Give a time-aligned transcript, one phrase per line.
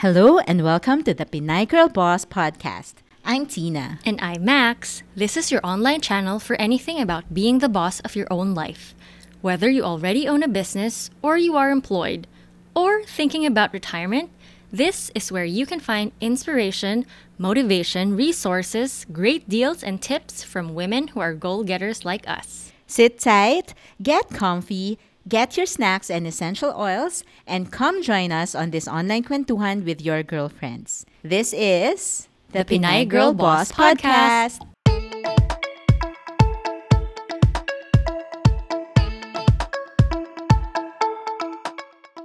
[0.00, 2.94] Hello and welcome to the Pinay Girl Boss podcast.
[3.22, 3.98] I'm Tina.
[4.06, 5.02] And I'm Max.
[5.14, 8.94] This is your online channel for anything about being the boss of your own life.
[9.42, 12.26] Whether you already own a business, or you are employed,
[12.74, 14.30] or thinking about retirement,
[14.72, 17.04] this is where you can find inspiration,
[17.36, 22.72] motivation, resources, great deals, and tips from women who are goal getters like us.
[22.86, 24.98] Sit tight, get comfy,
[25.28, 30.00] Get your snacks and essential oils and come join us on this online kwentuhan with
[30.00, 31.04] your girlfriends.
[31.22, 34.64] This is the Pinay Girl Boss Podcast.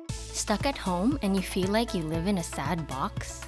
[0.10, 3.42] Stuck at home and you feel like you live in a sad box?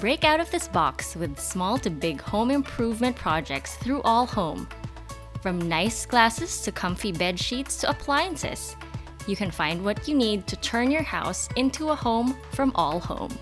[0.00, 4.68] Break out of this box with small to big home improvement projects through All Home.
[5.40, 8.74] From nice glasses to comfy bed sheets to appliances–
[9.28, 12.98] you can find what you need to turn your house into a home from all
[12.98, 13.38] home.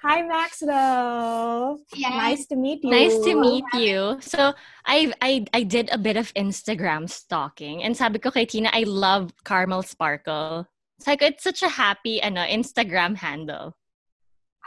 [0.06, 1.82] Hi, Maxwell.
[1.90, 2.14] Yeah.
[2.14, 2.90] Nice to meet you.
[2.94, 4.22] Nice to meet you.
[4.22, 4.54] So,
[4.86, 8.86] I I I did a bit of Instagram stalking and sabi ko kay Tina, I
[8.86, 10.70] love Caramel Sparkle.
[11.02, 13.74] It's like it's such a happy ano, Instagram handle.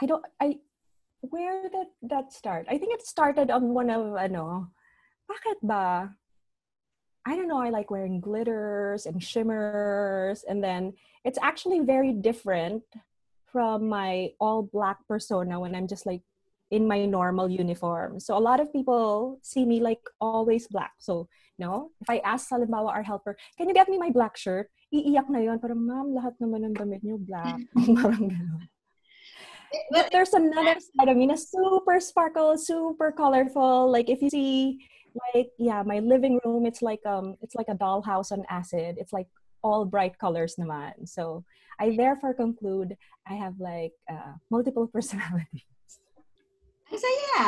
[0.03, 0.59] I don't I
[1.23, 2.67] where did that start?
[2.67, 4.67] I think it started on one of ano,
[5.23, 6.11] bakit ba?
[7.23, 12.83] I don't know, I like wearing glitters and shimmers and then it's actually very different
[13.51, 16.21] from my all black persona when I'm just like
[16.71, 18.19] in my normal uniform.
[18.19, 20.93] So a lot of people see me like always black.
[20.99, 24.37] So, you know, if I ask halimbawa our helper, can you get me my black
[24.37, 24.69] shirt?
[24.93, 27.57] Iiyak na yon Parang, ma'am, lahat naman ng damit niyo black.
[28.01, 28.69] Parang gano'n.
[29.91, 33.89] But there's another side of me na super sparkle, super colorful.
[33.89, 34.81] Like if you see,
[35.33, 38.97] like yeah, my living room, it's like um, it's like a dollhouse on acid.
[38.97, 39.29] It's like
[39.63, 41.07] all bright colors naman.
[41.07, 41.43] So
[41.79, 42.97] I therefore conclude
[43.27, 45.67] I have like uh, multiple personalities.
[46.89, 47.45] Ang saya.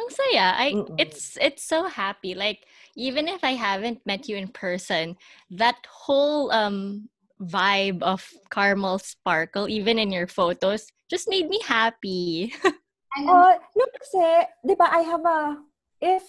[0.00, 0.46] Ang saya.
[0.56, 0.66] I
[0.96, 2.34] it's it's so happy.
[2.34, 2.64] Like
[2.96, 5.16] even if I haven't met you in person,
[5.50, 7.08] that whole um
[7.42, 12.54] vibe of caramel sparkle even in your photos just made me happy.
[12.64, 15.60] uh, no, kasi, di ba, I have a,
[16.00, 16.24] if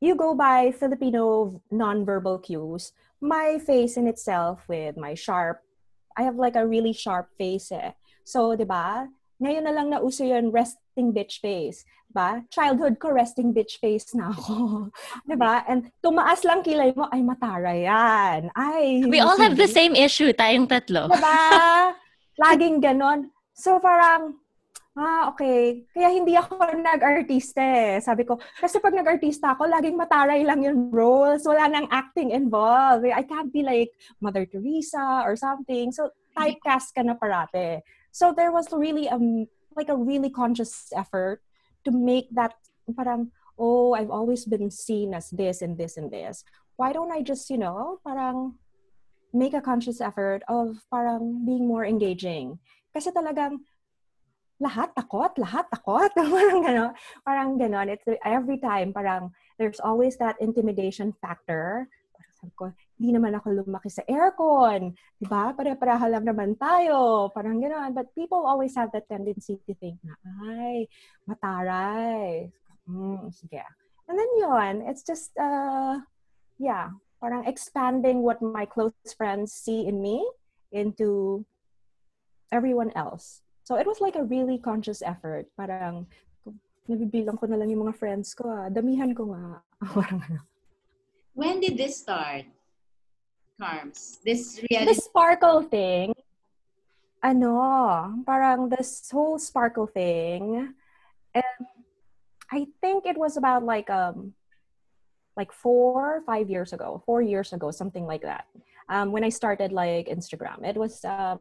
[0.00, 5.60] you go by Filipino nonverbal cues, my face in itself with my sharp,
[6.16, 7.92] I have like a really sharp face eh.
[8.24, 9.06] So, di ba?
[9.40, 11.84] Ngayon na lang na uso yun, resting bitch face.
[12.10, 12.42] Diba?
[12.50, 14.90] Childhood ko, resting bitch face na ako.
[15.30, 15.62] di ba?
[15.70, 18.50] And tumaas lang kilay mo, ay matara yan.
[18.58, 21.06] Ay, We all have the same issue, tayong tatlo.
[21.06, 21.38] Di ba?
[22.42, 23.30] Laging ganon.
[23.54, 24.39] So parang,
[24.98, 25.86] ah, okay.
[25.94, 27.98] Kaya hindi ako nag-artista eh.
[28.02, 31.46] Sabi ko, kasi pag nag-artista ako, laging mataray lang yung roles.
[31.46, 33.06] Wala nang acting involved.
[33.06, 35.92] I can't be like Mother Teresa or something.
[35.94, 37.82] So, typecast ka na parate.
[38.10, 39.18] So, there was really a,
[39.76, 41.40] like a really conscious effort
[41.84, 42.54] to make that
[42.96, 46.44] parang, oh, I've always been seen as this and this and this.
[46.76, 48.56] Why don't I just, you know, parang
[49.32, 52.58] make a conscious effort of parang being more engaging?
[52.90, 53.62] Kasi talagang,
[54.60, 56.12] lahat takot, lahat takot.
[56.36, 56.92] parang gano'n.
[57.24, 57.88] Parang gano'n.
[57.88, 61.88] It's every time, parang there's always that intimidation factor.
[62.12, 62.64] Parang sabi ko,
[63.00, 64.92] hindi naman ako lumaki sa aircon.
[65.16, 65.56] Diba?
[65.56, 67.32] Pare-pareha lang naman tayo.
[67.32, 67.96] Parang gano'n.
[67.96, 70.14] But people always have that tendency to think na,
[70.52, 70.84] ay,
[71.24, 72.52] mataray.
[72.84, 73.64] Mm, sige.
[74.12, 76.04] And then yun, it's just, uh,
[76.60, 80.20] yeah, parang expanding what my close friends see in me
[80.72, 81.44] into
[82.52, 83.40] everyone else.
[83.70, 85.46] So it was like a really conscious effort.
[85.54, 86.02] Parang,
[86.90, 88.50] nabibilang ko na lang yung mga friends ko.
[88.50, 88.66] Ah.
[88.66, 89.62] Damihan ko nga.
[91.38, 92.50] When did this start,
[93.54, 94.18] Carms?
[94.26, 94.90] This reality?
[94.90, 96.18] The sparkle thing.
[97.22, 100.74] Ano, parang this whole sparkle thing.
[101.30, 101.62] And
[102.50, 104.34] I think it was about like um
[105.38, 108.50] like four, five years ago, four years ago, something like that.
[108.90, 111.38] Um, when I started like Instagram, it was um,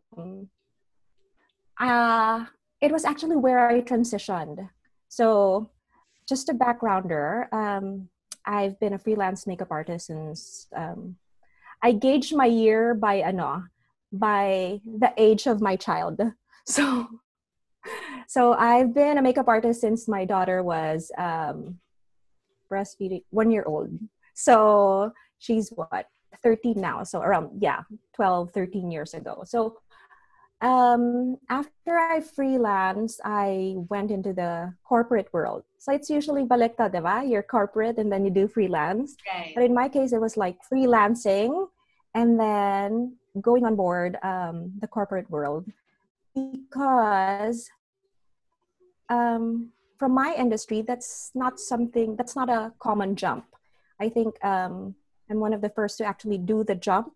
[1.80, 2.46] uh,
[2.82, 4.70] it was actually where I transitioned.
[5.08, 5.70] So,
[6.28, 8.10] just a backgrounder, um,
[8.46, 11.16] I've been a freelance makeup artist since um,
[11.82, 13.64] I gauged my year by ano,
[14.12, 16.22] by the age of my child.
[16.66, 17.08] So,
[18.28, 21.80] so I've been a makeup artist since my daughter was um,
[22.70, 23.90] breastfeeding one year old.
[24.36, 26.06] So she's what
[26.44, 27.04] 13 now.
[27.04, 27.82] So around, yeah,
[28.14, 29.42] 12, 13 years ago.
[29.46, 29.78] So
[30.62, 35.64] um, after I freelance, I went into the corporate world.
[35.78, 37.30] So it's usually balikta, diba?
[37.30, 39.16] You're corporate and then you do freelance.
[39.34, 39.54] Right.
[39.56, 41.68] But in my case, it was like freelancing
[42.14, 45.66] and then going on board um, the corporate world
[46.36, 47.70] because
[49.10, 53.46] um, from my industry, that's not something that's not a common jump.
[54.00, 54.96] I think um,
[55.30, 57.14] I'm one of the first to actually do the jump.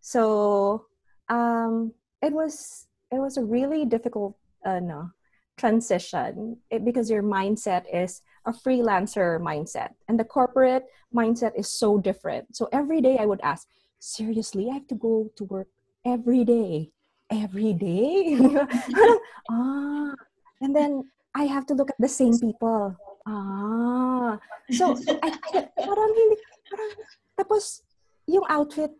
[0.00, 0.86] So
[1.28, 1.92] um,
[2.26, 4.34] it was it was a really difficult
[4.66, 5.14] uh, no,
[5.56, 10.84] transition it, because your mindset is a freelancer mindset and the corporate
[11.14, 12.50] mindset is so different.
[12.50, 13.68] So every day I would ask,
[14.00, 15.68] seriously, I have to go to work
[16.04, 16.90] every day,
[17.30, 18.38] every day.
[19.50, 20.14] ah,
[20.60, 22.96] and then I have to look at the same people.
[23.26, 24.38] Ah.
[24.70, 25.30] So, I,
[25.78, 26.36] parang hindi,
[26.70, 26.90] parang,
[27.38, 27.82] tapos,
[28.26, 28.90] yung outfit,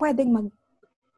[0.00, 0.48] pwedeng mag,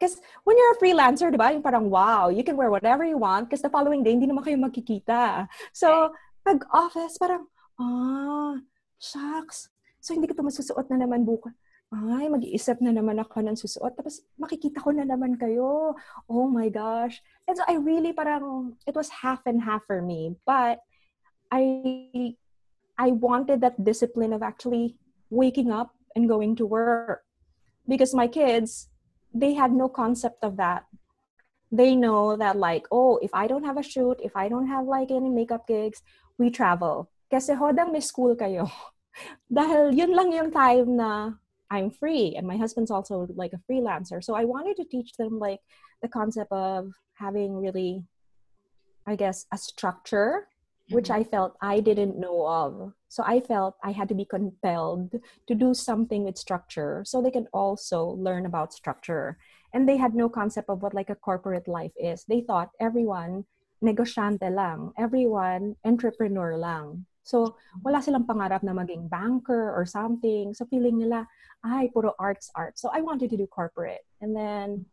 [0.01, 0.17] because
[0.49, 3.53] when you're a freelancer, di ba, yung parang, wow, you can wear whatever you want
[3.53, 5.45] because the following day, hindi naman kayo magkikita.
[5.77, 7.45] So, pag office, parang,
[7.77, 8.57] ah,
[8.97, 9.69] shucks.
[10.01, 11.53] So, hindi ko ito masusuot na naman bukas
[11.91, 13.99] ay, mag-iisip na naman ako ng susuot.
[13.99, 15.99] Tapos, makikita ko na naman kayo.
[16.31, 17.19] Oh my gosh.
[17.51, 20.39] And so, I really parang, it was half and half for me.
[20.47, 20.79] But,
[21.51, 22.39] I,
[22.95, 24.95] I wanted that discipline of actually
[25.35, 27.27] waking up and going to work.
[27.91, 28.87] Because my kids,
[29.35, 30.85] they had no concept of that.
[31.71, 34.87] They know that like, oh, if I don't have a shoot, if I don't have
[34.87, 36.03] like any makeup gigs,
[36.39, 37.11] we travel.
[37.31, 38.67] Kasi hodang may school kayo.
[39.53, 41.39] Dahil yun lang yung time na
[41.71, 44.19] I'm free and my husband's also like a freelancer.
[44.23, 45.63] So I wanted to teach them like
[46.03, 48.03] the concept of having really
[49.07, 50.50] I guess a structure.
[50.91, 51.21] Which mm-hmm.
[51.21, 52.93] I felt I didn't know of.
[53.09, 55.15] So I felt I had to be compelled
[55.47, 59.39] to do something with structure so they can also learn about structure.
[59.75, 62.25] And they had no concept of what like a corporate life is.
[62.25, 63.45] They thought everyone
[63.83, 67.07] negosyante lang, everyone entrepreneur lang.
[67.23, 70.53] So, wala silang pangarap na maging banker or something.
[70.53, 71.29] So, feeling nila,
[71.63, 72.79] ay, puro arts, art.
[72.79, 74.03] So, I wanted to do corporate.
[74.21, 74.87] And then,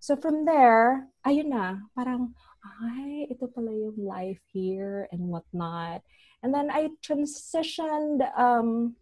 [0.00, 2.34] so from there, ayun na, parang,
[2.82, 6.02] ay, ito pala yung life here and whatnot.
[6.42, 8.94] And then I transitioned, um,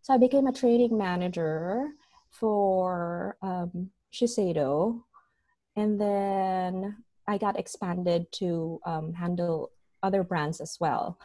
[0.00, 1.90] so I became a training manager
[2.30, 5.02] for um, Shiseido.
[5.74, 9.70] And then I got expanded to um, handle
[10.02, 11.18] other brands as well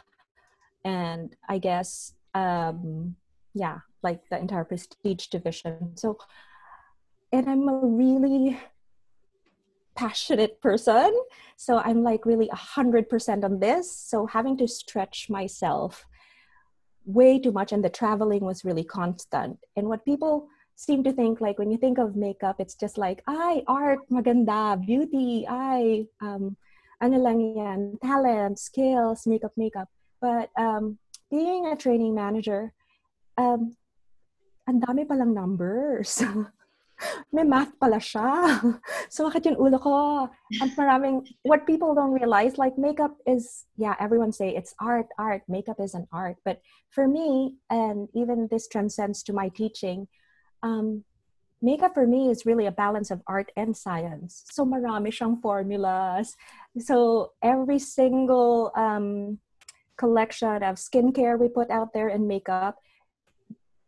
[0.84, 3.16] and I guess um,
[3.54, 5.96] yeah, like the entire prestige division.
[5.96, 6.18] So,
[7.32, 8.58] and I'm a really
[9.98, 11.10] passionate person,
[11.58, 13.90] so I'm like really a hundred percent on this.
[13.90, 16.06] So having to stretch myself
[17.04, 19.58] way too much, and the traveling was really constant.
[19.74, 20.46] And what people
[20.78, 24.78] seem to think like when you think of makeup, it's just like ay art, maganda,
[24.78, 26.54] beauty, ay um,
[27.02, 29.90] ano lang yan, talent, skills, makeup, makeup.
[30.22, 30.98] But um,
[31.30, 32.72] being a training manager,
[33.36, 33.74] um,
[34.70, 36.22] ang dami palang numbers.
[37.32, 38.58] May math pala siya.
[39.12, 40.26] so, bakit yung ulo ko?
[40.60, 45.42] Ang maraming, what people don't realize, like makeup is, yeah, everyone say it's art, art.
[45.48, 46.36] Makeup is an art.
[46.44, 46.60] But
[46.90, 50.08] for me, and even this transcends to my teaching,
[50.62, 51.04] um,
[51.62, 54.44] makeup for me is really a balance of art and science.
[54.50, 56.36] So, marami siyang formulas.
[56.78, 59.38] So, every single um,
[59.98, 62.78] collection of skincare we put out there and makeup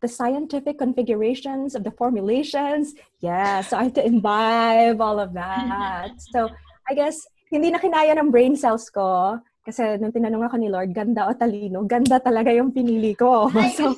[0.00, 6.11] the scientific configurations of the formulations yeah so i have to imbibe all of that
[6.33, 6.49] so
[6.88, 10.90] i guess hindi na kinaya ng brain cells ko kasi nung tinanong ako ni Lord,
[10.97, 13.52] ganda o talino, ganda talaga yung pinili ko.
[13.78, 13.92] so,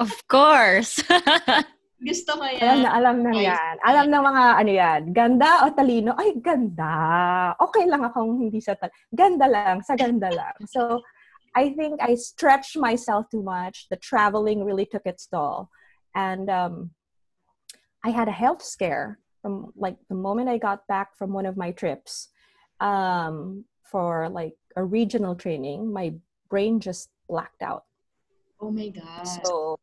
[0.00, 0.98] of course.
[2.08, 2.60] Gusto ko yan.
[2.60, 3.74] Alam na, alam na yan.
[3.80, 5.00] Alam na mga ano yan.
[5.14, 6.12] Ganda o talino?
[6.20, 6.92] Ay, ganda.
[7.56, 8.92] Okay lang akong hindi sa tal.
[9.08, 10.56] Ganda lang, sa ganda lang.
[10.68, 11.00] So,
[11.54, 13.86] I think I stretched myself too much.
[13.88, 15.70] The traveling really took its toll.
[16.14, 16.90] And um,
[18.04, 21.56] I had a health scare from like the moment I got back from one of
[21.56, 22.28] my trips
[22.80, 25.92] um, for like a regional training.
[25.92, 26.14] My
[26.50, 27.84] brain just blacked out.
[28.60, 29.26] Oh my God.
[29.26, 29.78] So,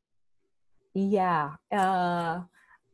[0.93, 1.51] yeah.
[1.71, 2.41] Uh,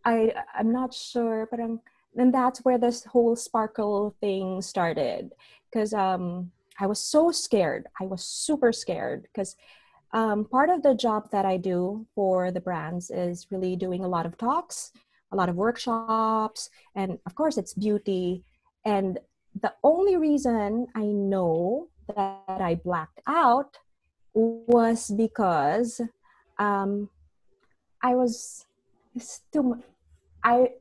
[0.06, 1.80] I, I'm not sure, but I'm,
[2.16, 5.32] and that's where this whole sparkle thing started.
[5.72, 7.88] Because um, I was so scared.
[8.00, 9.56] I was super scared because
[10.14, 14.08] um, part of the job that I do for the brands is really doing a
[14.08, 14.92] lot of talks,
[15.32, 18.44] a lot of workshops, and of course, it's beauty.
[18.86, 19.20] And
[19.60, 23.78] the only reason I know that I blacked out
[24.34, 26.00] was because
[26.58, 27.10] um,
[28.02, 28.66] I was
[29.52, 29.84] too
[30.44, 30.72] I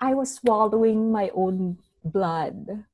[0.00, 2.84] I was swallowing my own blood.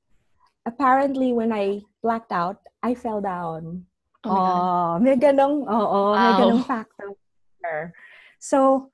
[0.65, 3.87] Apparently, when I blacked out, I fell down.
[4.25, 4.31] Oh.
[4.31, 6.39] Oh, may ganong, oo, may Wow.
[6.39, 7.11] ganong factor.
[8.39, 8.91] So,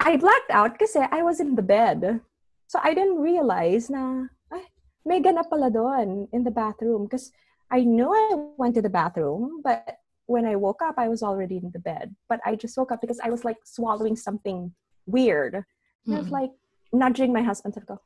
[0.00, 2.20] I blacked out kasi I was in the bed.
[2.68, 4.68] So, I didn't realize na, ay,
[5.04, 7.04] may ganap pala doon in the bathroom.
[7.08, 7.32] Because
[7.72, 11.56] I knew I went to the bathroom, but when I woke up, I was already
[11.56, 12.12] in the bed.
[12.28, 14.72] But I just woke up because I was like swallowing something
[15.08, 15.64] weird.
[16.04, 16.36] And I was Mm.
[16.44, 16.52] like
[16.92, 17.96] nudging my husband to go,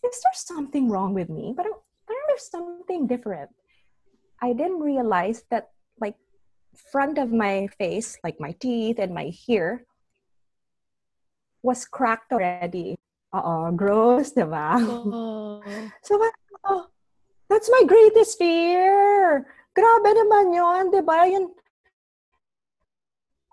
[0.00, 1.52] is there something wrong with me?
[1.52, 1.68] But
[2.30, 3.50] there's something different.
[4.38, 6.14] I didn't realize that like
[6.94, 9.82] front of my face, like my teeth and my hair,
[11.62, 12.94] was cracked already.
[13.34, 14.78] Uh-oh, gross, diba?
[14.78, 15.58] Oh.
[16.02, 16.18] So,
[16.64, 16.86] oh,
[17.50, 19.44] that's my greatest fear.
[19.74, 21.26] Grabe naman yun, di ba?
[21.26, 21.50] Yun,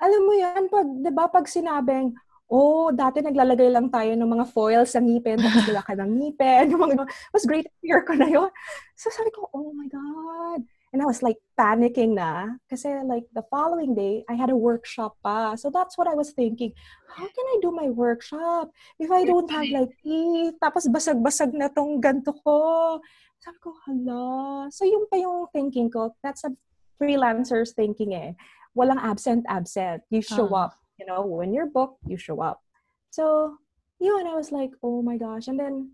[0.01, 2.13] alam mo yan, pag, di ba, pag sinabing,
[2.47, 6.65] oh, dati naglalagay lang tayo ng mga foils sa ngipin, tapos wala ka ng ngipin,
[6.79, 7.03] mga,
[7.35, 8.47] was great fear ko na yun.
[8.95, 10.63] So sabi ko, oh my God.
[10.95, 12.55] And I was like panicking na.
[12.71, 15.59] Kasi like the following day, I had a workshop pa.
[15.59, 16.71] So that's what I was thinking.
[17.11, 20.55] How can I do my workshop if I don't have like teeth?
[20.63, 23.03] Tapos basag-basag na tong ganto ko.
[23.43, 24.71] Sabi ko, hala.
[24.71, 26.55] So yung pa yung thinking ko, that's a
[26.95, 28.39] freelancer's thinking eh.
[28.71, 30.07] Walang absent, absent.
[30.07, 30.71] You show Ah.
[30.71, 30.87] up.
[30.99, 32.61] You know, when you're booked, you show up.
[33.09, 33.57] So,
[33.99, 35.47] you and I was like, oh my gosh.
[35.47, 35.91] And then,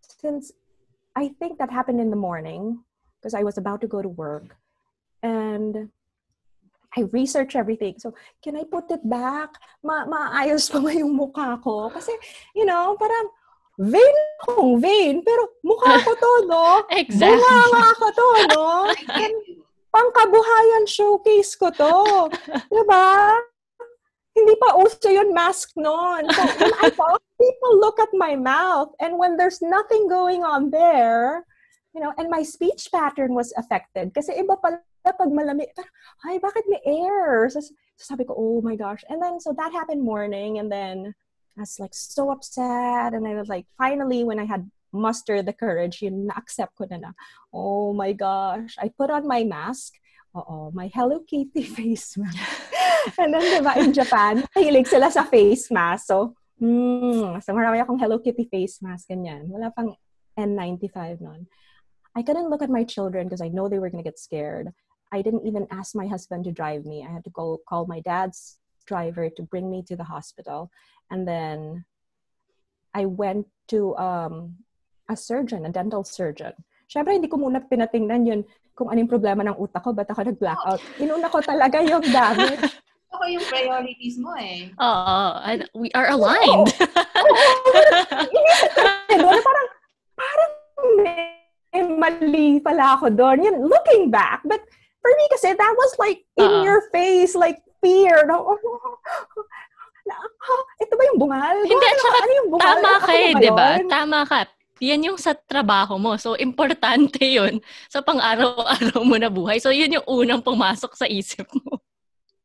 [0.00, 0.52] since
[1.16, 2.80] I think that happened in the morning,
[3.20, 4.56] because I was about to go to work,
[5.22, 5.90] and
[6.96, 7.96] I research everything.
[7.98, 9.50] So, can I put it back?
[9.84, 11.90] Ma maayos pa ba yung mukha ko?
[11.90, 12.12] Kasi,
[12.56, 13.28] you know, parang,
[13.78, 16.82] vain akong vain, pero mukha ko to, no?
[16.90, 17.38] Exactly.
[17.38, 18.66] Bunganga ko to, no?
[19.22, 19.62] You.
[19.88, 21.94] pangkabuhayan showcase ko to.
[22.72, 23.06] diba?
[24.38, 26.30] Hindi pa uso yun mask noon.
[26.30, 30.70] So when I talk, people look at my mouth and when there's nothing going on
[30.70, 31.42] there,
[31.90, 34.14] you know, and my speech pattern was affected.
[34.14, 35.94] Kasi iba pala pag malamig, parang,
[36.30, 37.50] ay, bakit may air?
[37.50, 39.02] So, so sabi ko, oh my gosh.
[39.10, 41.14] And then, so that happened morning and then
[41.58, 45.52] I was like so upset and I was like, finally, when I had muster the
[45.52, 47.12] courage, yun, na-accept ko na na,
[47.50, 48.78] oh my gosh.
[48.78, 49.98] I put on my mask.
[50.38, 52.38] Oo, my Hello Kitty face mask.
[53.18, 56.06] and then, diba, in Japan, hilig sila sa face mask.
[56.06, 59.50] So, mm, so marami akong Hello Kitty face mask, ganyan.
[59.50, 59.98] Wala pang
[60.38, 61.50] N95 nun.
[62.14, 64.70] I couldn't look at my children because I know they were going to get scared.
[65.10, 67.02] I didn't even ask my husband to drive me.
[67.02, 70.70] I had to go call my dad's driver to bring me to the hospital.
[71.10, 71.84] And then
[72.94, 74.64] I went to um,
[75.08, 76.52] a surgeon, a dental surgeon.
[76.88, 78.40] Siyempre, hindi ko muna pinatingnan yun
[78.78, 80.78] kung anong problema ng utak ko, ba't ako nag-blackout.
[81.02, 82.62] Inuna ko talaga yung damage.
[83.08, 84.68] Ako yung priorities mo eh.
[84.76, 85.18] Oo,
[85.48, 86.68] and we are aligned.
[88.36, 88.84] Inisip ko
[89.16, 89.68] doon, parang,
[90.12, 90.52] parang
[91.00, 93.48] may mali pala ako doon.
[93.48, 94.44] Yun, looking back.
[94.44, 94.60] But
[95.00, 96.68] for me kasi, that was like in Oo.
[96.68, 98.28] your face, like fear.
[98.28, 98.44] No?
[100.04, 101.56] Na, ah, ito ba yung bungal?
[101.64, 102.68] Hindi, at Ano- saka ano yung bungal?
[102.76, 103.68] Tama Ako ka eh, ba di ba?
[103.88, 104.40] Tama ka.
[104.78, 106.14] Yan yung sa trabaho mo.
[106.18, 107.58] So, importante yun
[107.90, 109.58] sa pang-araw-araw mo na buhay.
[109.58, 111.82] So, yun yung unang pumasok sa isip mo.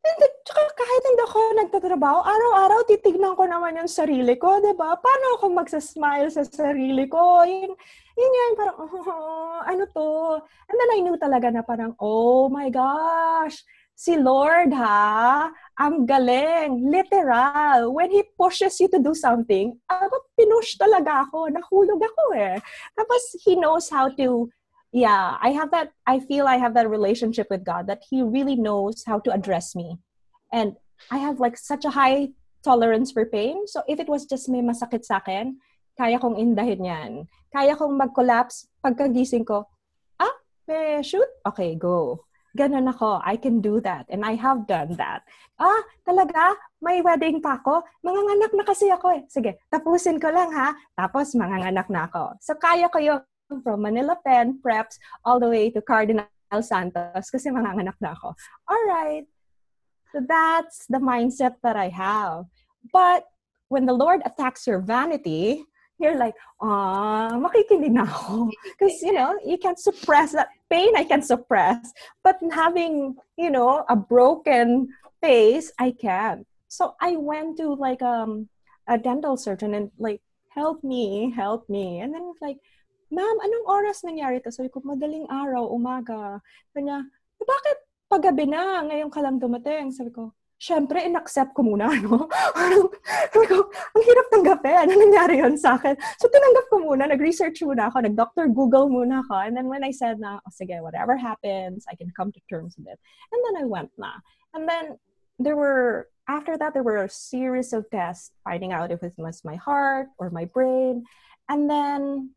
[0.04, 5.00] Hindi, tsaka kahit hindi ako nagtatrabaho, araw-araw titignan ko naman yung sarili ko, di ba?
[5.00, 7.48] Paano ako magsasmile sa sarili ko?
[7.48, 7.72] Yun,
[8.20, 10.10] yun yan, parang, oh, ano to?
[10.68, 13.64] And then I knew talaga na parang, oh my gosh,
[14.04, 15.48] si Lord ha,
[15.80, 17.96] ang galing, literal.
[17.96, 22.60] When He pushes you to do something, abot pinush talaga ako, nahulog ako eh.
[23.00, 24.52] Tapos He knows how to
[24.94, 25.90] yeah, I have that.
[26.06, 29.74] I feel I have that relationship with God that He really knows how to address
[29.74, 29.98] me,
[30.54, 30.78] and
[31.10, 32.30] I have like such a high
[32.62, 33.66] tolerance for pain.
[33.66, 35.58] So if it was just may masakit sa akin,
[35.98, 37.12] kaya kong indahin yan.
[37.50, 39.66] Kaya kong mag-collapse pagkagising ko.
[40.22, 40.38] Ah,
[40.70, 41.28] may shoot?
[41.42, 42.22] Okay, go.
[42.54, 43.18] Ganon ako.
[43.26, 44.06] I can do that.
[44.14, 45.26] And I have done that.
[45.58, 46.54] Ah, talaga?
[46.86, 47.82] May wedding pa ako?
[48.06, 49.22] Manganganak na kasi ako eh.
[49.26, 50.78] Sige, tapusin ko lang ha.
[50.94, 52.38] Tapos manganganak na ako.
[52.38, 53.22] So kaya ko yung
[53.66, 56.30] from Manila Pen, Preps, all the way to Cardinal
[56.62, 58.38] Santos kasi manganganak na ako.
[58.70, 59.26] All right.
[60.14, 62.46] So that's the mindset that I have.
[62.94, 63.26] But
[63.74, 65.66] when the Lord attacks your vanity,
[66.04, 68.52] you're like, ah, makikinig na ako.
[68.76, 71.96] Because, you know, you can suppress that pain I can suppress.
[72.20, 74.92] But having, you know, a broken
[75.24, 76.44] face, I can't.
[76.68, 78.50] So I went to like um
[78.90, 80.20] a dental surgeon and like,
[80.52, 82.04] help me, help me.
[82.04, 82.60] And then like,
[83.08, 84.52] ma'am, anong oras nangyari to?
[84.52, 86.42] Sabi ko, madaling araw, umaga.
[86.74, 87.06] Sabi niya,
[87.40, 87.78] "Eh, bakit
[88.12, 88.82] paggabi na?
[88.86, 89.94] Ngayon ka lang dumating.
[89.94, 90.34] Sabi ko,
[90.64, 92.32] syempre, in-accept ko muna, no?
[92.56, 92.88] Parang,
[93.68, 94.88] ang hirap tanggapin.
[94.88, 96.00] Ano nangyari yun sa akin?
[96.16, 98.48] So, tinanggap ko muna, nag-research muna ako, nag-Dr.
[98.56, 99.44] Google muna ako.
[99.44, 102.80] And then when I said na, oh, sige, whatever happens, I can come to terms
[102.80, 103.00] with it.
[103.36, 104.24] And then I went na.
[104.56, 104.96] And then,
[105.36, 109.44] there were, after that, there were a series of tests, finding out if it was
[109.44, 111.04] my heart or my brain.
[111.52, 112.32] And then,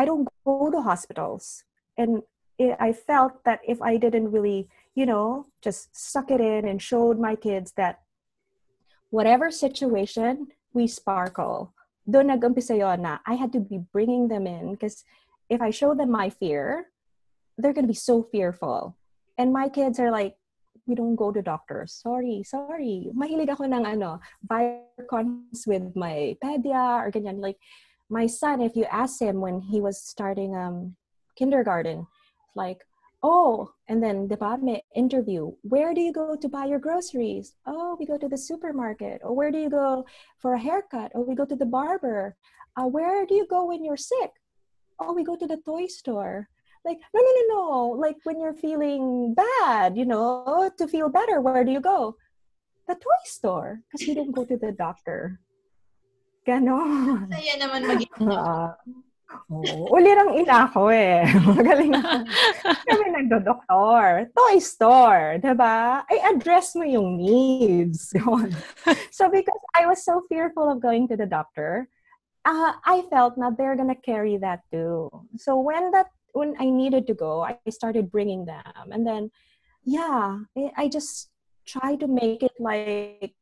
[0.00, 1.64] I don't go to hospitals.
[1.98, 2.22] And
[2.56, 6.80] it, I felt that if I didn't really, you know, just suck it in and
[6.80, 8.00] showed my kids that
[9.10, 11.74] whatever situation, we sparkle.
[12.08, 15.04] Doon nag-umpisa yun na I had to be bringing them in because
[15.48, 16.88] if I show them my fear,
[17.58, 18.96] they're going to be so fearful.
[19.38, 20.36] And my kids are like,
[20.86, 21.94] we don't go to doctors.
[21.94, 23.08] Sorry, sorry.
[23.14, 24.18] Mahilig ako ng ano,
[25.08, 27.38] cons with my pedia or ganyan.
[27.40, 27.56] Like,
[28.10, 30.96] my son, if you ask him when he was starting um,
[31.36, 32.06] kindergarten,
[32.56, 32.82] like,
[33.22, 37.54] oh, and then the may interview, where do you go to buy your groceries?
[37.66, 39.20] Oh, we go to the supermarket.
[39.22, 40.04] Or where do you go
[40.38, 41.12] for a haircut?
[41.14, 42.36] Oh, we go to the barber.
[42.76, 44.30] Uh, where do you go when you're sick?
[44.98, 46.48] Oh, we go to the toy store.
[46.84, 47.88] Like, no, no, no, no.
[47.98, 52.16] Like when you're feeling bad, you know, to feel better, where do you go?
[52.88, 53.82] The toy store.
[53.92, 55.38] Because you don't go to the doctor.
[56.42, 57.30] Ganon.
[57.30, 58.74] Saya naman maging uh,
[59.50, 61.26] oh, uli ng ina ko eh.
[61.48, 62.10] Magaling ako.
[62.88, 64.32] Kami nagdo-doktor.
[64.32, 66.06] Toy store, diba?
[66.08, 68.12] Ay, address mo yung needs.
[69.16, 71.88] so because I was so fearful of going to the doctor,
[72.44, 75.10] uh, I felt na they're gonna carry that too.
[75.38, 79.30] So when that when I needed to go, I started bringing them, and then
[79.84, 80.40] yeah,
[80.76, 81.28] I just
[81.66, 83.34] try to make it like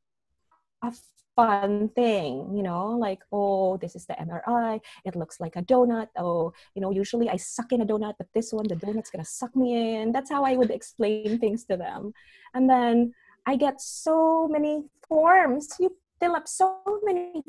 [0.83, 0.93] a
[1.37, 4.81] fun thing, you know, like, oh, this is the MRI.
[5.05, 6.09] It looks like a donut.
[6.17, 9.25] Oh, you know, usually I suck in a donut, but this one, the donut's gonna
[9.25, 10.13] suck me in.
[10.13, 12.13] That's how I would explain things to them.
[12.55, 13.15] And then
[13.47, 15.69] I get so many forms.
[15.79, 17.43] You fill up so many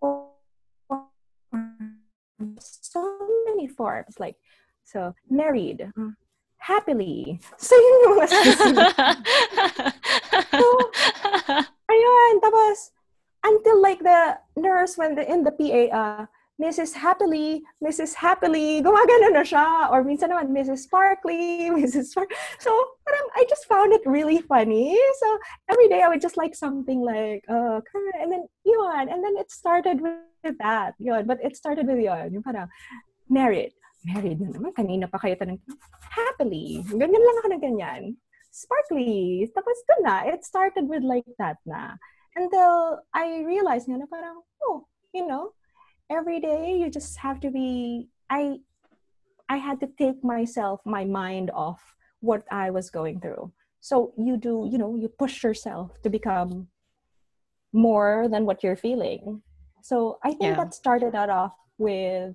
[0.00, 0.30] forms.
[2.60, 4.18] So many forms.
[4.18, 4.36] Like,
[4.84, 5.90] so married,
[6.58, 7.40] happily.
[7.58, 8.32] So yun yung mas
[10.54, 10.66] so,
[11.90, 12.94] ayun, tapos,
[13.44, 16.94] until like the nurse when the in the PA uh Mrs.
[16.94, 18.14] Happily, Mrs.
[18.14, 19.90] Happily, gumagano na siya.
[19.90, 20.86] Or minsan naman, Mrs.
[20.86, 22.14] Sparkly, Mrs.
[22.14, 22.30] Spark.
[22.62, 22.70] So,
[23.02, 24.94] parang, I just found it really funny.
[25.18, 25.26] So,
[25.66, 27.82] every day I would just like something like, uh,
[28.22, 29.10] and then, yun.
[29.10, 30.94] And then it started with that.
[31.02, 31.26] Yun.
[31.26, 32.30] But it started with yun.
[32.30, 32.70] Yung parang,
[33.26, 33.74] married.
[34.06, 34.78] Married na naman.
[34.78, 35.58] Kanina pa kayo tanong,
[36.06, 36.86] happily.
[36.86, 38.02] Ganyan lang ako na ganyan.
[38.54, 39.50] Sparkly.
[39.50, 40.22] Tapos doon na.
[40.30, 41.98] It started with like that na
[42.36, 45.52] until I realized nga na parang, oh, you know,
[46.10, 48.58] every day you just have to be, I,
[49.48, 53.52] I had to take myself, my mind off what I was going through.
[53.80, 56.68] So you do, you know, you push yourself to become
[57.72, 59.42] more than what you're feeling.
[59.82, 60.64] So I think Yeah.
[60.64, 62.34] that started out off with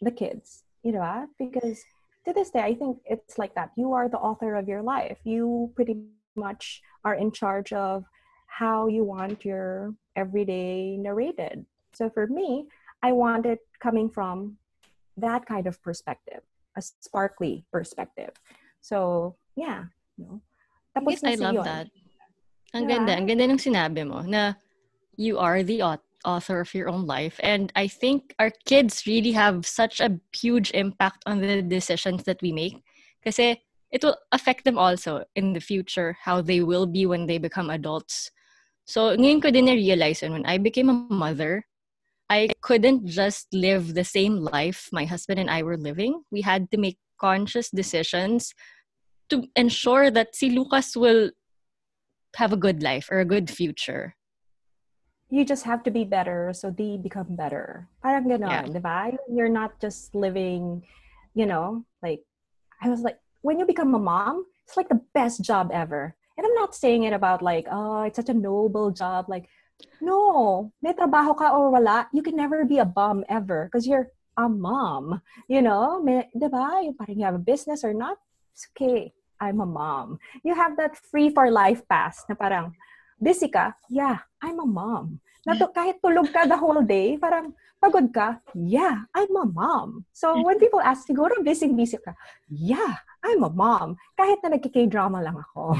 [0.00, 1.84] the kids, you know, ah, because
[2.24, 3.70] to this day, I think it's like that.
[3.76, 5.18] You are the author of your life.
[5.24, 5.98] You pretty
[6.36, 8.04] much are in charge of
[8.52, 11.64] how you want your everyday narrated.
[11.96, 12.68] So for me,
[13.02, 14.60] I want it coming from
[15.16, 16.44] that kind of perspective,
[16.76, 18.36] a sparkly perspective.
[18.80, 19.88] So yeah,
[20.18, 20.40] you know.
[20.92, 21.88] Tapos I love that.
[22.76, 22.92] Ang Diba?
[22.92, 23.12] ganda.
[23.16, 24.52] Ang ganda ng sinabi mo na
[25.16, 25.80] you are the
[26.24, 27.40] author of your own life.
[27.42, 32.40] And I think our kids really have such a huge impact on the decisions that
[32.44, 32.84] we make.
[33.24, 37.36] Kasi it will affect them also in the future, how they will be when they
[37.36, 38.30] become adults.
[38.84, 41.64] So, ngayon ko din na-realize yun, when I became a mother,
[42.28, 46.22] I couldn't just live the same life my husband and I were living.
[46.30, 48.54] We had to make conscious decisions
[49.28, 51.30] to ensure that si Lucas will
[52.36, 54.16] have a good life or a good future.
[55.32, 57.88] you just have to be better so they become better.
[58.04, 59.16] Parang ganon, Yeah.
[59.32, 60.84] You're not just living,
[61.32, 62.20] you know, like,
[62.84, 66.14] I was like, when you become a mom, it's like the best job ever.
[66.42, 69.30] And I'm not saying it about like, oh, it's such a noble job.
[69.30, 69.46] Like,
[70.02, 74.10] no, may trabaho ka or wala, you can never be a bum ever because you're
[74.34, 75.22] a mom.
[75.46, 76.82] You know, may, di ba?
[76.82, 78.18] Yung parang you have a business or not,
[78.50, 79.14] it's okay.
[79.38, 80.18] I'm a mom.
[80.42, 82.74] You have that free for life pass na parang,
[83.22, 83.78] busy ka?
[83.86, 85.22] Yeah, I'm a mom.
[85.46, 88.42] Na to, kahit tulog ka the whole day, parang pagod ka?
[88.54, 90.06] Yeah, I'm a mom.
[90.10, 92.18] So when people ask, siguro busy-busy ka?
[92.50, 93.96] Yeah, I'm a mom.
[94.18, 95.78] Kahit na nagkik-drama lang ako.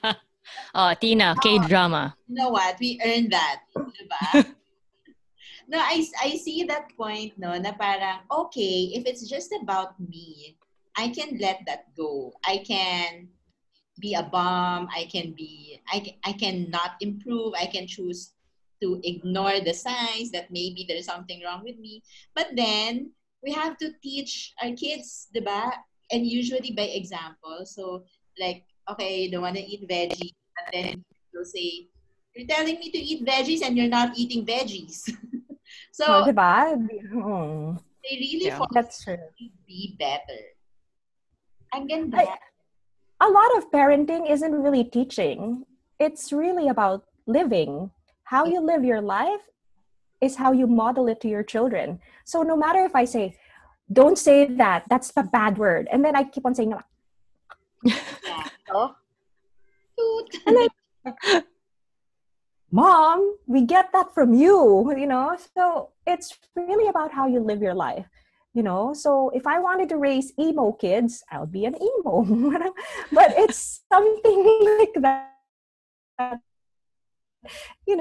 [0.78, 2.14] oh, Tina, K-drama.
[2.30, 2.78] You know what?
[2.78, 3.66] We earned that.
[3.74, 4.46] Diba?
[5.70, 10.56] no, I, I see that point, no, na parang, okay, if it's just about me,
[10.96, 12.34] I can let that go.
[12.46, 13.28] I can
[13.98, 14.88] be a bomb.
[14.94, 17.54] I can be, I, ca- I can not improve.
[17.58, 18.32] I can choose
[18.82, 22.02] to ignore the signs that maybe there's something wrong with me.
[22.34, 25.72] But then we have to teach our kids, diba?
[26.12, 27.62] And usually by example.
[27.64, 28.04] So
[28.38, 31.88] like, okay, you don't want to eat veggies, and then you'll say,
[32.34, 35.10] you're telling me to eat veggies and you're not eating veggies.
[35.92, 36.74] so Oh, diba?
[37.10, 37.76] Hmm.
[38.02, 38.58] they really Yeah.
[38.58, 39.16] force That's true.
[39.18, 40.42] to be better.
[41.74, 42.18] Ang ganda.
[42.18, 42.38] I-
[43.20, 45.66] a lot of parenting isn't really teaching.
[46.00, 47.90] It's really about living.
[48.24, 49.44] How you live your life
[50.22, 52.00] is how you model it to your children.
[52.24, 53.36] So no matter if I say,
[53.92, 55.88] don't say that, that's a bad word.
[55.90, 56.74] And then I keep on saying,
[58.72, 58.94] oh,
[62.70, 65.36] mom, we get that from you, you know?
[65.54, 68.06] So it's really about how you live your life.
[68.52, 72.24] You know, so if I wanted to raise emo kids, I'll be an emo.
[73.12, 74.94] but it's something like
[76.18, 76.40] that.
[77.86, 77.96] You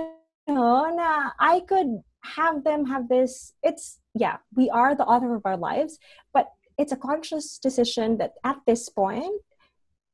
[0.47, 3.53] know, na I could have them have this.
[3.63, 5.99] It's, yeah, we are the author of our lives,
[6.33, 9.41] but it's a conscious decision that at this point,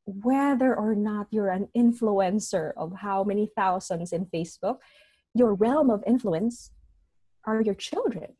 [0.06, 4.78] whether or not you're an influencer of how many thousands in Facebook,
[5.34, 6.72] your realm of influence
[7.46, 8.34] are your children,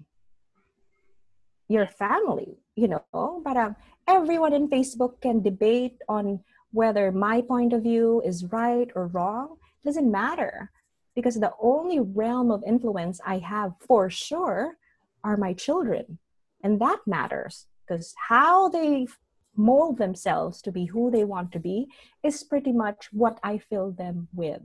[1.68, 3.42] your family, you know.
[3.44, 3.76] But um,
[4.08, 6.40] everyone in Facebook can debate on
[6.72, 9.58] whether my point of view is right or wrong.
[9.84, 10.72] doesn't matter
[11.16, 14.78] because the only realm of influence I have for sure
[15.24, 16.20] are my children.
[16.64, 19.08] And that matters because how they
[19.56, 21.88] mold themselves to be who they want to be
[22.24, 24.62] is pretty much what I fill them with.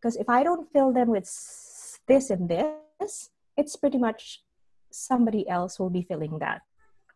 [0.00, 1.24] Because if I don't fill them with
[2.06, 4.42] this and this, it's pretty much
[4.90, 6.62] somebody else will be filling that.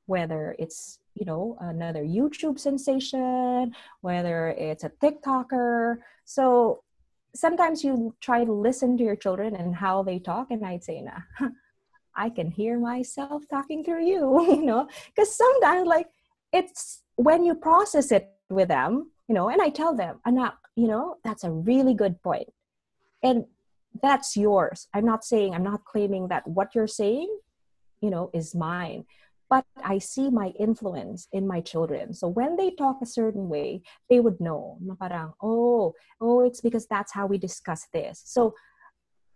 [0.06, 5.96] Whether it's, you know, another YouTube sensation, whether it's a TikToker.
[6.24, 6.82] So
[7.36, 11.02] sometimes you try to listen to your children and how they talk, and I'd say,
[11.02, 11.20] nah,
[12.16, 16.08] I can hear myself talking through you, you know, because sometimes like
[16.52, 20.86] it's when you process it with them, you know, and I tell them, anak, you
[20.86, 22.16] know, that's a really good.
[23.22, 23.44] And
[24.02, 24.88] that's yours.
[24.94, 27.38] I'm not saying, I'm not claiming that what you're saying,
[28.00, 29.04] you know, is mine.
[29.48, 32.12] But I see my influence in my children.
[32.14, 34.78] So when they talk a certain way, they would know.
[35.00, 38.22] Parang, oh, oh, it's because that's how we discuss this.
[38.24, 38.54] So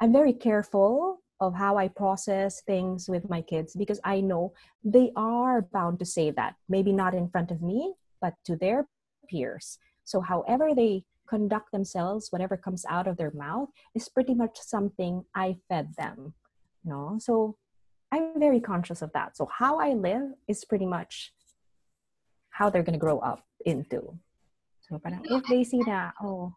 [0.01, 4.53] I'm very careful of how I process things with my kids because I know
[4.85, 6.55] they are bound to say that.
[6.69, 8.87] Maybe not in front of me, but to their
[9.29, 9.79] peers.
[10.05, 15.25] So, however they conduct themselves, whatever comes out of their mouth, is pretty much something
[15.35, 16.35] I fed them.
[16.85, 17.17] You know?
[17.21, 17.57] So,
[18.13, 19.37] I'm very conscious of that.
[19.37, 21.33] So, how I live is pretty much
[22.51, 24.19] how they're going to grow up into.
[24.83, 26.55] So, parang if they see that, oh,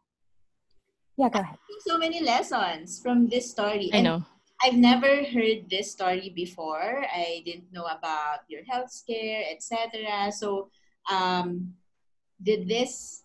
[1.18, 1.58] yeah, go ahead.
[1.86, 3.90] so many lessons from this story.
[3.94, 4.26] I And know.
[4.64, 7.06] I've never heard this story before.
[7.06, 10.32] I didn't know about your health scare, etc.
[10.32, 10.70] So,
[11.12, 11.74] um,
[12.42, 13.24] did this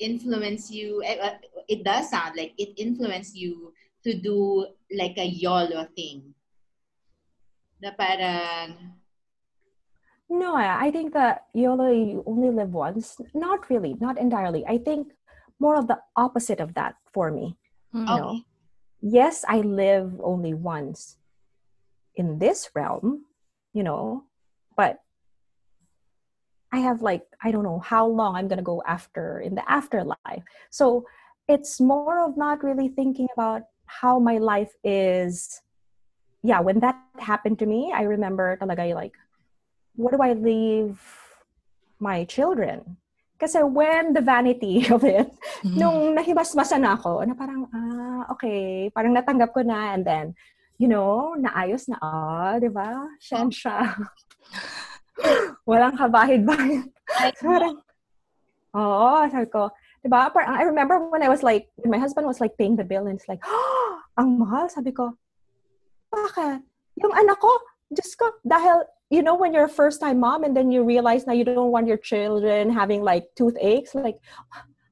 [0.00, 1.02] influence you?
[1.04, 1.38] eh, uh,
[1.68, 6.34] It does sound like it influenced you to do like a YOLO thing.
[7.80, 8.98] Na parang,
[10.28, 13.16] No, I think that YOLO, you only live once.
[13.32, 14.64] Not really, not entirely.
[14.66, 15.16] I think
[15.58, 17.56] more of the opposite of that for me.
[17.94, 18.00] Mm.
[18.00, 18.42] You know,
[19.00, 21.16] yes, I live only once
[22.14, 23.24] in this realm,
[23.72, 24.24] you know,
[24.76, 25.00] but
[26.72, 29.64] I have like, I don't know how long I'm going to go after in the
[29.70, 30.44] afterlife.
[30.68, 31.06] So
[31.48, 35.62] it's more of not really thinking about how my life is.
[36.42, 39.14] Yeah, when that happened to me, I remember talaga like,
[39.98, 40.98] what do I leave
[41.98, 42.96] my children?
[43.38, 45.30] Kasi when the vanity of it,
[45.66, 45.74] Mm.
[45.74, 50.34] nung nahimasmasan ako, na parang, ah, okay, parang natanggap ko na, and then,
[50.78, 53.10] you know, naayos na, ah, di ba?
[53.18, 53.98] Siyan siya.
[55.68, 56.86] Walang kabahid-bahid.
[57.42, 57.82] Parang,
[58.78, 59.66] oo, sabi ko,
[59.98, 60.30] di ba?
[60.30, 63.10] Parang, I remember when I was like, when my husband was like paying the bill,
[63.10, 64.70] and it's like, oh, ang mahal.
[64.70, 65.18] Sabi ko,
[66.12, 66.60] bakit?
[66.98, 67.52] Yung anak ko,
[67.88, 71.32] Diyos ko, dahil, you know, when you're a first-time mom and then you realize na
[71.32, 74.20] you don't want your children having like toothaches, like,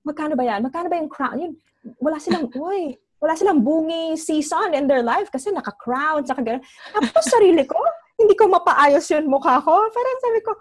[0.07, 0.65] magkano ba yan?
[0.65, 1.37] Magkano ba yung crown?
[1.41, 1.53] Yun,
[2.01, 6.65] wala silang, uy, wala silang bungi season in their life kasi naka-crown, saka gano'n.
[6.95, 7.77] Tapos sarili ko,
[8.17, 9.75] hindi ko mapaayos yung mukha ko.
[9.93, 10.53] Parang sabi ko,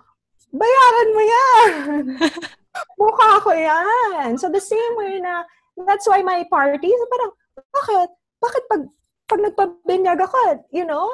[0.52, 2.02] bayaran mo yan.
[3.00, 4.36] mukha ko yan.
[4.36, 5.44] So the same way na,
[5.88, 7.32] that's why my parties, parang,
[7.72, 8.10] bakit?
[8.44, 8.82] Bakit pag,
[9.25, 11.09] pag nagpabinyag ako, you know,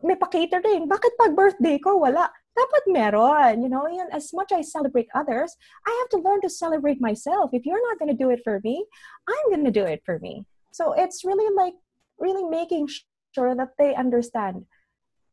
[0.00, 2.32] may pa-catering, bakit pag birthday ko, wala?
[2.60, 6.50] dapat meron, you know, and as much I celebrate others, I have to learn to
[6.50, 7.50] celebrate myself.
[7.52, 8.84] If you're not going to do it for me,
[9.28, 10.44] I'm going to do it for me.
[10.72, 11.74] So it's really like
[12.18, 12.88] really making
[13.34, 14.66] sure that they understand,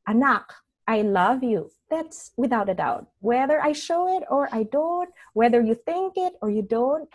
[0.08, 0.54] anak,
[0.88, 1.72] I love you.
[1.90, 3.08] That's without a doubt.
[3.20, 7.10] Whether I show it or I don't, whether you think it or you don't,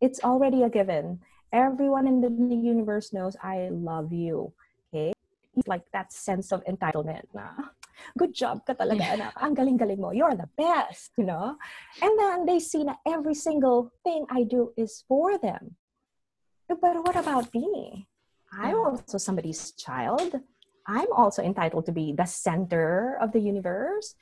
[0.00, 1.20] it's already a given.
[1.52, 4.52] Everyone in the universe knows I love you.
[4.88, 5.12] Okay?
[5.56, 7.26] It's like that sense of entitlement.
[7.34, 7.50] Na,
[8.16, 9.34] Good job ka talaga, anak.
[9.38, 10.10] Ang galing-galing mo.
[10.10, 11.56] You're the best, you know?
[12.00, 15.76] And then they see that every single thing I do is for them.
[16.70, 18.06] Eh, but what about me?
[18.50, 20.40] I'm also somebody's child.
[20.86, 24.14] I'm also entitled to be the center of the universe.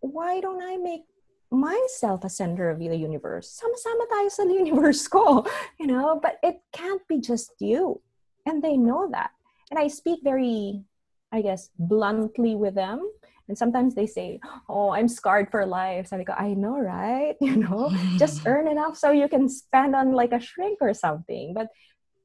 [0.00, 1.06] Why don't I make
[1.52, 3.52] myself a center of the universe?
[3.52, 5.44] Sama-sama tayo sa universe ko,
[5.78, 6.18] you know?
[6.20, 8.00] But it can't be just you.
[8.46, 9.30] And they know that.
[9.70, 10.82] And I speak very,
[11.30, 13.04] I guess, bluntly with them.
[13.48, 16.08] And sometimes they say, Oh, I'm scarred for life.
[16.08, 17.36] So I go, I know, right?
[17.40, 21.54] You know, just earn enough so you can spend on like a shrink or something.
[21.54, 21.68] But,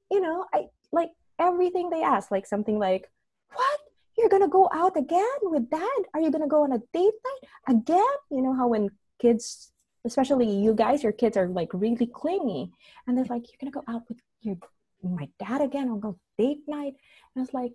[0.09, 3.11] you know, I like everything they ask, like something like,
[3.53, 3.79] What?
[4.17, 6.01] You're gonna go out again with dad?
[6.13, 8.17] Are you gonna go on a date night again?
[8.31, 9.71] You know how when kids,
[10.05, 12.71] especially you guys, your kids are like really clingy.
[13.05, 14.57] And they're like, You're gonna go out with your
[15.03, 16.95] my dad again on go date night.
[17.33, 17.73] And I was like,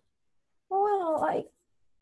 [0.68, 1.44] Well, I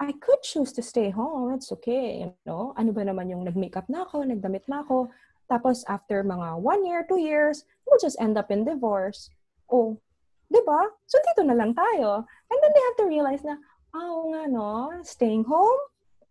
[0.01, 1.53] I could choose to stay home.
[1.53, 2.73] It's okay, you know.
[2.81, 5.13] Ano ba naman yung nag-makeup na ako, nagdamit na ako.
[5.51, 9.29] Tapos after mga one year, two years, we'll just end up in divorce.
[9.69, 10.01] Oh,
[10.49, 10.89] di ba?
[11.05, 12.25] So dito na lang tayo.
[12.25, 13.61] And then they have to realize na,
[13.93, 15.79] oh nga no, staying home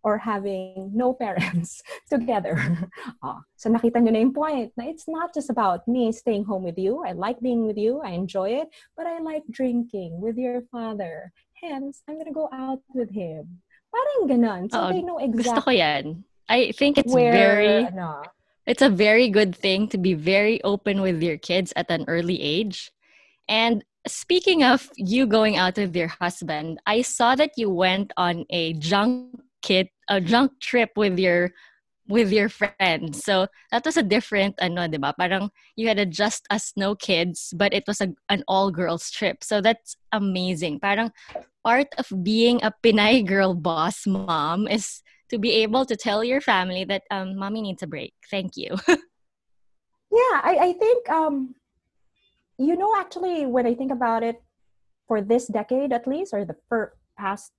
[0.02, 2.56] or having no parents together.
[3.22, 6.64] oh, so nakita nyo na yung point na it's not just about me staying home
[6.64, 7.04] with you.
[7.04, 8.00] I like being with you.
[8.00, 8.68] I enjoy it.
[8.96, 11.32] But I like drinking with your father.
[11.60, 13.60] Hence, I'm gonna go out with him.
[13.92, 14.62] Parang ganon.
[14.70, 15.44] So they know exactly.
[15.44, 16.24] Gusto ko yan.
[16.48, 18.22] I think it's where, very ano,
[18.66, 22.40] it's a very good thing to be very open with your kids at an early
[22.40, 22.92] age.
[23.48, 28.46] And speaking of you going out with your husband, I saw that you went on
[28.50, 31.50] a junk kit, a junk trip with your
[32.10, 33.22] with your friends.
[33.22, 35.14] So that was a different ano, 'di ba?
[35.14, 39.10] Parang you had a just us no kids, but it was a, an all girls
[39.10, 39.44] trip.
[39.46, 40.80] So that's amazing.
[40.82, 41.14] Parang
[41.62, 46.42] part of being a Pinay girl boss mom is to be able to tell your
[46.42, 48.12] family that um mommy needs a break.
[48.28, 48.76] Thank you.
[50.10, 51.54] Yeah, I, I think um
[52.58, 54.42] you know actually when I think about it
[55.06, 57.52] for this decade at least or the fir- past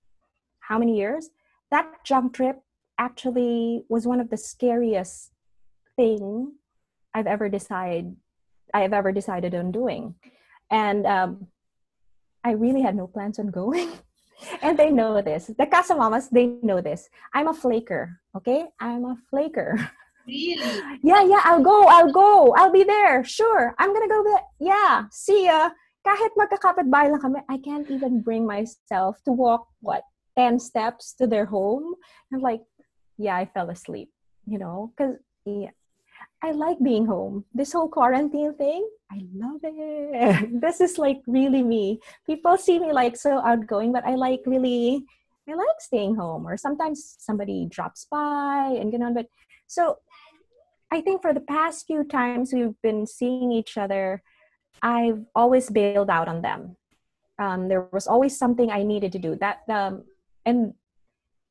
[0.60, 1.32] how many years
[1.72, 2.62] that junk trip
[3.00, 5.32] actually was one of the scariest
[5.96, 6.54] thing
[7.14, 8.16] I've ever decided
[8.74, 10.16] I've ever decided on doing.
[10.70, 11.48] And um
[12.44, 13.90] I really had no plans on going.
[14.62, 15.52] and they know this.
[15.58, 17.10] The Casa Mamas, they know this.
[17.34, 18.66] I'm a flaker, okay?
[18.80, 19.78] I'm a flaker.
[20.26, 20.58] Really?
[21.04, 23.24] yeah, yeah, I'll go, I'll go, I'll be there.
[23.24, 24.42] Sure, I'm gonna go there.
[24.60, 25.70] Yeah, see ya.
[26.02, 30.02] Kahit magkakapit-bahay lang kami, I can't even bring myself to walk, what,
[30.38, 31.96] 10 steps to their home.
[32.32, 32.62] And like,
[33.17, 34.10] yeah, I fell asleep,
[34.46, 35.15] you know, because
[35.46, 35.72] yeah,
[36.44, 37.46] I like being home.
[37.54, 40.50] This whole quarantine thing, I love it.
[40.62, 42.00] this is like really me.
[42.26, 45.06] People see me like so outgoing, but I like really,
[45.48, 46.48] I like staying home.
[46.48, 49.13] Or sometimes somebody drops by and get on.
[49.13, 49.28] But
[49.67, 49.98] so
[50.91, 54.24] I think for the past few times we've been seeing each other,
[54.82, 56.76] I've always bailed out on them.
[57.39, 59.36] Um, there was always something I needed to do.
[59.36, 60.04] That um,
[60.45, 60.73] and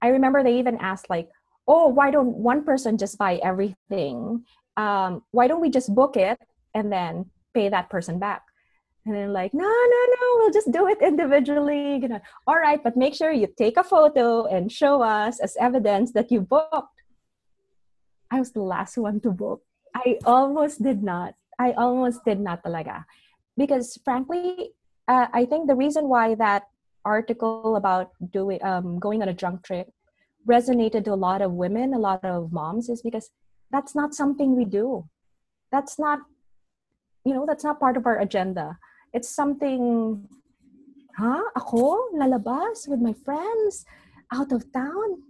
[0.03, 1.29] I remember they even asked like,
[1.69, 4.45] "Oh, why don't one person just buy everything?
[4.77, 6.39] Um, why don't we just book it
[6.75, 8.43] and then pay that person back?"
[9.05, 12.83] And they're like, "No, no, no, we'll just do it individually." You know, all right,
[12.83, 17.03] but make sure you take a photo and show us as evidence that you booked.
[18.31, 19.63] I was the last one to book.
[19.95, 21.35] I almost did not.
[21.59, 23.05] I almost did not talaga.
[23.57, 24.73] Because frankly,
[25.09, 26.71] uh, I think the reason why that
[27.05, 29.89] article about doing um, going on a drunk trip
[30.47, 33.31] resonated to a lot of women, a lot of moms, is because
[33.71, 35.09] that's not something we do.
[35.71, 36.21] That's not,
[37.25, 38.79] you know, that's not part of our agenda.
[39.13, 40.27] It's something,
[41.17, 41.43] huh?
[41.57, 42.15] Ako?
[42.15, 43.85] Lalabas with my friends?
[44.33, 45.23] Out of town?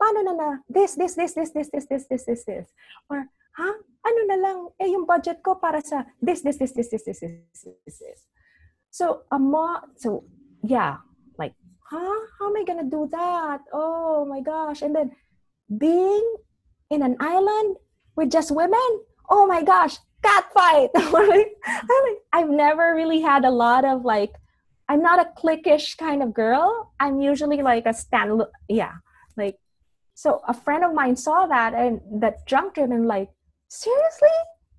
[0.00, 0.50] Paano na na?
[0.68, 2.68] This, this, this, this, this, this, this, this, this, this.
[3.10, 3.26] Or,
[3.56, 3.68] ha?
[4.06, 4.68] Ano na lang?
[4.80, 8.20] Eh, yung budget ko para sa this, this, this, this, this, this, this, this.
[8.90, 10.24] So, a mo, so,
[10.62, 10.96] yeah,
[11.90, 12.20] huh?
[12.38, 13.60] How am I gonna do that?
[13.72, 14.82] Oh my gosh.
[14.82, 15.12] And then,
[15.76, 16.24] being
[16.90, 17.76] in an island
[18.16, 18.88] with just women?
[19.30, 20.90] Oh my gosh, cat fight.
[22.32, 24.32] I've never really had a lot of like,
[24.88, 26.92] I'm not a cliquish kind of girl.
[26.98, 28.94] I'm usually like a stand, yeah,
[29.36, 29.56] like
[30.14, 33.30] So a friend of mine saw that and that him and like,
[33.68, 34.36] seriously?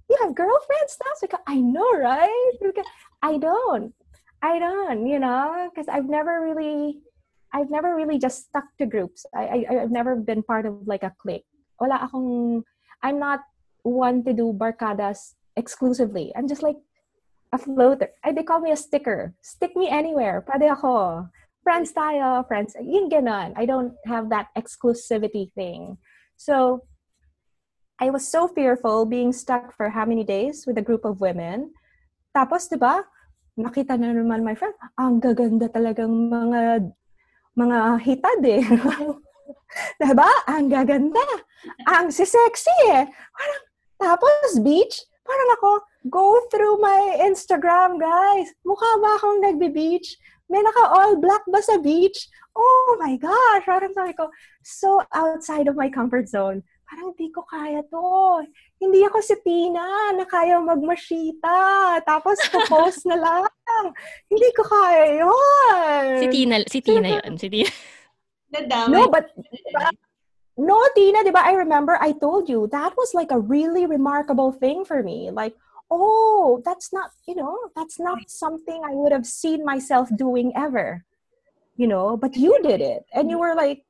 [0.10, 1.12] You have girlfriends now?
[1.16, 2.52] So I know, right?
[2.62, 2.86] Because
[3.22, 3.94] I don't.
[4.42, 7.00] I don't, you know, because I've never really,
[7.54, 9.26] I've never really just stuck to groups.
[9.36, 11.46] I, I, I've never been part of like a clique.
[11.80, 12.64] Wala akong,
[13.04, 13.42] I'm not
[13.84, 16.32] one to do barkadas exclusively.
[16.36, 16.78] I'm just like
[17.52, 18.10] a floater.
[18.24, 19.34] They call me a sticker.
[19.42, 20.44] Stick me anywhere.
[20.48, 21.28] Pwede ako.
[21.64, 22.76] Friends tayo, friends.
[22.80, 23.54] Yun ganon.
[23.58, 25.98] I don't have that exclusivity thing.
[26.38, 26.88] So,
[28.00, 31.76] I was so fearful being stuck for how many days with a group of women.
[32.32, 33.04] Tapos, di ba,
[33.60, 36.90] nakita na naman my friend, ang gaganda talagang mga
[37.60, 38.64] mga hitad eh.
[40.02, 40.32] diba?
[40.48, 41.26] Ang gaganda.
[41.92, 43.04] Ang si-sexy eh.
[43.12, 43.62] Parang,
[44.00, 45.72] tapos beach, parang ako,
[46.08, 48.48] go through my Instagram, guys.
[48.64, 50.16] Mukha ba akong nagbe-beach?
[50.50, 52.32] May naka-all black ba sa beach?
[52.58, 53.64] Oh my gosh!
[53.68, 54.32] Parang sabi ko,
[54.66, 56.66] so outside of my comfort zone.
[56.90, 58.42] Parang di ko kaya to.
[58.80, 62.00] Hindi ako si Tina na kaya magmasita.
[62.08, 62.40] Tapos
[62.72, 63.44] post na lang.
[64.32, 66.04] Hindi ko kaya yun.
[66.24, 67.36] Si Tina, si Tina yun.
[67.36, 67.70] Si Tina.
[68.88, 69.36] No, but
[70.56, 71.44] no, Tina, di ba?
[71.44, 75.30] I remember I told you that was like a really remarkable thing for me.
[75.30, 75.60] Like,
[75.92, 81.04] oh, that's not, you know, that's not something I would have seen myself doing ever.
[81.76, 83.04] You know, but you did it.
[83.14, 83.84] And you were like,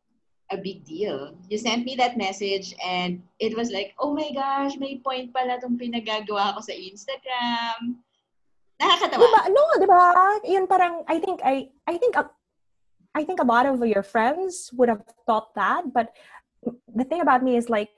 [0.52, 1.36] a big deal.
[1.50, 5.62] You sent me that message and it was like, oh my gosh, may point pala
[5.62, 8.02] itong pinagagawa ko sa Instagram.
[8.82, 9.22] Nakakatawa.
[9.22, 9.42] Diba?
[9.54, 10.04] No, diba?
[10.46, 12.30] Yun parang, I think, I, I think, a,
[13.14, 16.16] I think a lot of your friends would have thought that, but
[16.94, 17.90] the thing about me is like,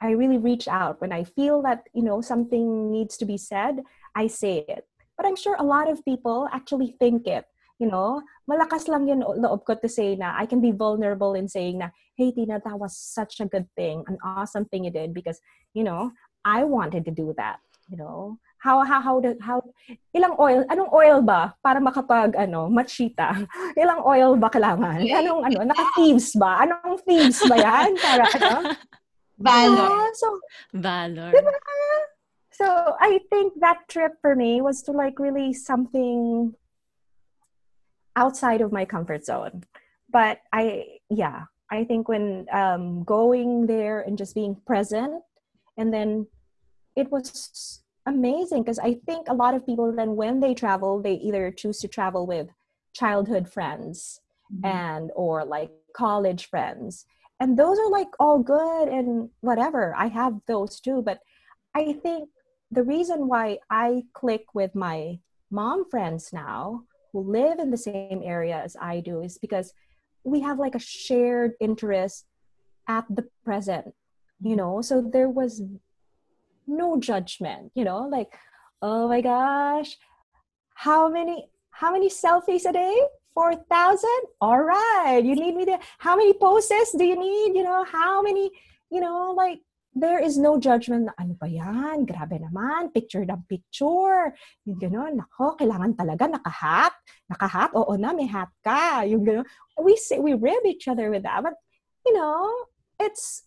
[0.00, 3.82] I really reach out when I feel that, you know, something needs to be said,
[4.16, 4.86] I say it.
[5.16, 7.46] But I'm sure a lot of people actually think it
[7.82, 11.50] you know, malakas lang yun loob ko to say na I can be vulnerable in
[11.50, 15.10] saying na, hey Tina, that was such a good thing, an awesome thing you did
[15.10, 15.42] because,
[15.74, 16.14] you know,
[16.46, 17.58] I wanted to do that,
[17.90, 18.38] you know.
[18.62, 19.58] How, how, how, how,
[20.14, 23.42] ilang oil, anong oil ba para makapag, ano, machita?
[23.82, 25.02] Ilang oil ba kailangan?
[25.02, 26.62] Anong, ano, naka-thieves ba?
[26.62, 27.98] Anong thieves ba yan?
[27.98, 28.70] Para, ano?
[29.42, 29.90] Valor.
[29.90, 30.26] Yeah, so,
[30.78, 31.30] Valor.
[31.34, 31.52] Diba?
[32.54, 32.66] So,
[33.02, 36.54] I think that trip for me was to like really something
[38.16, 39.64] outside of my comfort zone.
[40.10, 45.22] But I, yeah, I think when um, going there and just being present,
[45.78, 46.26] and then
[46.96, 51.14] it was amazing because I think a lot of people then when they travel, they
[51.14, 52.48] either choose to travel with
[52.92, 54.20] childhood friends
[54.52, 54.66] mm-hmm.
[54.66, 57.06] and or like college friends,
[57.40, 59.94] and those are like all good and whatever.
[59.96, 61.20] I have those too, but
[61.74, 62.28] I think
[62.70, 65.18] the reason why I click with my
[65.50, 69.72] mom friends now who live in the same area as I do is because
[70.24, 72.26] we have like a shared interest
[72.88, 73.94] at the present,
[74.40, 74.82] you know?
[74.82, 75.62] So there was
[76.66, 78.32] no judgment, you know, like,
[78.80, 79.96] oh my gosh,
[80.74, 82.96] how many how many selfies a day?
[83.34, 84.08] 4,000?
[84.40, 85.22] All right.
[85.24, 87.56] You need me to, how many poses do you need?
[87.56, 88.50] You know, how many,
[88.90, 89.60] you know, like
[89.92, 94.32] there is no judgment na ano ba yan, grabe naman, picture ng picture.
[94.64, 96.96] Yung gano'n, nako, kailangan talaga naka-hat.
[97.28, 99.04] Naka-hat, oo na, may hat ka.
[99.04, 99.44] Yung gano'n.
[99.76, 101.44] We, say, we rib each other with that.
[101.44, 101.60] But,
[102.08, 102.48] you know,
[102.96, 103.44] it's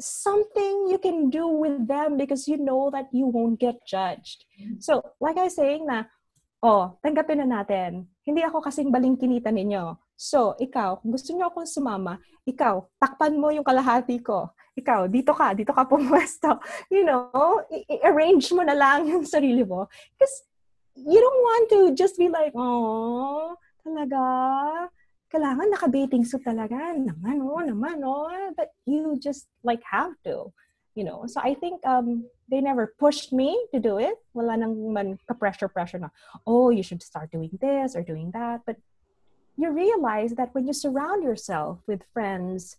[0.00, 4.44] something you can do with them because you know that you won't get judged.
[4.60, 4.84] Mm-hmm.
[4.84, 6.12] So, like I saying na,
[6.60, 8.12] oh, tanggapin na natin.
[8.20, 9.96] Hindi ako kasing balingkinita ninyo.
[10.16, 15.32] So, ikaw, kung gusto niyo akong sumama, ikaw, takpan mo yung kalahati ko ikaw, dito
[15.36, 16.56] ka, dito ka pumwesto.
[16.88, 19.88] You know, i-arrange mo na lang yung sarili mo.
[20.16, 20.34] Because
[20.96, 24.20] you don't want to just be like, oh, talaga,
[25.28, 26.96] kailangan naka-bathing suit talaga.
[26.96, 28.28] Naman, oh, naman, oh.
[28.56, 30.52] But you just like have to.
[30.92, 34.12] You know, so I think um, they never pushed me to do it.
[34.36, 36.12] Wala nang man ka-pressure-pressure na,
[36.44, 38.60] oh, you should start doing this or doing that.
[38.68, 38.76] But
[39.56, 42.76] you realize that when you surround yourself with friends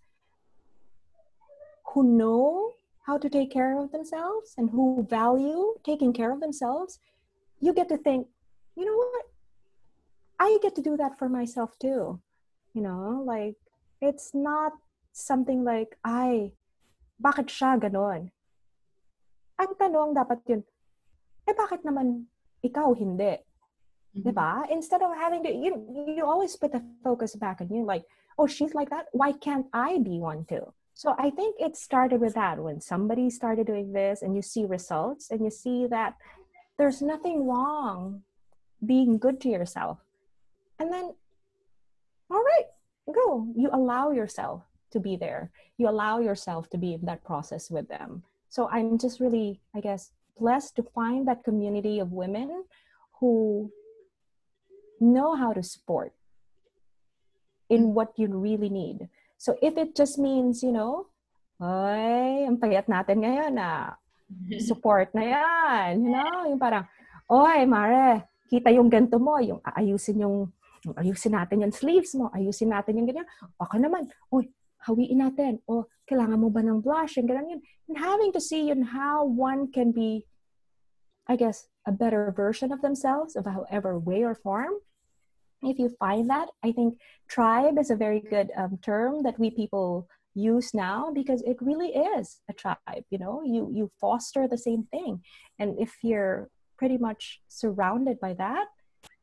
[1.94, 2.74] who know
[3.06, 7.00] how to take care of themselves and who value taking care of themselves,
[7.60, 8.28] you get to think,
[8.76, 9.26] you know what?
[10.40, 12.20] I get to do that for myself too.
[12.74, 13.56] You know, like
[14.02, 14.74] it's not
[15.12, 16.52] something like, I,
[17.22, 18.34] bakit siya ganon?
[19.62, 20.66] Ang tanong dapat yun,
[21.46, 22.26] eh bakit naman
[22.66, 23.38] ikaw hindi?
[24.18, 24.72] Mm-hmm.
[24.72, 28.04] Instead of having to, you, you always put the focus back on you, like,
[28.38, 29.08] oh, she's like that.
[29.12, 30.74] Why can't I be one too?
[30.94, 34.66] So I think it started with that when somebody started doing this and you see
[34.66, 36.16] results and you see that
[36.78, 38.22] there's nothing wrong
[38.86, 40.00] being good to yourself.
[40.80, 41.14] And then,
[42.30, 42.66] all right,
[43.14, 43.48] go.
[43.56, 45.52] You allow yourself to be there.
[45.78, 48.24] You allow yourself to be in that process with them.
[48.50, 52.66] So I'm just really, I guess, blessed to find that community of women
[53.20, 53.72] who
[55.04, 56.16] know how to support
[57.68, 57.94] in mm-hmm.
[58.00, 59.12] what you really need.
[59.36, 61.12] So if it just means, you know,
[61.60, 64.00] ay, ang payat natin ngayon na ah,
[64.70, 66.08] support na yan.
[66.08, 66.88] You know, yung parang,
[67.28, 70.48] oy, Mare, kita yung ganito mo, yung ayusin yung,
[71.00, 73.28] ayusin natin yung sleeves mo, ayusin natin yung ganyan.
[73.60, 74.48] Baka naman, uy,
[74.84, 75.60] hawiin natin.
[75.68, 77.20] O, kailangan mo ba ng blush?
[77.20, 77.64] Yung ganyan.
[77.88, 80.28] And having to see yun how one can be,
[81.28, 84.80] I guess, a better version of themselves, of however way or form.
[85.64, 87.00] If you find that, I think
[87.30, 91.94] tribe is a very good um, term that we people use now because it really
[91.94, 93.42] is a tribe you know?
[93.46, 95.22] You you foster the same thing.
[95.60, 98.68] And if you're pretty much surrounded by that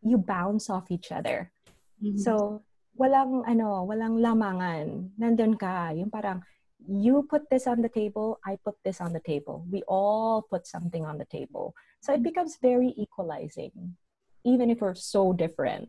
[0.03, 1.53] you bounce off each other.
[2.01, 2.17] Mm-hmm.
[2.17, 2.63] so
[2.97, 5.13] walang ano walang lamangan.
[5.21, 5.93] Nandun ka.
[5.93, 6.41] Yung parang
[6.89, 9.67] you put this on the table i put this on the table.
[9.69, 11.75] We all put something on the table.
[12.01, 13.97] So it becomes very equalizing
[14.45, 15.89] even if we're so different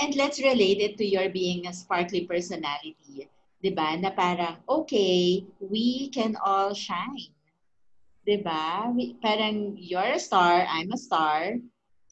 [0.00, 3.28] and let's relate it to your being a sparkly personality
[3.62, 3.98] 'di ba?
[3.98, 7.34] Na parang okay, we can all shine.
[8.22, 8.90] 'Di ba?
[9.22, 11.58] Parang you're a star, I'm a star.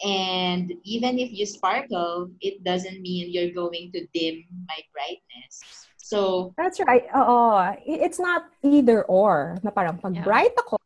[0.05, 5.89] And even if you sparkle, it doesn't mean you're going to dim my brightness.
[5.97, 7.09] So That's right.
[7.17, 7.73] Oo.
[7.81, 9.57] It's not either or.
[9.65, 10.27] Na parang pag yeah.
[10.27, 10.77] bright ako,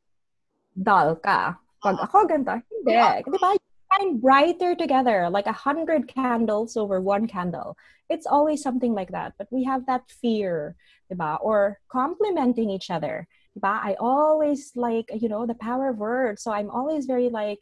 [0.79, 1.59] dull ka.
[1.83, 2.07] Pag uh-huh.
[2.07, 2.95] ako ganito, hindi.
[2.95, 3.19] Yeah.
[3.19, 3.51] Di ba?
[3.93, 7.77] Shine brighter together, like a hundred candles over one candle.
[8.09, 9.35] It's always something like that.
[9.39, 10.77] But we have that fear,
[11.13, 11.39] diba?
[11.41, 13.27] or complimenting each other.
[13.59, 13.81] Diba?
[13.83, 16.43] I always like, you know, the power of words.
[16.43, 17.59] So I'm always very like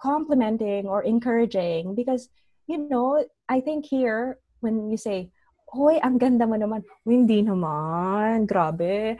[0.00, 2.28] complimenting or encouraging because,
[2.66, 5.30] you know, I think here, when you say,
[5.74, 6.86] Hoy, ang ganda mo naman.
[7.02, 8.46] Hindi naman.
[8.46, 9.18] Grabe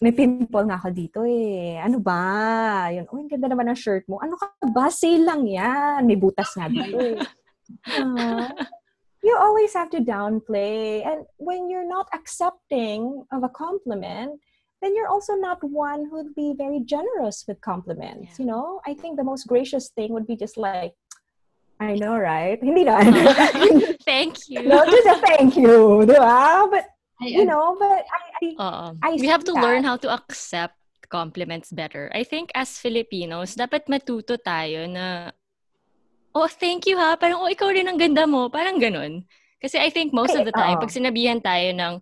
[0.00, 1.80] may pimple nga ako dito eh.
[1.80, 2.88] Ano ba?
[2.92, 4.20] Yun, oh, ang ganda naman ng shirt mo.
[4.20, 4.92] Ano ka ba?
[4.92, 6.04] Sale lang yan.
[6.04, 7.16] May butas nga dito eh.
[7.96, 8.46] Uh,
[9.26, 11.00] you always have to downplay.
[11.00, 14.38] And when you're not accepting of a compliment,
[14.82, 18.36] then you're also not one who'd be very generous with compliments.
[18.36, 18.44] Yeah.
[18.44, 20.92] You know, I think the most gracious thing would be just like,
[21.80, 22.56] I know, right?
[22.62, 23.00] Hindi na.
[24.04, 24.62] thank you.
[24.62, 26.06] No, just a thank you.
[26.08, 26.64] Di ba?
[26.70, 26.88] But
[27.20, 29.62] I, you know, but I, I, uh, I we have to that.
[29.62, 30.76] learn how to accept
[31.08, 32.10] compliments better.
[32.12, 35.30] I think as Filipinos, dapat matuto tayo na,
[36.34, 39.24] oh, thank you ha, parang, oh, ikaw rin ang ganda mo, parang ganun.
[39.62, 41.94] Kasi I think most of the time, pag sinabihan tayo ng,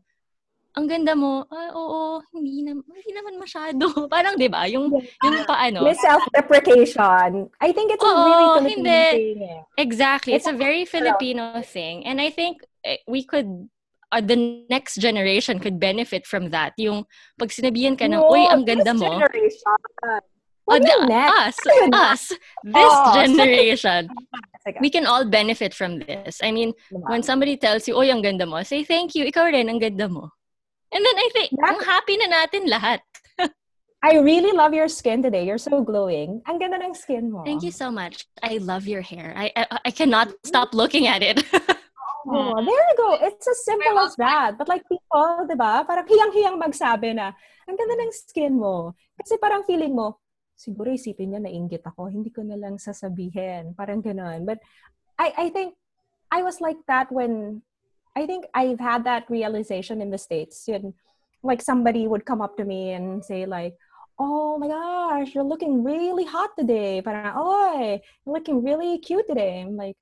[0.74, 3.87] ang ganda mo, ah, oo, hindi, na, hindi naman masyado.
[4.14, 4.66] Parang, di ba?
[4.66, 4.91] Yung,
[5.22, 5.87] yung paano.
[5.87, 7.47] May self-deprecation.
[7.62, 9.07] I think it's a oo, really Filipino hindi.
[9.14, 9.39] thing.
[9.47, 9.61] Eh.
[9.78, 10.35] Exactly.
[10.35, 12.03] It's, it's a very Filipino thing.
[12.03, 13.70] And I think eh, we could
[14.15, 16.73] uh, the next generation could benefit from that.
[16.79, 17.05] Yung
[17.39, 19.19] pag sinabihan ka ng, no, uy, ang ganda mo.
[19.19, 20.23] Generation.
[20.65, 21.59] What uh, the, us,
[21.93, 22.25] us,
[22.65, 24.09] this oh, generation,
[24.81, 26.41] we can all benefit from this.
[26.43, 29.69] I mean, when somebody tells you, oh, ang ganda mo, say thank you, ikaw rin,
[29.69, 30.31] ang ganda mo.
[30.89, 31.69] And then I think, yeah.
[31.69, 33.01] ang happy na natin lahat.
[34.05, 35.45] I really love your skin today.
[35.45, 36.41] You're so glowing.
[36.49, 37.45] Ang ganda ng skin mo.
[37.45, 38.25] Thank you so much.
[38.41, 39.35] I love your hair.
[39.37, 41.45] I I, I cannot stop looking at it.
[42.27, 42.64] Oh, mm.
[42.64, 43.11] there you go.
[43.20, 44.57] It's as simple as that.
[44.57, 45.85] But like people, di ba?
[45.85, 47.37] Parang hiyang-hiyang magsabi na,
[47.68, 48.97] ang ganda ng skin mo.
[49.20, 50.20] Kasi parang feeling mo,
[50.57, 52.09] siguro isipin niya na inggit ako.
[52.09, 53.77] Hindi ko na lang sasabihin.
[53.77, 54.49] Parang ganun.
[54.49, 54.64] But
[55.20, 55.77] I, I think
[56.33, 57.62] I was like that when,
[58.16, 60.64] I think I've had that realization in the States.
[60.66, 60.95] Yun,
[61.45, 63.77] like somebody would come up to me and say like,
[64.18, 67.03] oh my gosh, you're looking really hot today.
[67.03, 69.61] Parang, oh, you're looking really cute today.
[69.61, 69.97] I'm like,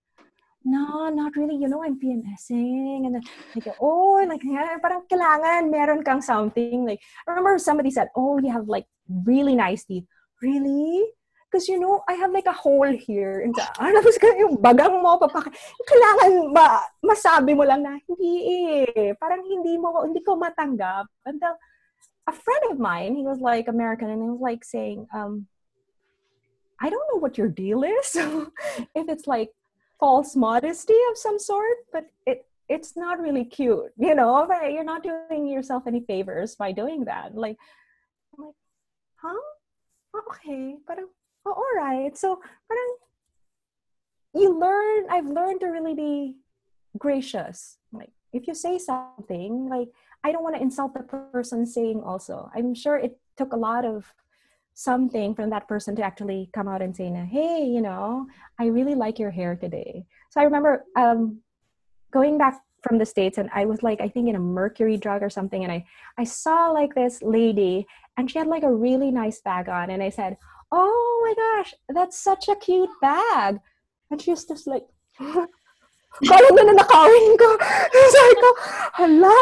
[0.65, 1.57] no, not really.
[1.57, 3.07] You know, I'm PMSing.
[3.07, 3.23] And then,
[3.55, 6.85] like, oh, like, yeah, parang kailangan meron kang something.
[6.87, 10.05] Like, I remember somebody said, oh, you have like really nice teeth.
[10.41, 11.05] Really?
[11.51, 13.45] Because, you know, I have like a hole here.
[13.45, 15.53] And ano, tapos yung bagang mo, papak
[15.85, 18.33] kailangan ba, masabi mo lang na, hindi
[18.97, 19.13] eh.
[19.21, 21.05] Parang hindi mo, hindi ko matanggap.
[21.29, 21.53] Until
[22.27, 25.47] a friend of mine, he was like American, and he was like saying, um,
[26.81, 28.17] I don't know what your deal is.
[28.97, 29.53] if it's like
[30.03, 34.49] false modesty of some sort, but it it's not really cute, you know.
[34.69, 37.37] You're not doing yourself any favors by doing that.
[37.37, 37.57] Like,
[38.37, 38.55] I'm like,
[39.23, 39.47] huh?
[40.21, 40.99] Okay, but
[41.47, 42.19] oh, all right.
[42.19, 42.77] So, but
[44.35, 45.07] you learn.
[45.09, 46.37] I've learned to really be
[46.99, 47.79] gracious.
[47.93, 49.89] Like, if you say something, like
[50.25, 52.51] I don't want to insult the person saying also.
[52.57, 54.13] I'm sure it took a lot of
[54.75, 58.27] something from that person to actually come out and say, hey, you know,
[58.59, 60.05] I really like your hair today.
[60.31, 61.41] So I remember um,
[62.11, 65.23] going back from the states and i was like i think in a mercury drug
[65.23, 65.85] or something and i
[66.18, 70.03] i saw like this lady and she had like a really nice bag on and
[70.03, 70.37] i said
[70.73, 73.59] oh my gosh that's such a cute bag
[74.11, 74.85] and she was just like
[76.20, 77.49] Kala na nanakawin ko.
[78.12, 78.49] Sabi ko,
[79.01, 79.39] hala,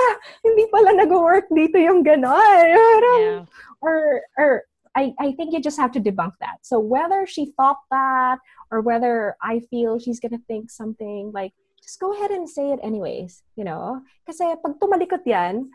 [0.46, 2.30] hindi pala nag-work dito yung ganon.
[3.20, 3.42] Yeah.
[3.82, 4.69] Or, or
[5.00, 6.60] I, I think you just have to debunk that.
[6.60, 8.36] So whether she thought that
[8.68, 12.80] or whether I feel she's gonna think something like, just go ahead and say it
[12.84, 14.04] anyways, you know?
[14.28, 15.72] Kasi pag tumalikot yan,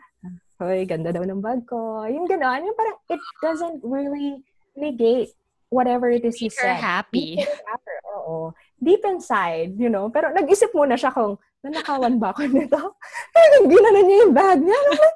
[0.62, 2.06] hoy, ganda daw ng bag ko.
[2.06, 4.46] Yung ganon, yung parang it doesn't really
[4.78, 5.34] negate
[5.74, 6.78] whatever it is you Make said.
[6.78, 7.42] happy.
[7.42, 8.54] Make her happy, Oo.
[8.78, 10.06] Deep inside, you know?
[10.14, 11.34] Pero nag-isip muna siya kung,
[11.66, 12.78] nanakawan ba ako nito?
[13.34, 14.80] Parang ginanon niya yung bag niya.
[14.94, 15.15] Like,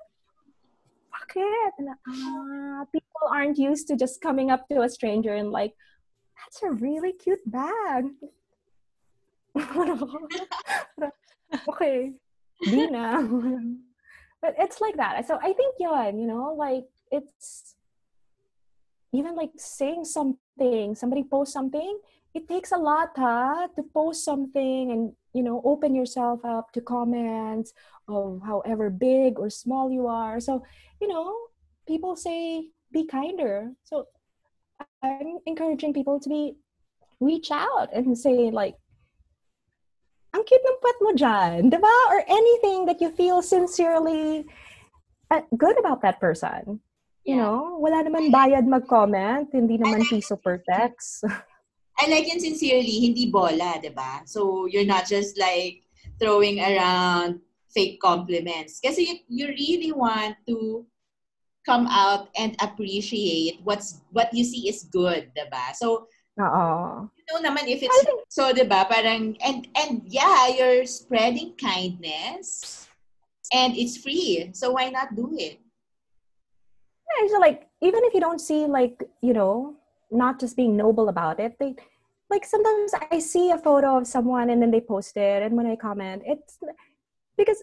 [1.31, 1.73] bakit?
[1.79, 5.75] Na, ah, people aren't used to just coming up to a stranger and like,
[6.37, 8.07] that's a really cute bag.
[11.69, 12.13] okay.
[12.63, 12.87] Di
[14.43, 15.27] but it's like that.
[15.27, 17.75] So I think yun, you know, like it's
[19.13, 21.99] even like saying something, somebody posts something,
[22.35, 26.81] it takes a lot huh, to post something and you know open yourself up to
[26.81, 27.73] comments
[28.09, 30.41] of however big or small you are.
[30.41, 30.65] So,
[31.01, 31.35] you know,
[31.87, 33.73] people say be kinder.
[33.85, 34.07] So
[35.03, 36.57] I'm encouraging people to be
[37.21, 38.77] reach out and say like
[40.31, 41.97] ang cute ng puwet mo dyan, di ba?
[42.15, 44.47] Or anything that you feel sincerely
[45.31, 46.79] uh, good about that person.
[47.27, 47.45] You Yeah.
[47.45, 51.27] know, wala naman bayad mag-comment, hindi naman piso per text.
[52.01, 54.25] I like yun sincerely, hindi bola, di ba?
[54.25, 55.85] So, you're not just like
[56.17, 58.81] throwing around fake compliments.
[58.81, 60.87] Kasi you, you really want to
[61.69, 65.77] come out and appreciate what's what you see is good, di ba?
[65.77, 66.09] So,
[66.41, 67.05] Oo.
[67.13, 68.89] you know naman if it's think- so, di ba?
[68.89, 72.89] Parang, and, and yeah, you're spreading kindness
[73.53, 74.49] and it's free.
[74.57, 75.61] So, why not do it?
[77.11, 79.75] Yeah, so like even if you don't see like you know
[80.11, 81.75] not just being noble about it, they
[82.31, 85.67] like sometimes I see a photo of someone and then they post it, and when
[85.67, 86.59] I comment, it's
[87.37, 87.63] because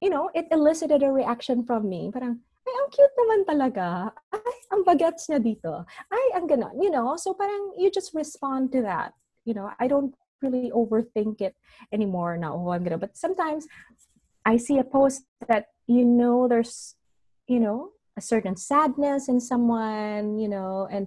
[0.00, 2.10] you know it elicited a reaction from me.
[2.12, 3.86] Parang ay ang cute naman talaga.
[4.30, 5.84] Ay ang bagets niya dito.
[6.12, 6.76] Ay ang ganon.
[6.76, 9.16] You know, so parang you just respond to that.
[9.44, 11.56] You know, I don't really overthink it
[11.92, 12.54] anymore now.
[12.54, 13.00] Oh, I'm gonna.
[13.00, 13.66] But sometimes
[14.44, 16.94] I see a post that you know there's
[17.48, 21.06] you know a certain sadness in someone, you know, and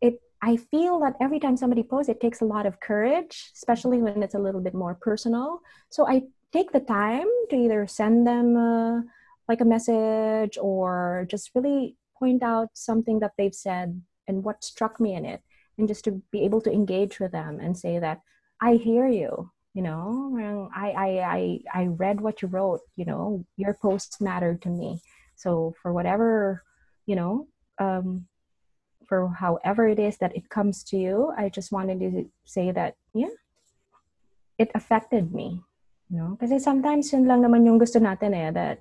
[0.00, 4.00] it I feel that every time somebody posts, it takes a lot of courage, especially
[4.02, 5.60] when it's a little bit more personal.
[5.90, 9.00] So I take the time to either send them uh,
[9.48, 15.00] like a message or just really point out something that they've said and what struck
[15.00, 15.40] me in it,
[15.78, 18.20] and just to be able to engage with them and say that
[18.60, 19.50] I hear you.
[19.74, 21.08] You know, I I
[21.38, 21.40] I
[21.80, 22.82] I read what you wrote.
[22.94, 25.00] You know, your posts mattered to me.
[25.42, 26.62] So for whatever,
[27.10, 27.50] you know,
[27.82, 28.30] um,
[29.10, 32.94] for however it is that it comes to you, I just wanted to say that,
[33.10, 33.34] yeah,
[34.56, 35.58] it affected me.
[36.06, 38.78] You know, kasi sometimes yun lang naman yung gusto natin eh, that,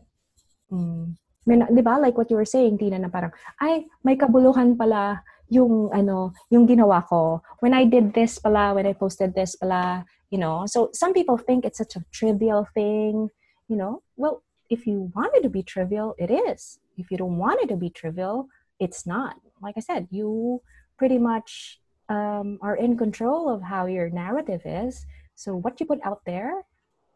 [0.70, 1.18] mm,
[1.50, 5.26] may di ba, like what you were saying, Tina, na parang, ay, may kabuluhan pala
[5.50, 7.42] yung, ano, yung ginawa ko.
[7.66, 10.70] When I did this pala, when I posted this pala, you know.
[10.70, 13.34] So some people think it's such a trivial thing,
[13.66, 14.06] you know.
[14.16, 16.80] Well, if you want it to be trivial, it is.
[16.98, 18.48] If you don't want it to be trivial,
[18.80, 19.36] it's not.
[19.62, 20.62] Like I said, you
[20.98, 25.06] pretty much um, are in control of how your narrative is.
[25.36, 26.64] So what you put out there,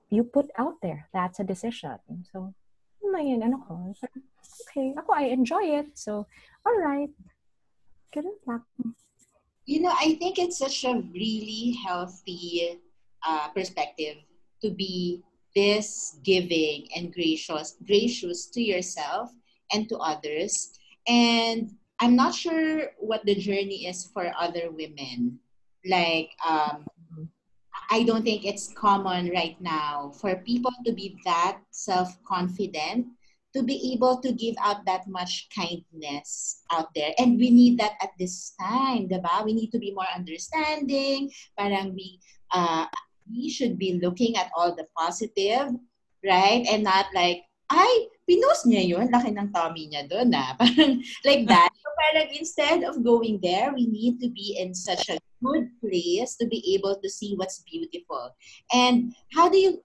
[0.09, 1.07] you put out there.
[1.13, 1.97] That's a decision.
[2.31, 2.53] So,
[3.01, 3.95] ano ko.
[4.67, 5.95] Okay, ako, I enjoy it.
[5.95, 6.27] So,
[6.67, 7.09] all right.
[9.65, 12.79] You know, I think it's such a really healthy
[13.25, 14.17] uh, perspective
[14.61, 15.23] to be
[15.55, 19.31] this giving and gracious, gracious to yourself
[19.71, 20.77] and to others.
[21.07, 25.39] And I'm not sure what the journey is for other women.
[25.87, 26.85] Like, um,
[27.89, 33.07] I don't think it's common right now for people to be that self confident
[33.55, 37.13] to be able to give out that much kindness out there.
[37.17, 39.45] And we need that at this time, diba?
[39.45, 41.31] We need to be more understanding.
[41.57, 42.19] Parang we,
[42.51, 42.85] uh,
[43.29, 45.73] we should be looking at all the positive,
[46.25, 46.65] right?
[46.69, 50.53] And not like, ay, pinost niya yun, laki ng tummy niya doon ah.
[50.59, 51.69] Parang like that.
[51.73, 56.35] So parang instead of going there, we need to be in such a good place
[56.37, 58.33] to be able to see what's beautiful.
[58.73, 59.81] And how do you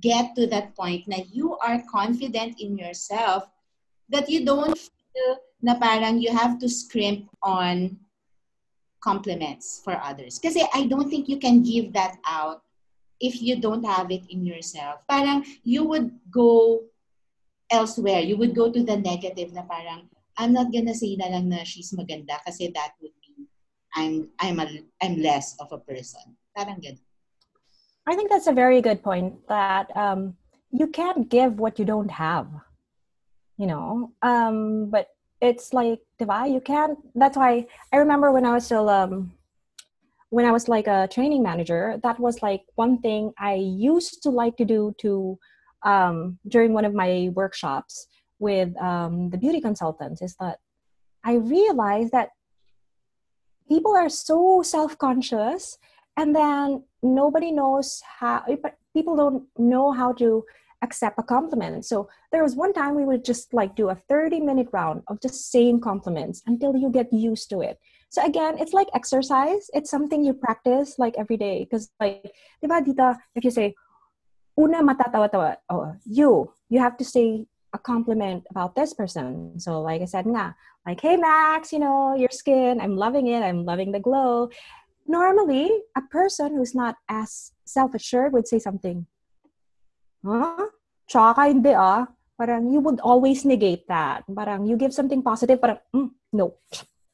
[0.00, 3.46] get to that point na you are confident in yourself
[4.10, 5.30] that you don't feel
[5.62, 7.96] na parang you have to scrimp on
[9.04, 10.40] compliments for others.
[10.40, 12.63] Kasi I don't think you can give that out
[13.24, 15.00] if you don't have it in yourself.
[15.08, 16.84] Parang you would go
[17.72, 18.20] elsewhere.
[18.20, 21.64] You would go to the negative na parang, I'm not gonna say na lang na
[21.64, 23.48] she's maganda kasi that would mean
[23.96, 24.68] I'm, I'm, a,
[25.00, 26.36] I'm less of a person.
[26.52, 27.00] Parang ganun.
[28.06, 30.36] I think that's a very good point that um,
[30.70, 32.46] you can't give what you don't have,
[33.56, 34.12] you know.
[34.20, 35.08] Um, but
[35.40, 36.52] it's like, diba?
[36.52, 36.98] You can't.
[37.14, 39.32] That's why I remember when I was still um,
[40.34, 42.00] when I was like a training manager.
[42.02, 45.38] That was like one thing I used to like to do to
[45.84, 48.08] um, during one of my workshops
[48.40, 50.58] with um, the beauty consultants is that
[51.22, 52.30] I realized that
[53.68, 55.78] people are so self-conscious
[56.16, 58.42] and then nobody knows how
[58.92, 60.44] people don't know how to
[60.82, 64.40] accept a compliment so there was one time we would just like do a 30
[64.40, 67.78] minute round of just saying compliments until you get used to it
[68.14, 69.66] so again it's like exercise.
[69.74, 71.66] It's something you practice like every day.
[71.66, 72.30] Because like
[72.62, 73.74] diba dita if you say
[74.54, 75.58] una matatawa-tawa.
[75.66, 79.58] Oh you you have to say a compliment about this person.
[79.58, 80.54] So like i said nga
[80.86, 84.46] like hey max you know your skin i'm loving it i'm loving the glow.
[85.10, 89.10] Normally a person who's not as self-assured would say something.
[90.22, 90.70] Huh?
[91.10, 92.06] Tsaka hindi ah.
[92.38, 94.22] Parang you would always negate that.
[94.30, 96.62] Parang you give something positive parang mm, no.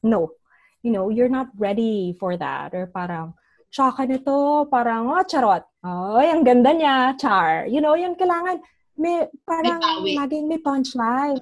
[0.04, 0.39] No
[0.82, 3.36] you know you're not ready for that or parang
[3.70, 8.58] tsaka nito parang oh charot oh ang ganda niya char you know yung kailangan
[8.98, 11.40] may parang May laging may punchline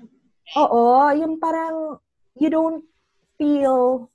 [0.58, 1.98] oo yung parang
[2.36, 2.84] you don't
[3.38, 4.10] feel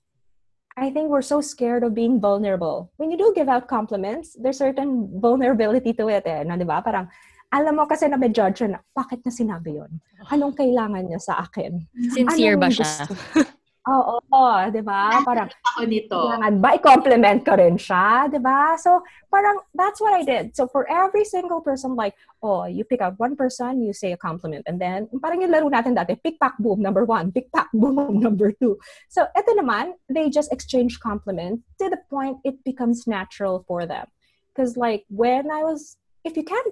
[0.74, 2.90] I think we're so scared of being vulnerable.
[2.98, 6.82] When you do give out compliments, there's certain vulnerability to it eh, na 'di ba?
[6.82, 7.06] Parang
[7.54, 10.02] alam mo kasi na may judge na, bakit niya sinabi yon?
[10.34, 11.86] Anong kailangan niya sa akin?
[12.10, 12.90] Sincere Anong ba siya?
[13.84, 15.20] Oo, oh, 'di ba?
[15.28, 16.16] Parang Ako nito.
[16.16, 18.80] kailangan ba i-compliment ko rin siya, 'di ba?
[18.80, 20.56] So, parang that's what I did.
[20.56, 24.20] So, for every single person like, oh, you pick out one person, you say a
[24.20, 24.64] compliment.
[24.72, 27.36] And then, parang yung laro natin dati, pick, pack, boom, number one.
[27.36, 28.80] Pick, pack, boom, number two.
[29.12, 34.08] So, eto naman, they just exchange compliments to the point it becomes natural for them.
[34.56, 36.72] Because like, when I was, if you can't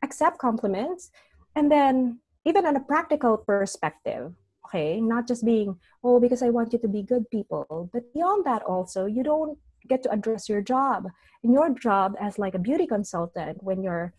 [0.00, 1.12] accept compliments,
[1.52, 4.32] and then even on a practical perspective,
[4.74, 8.44] okay, not just being, oh, because I want you to be good people, but beyond
[8.44, 9.58] that also, you don't
[9.88, 11.06] get to address your job.
[11.42, 14.14] And your job as like a beauty consultant, when you're,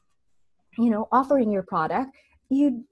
[0.77, 2.15] you know, offering your product,
[2.49, 2.85] you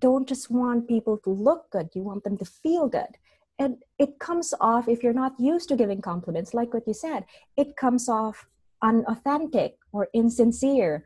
[0.00, 3.18] don't just want people to look good, you want them to feel good.
[3.58, 7.24] And it comes off, if you're not used to giving compliments, like what you said,
[7.56, 8.46] it comes off
[8.82, 11.04] unauthentic or insincere.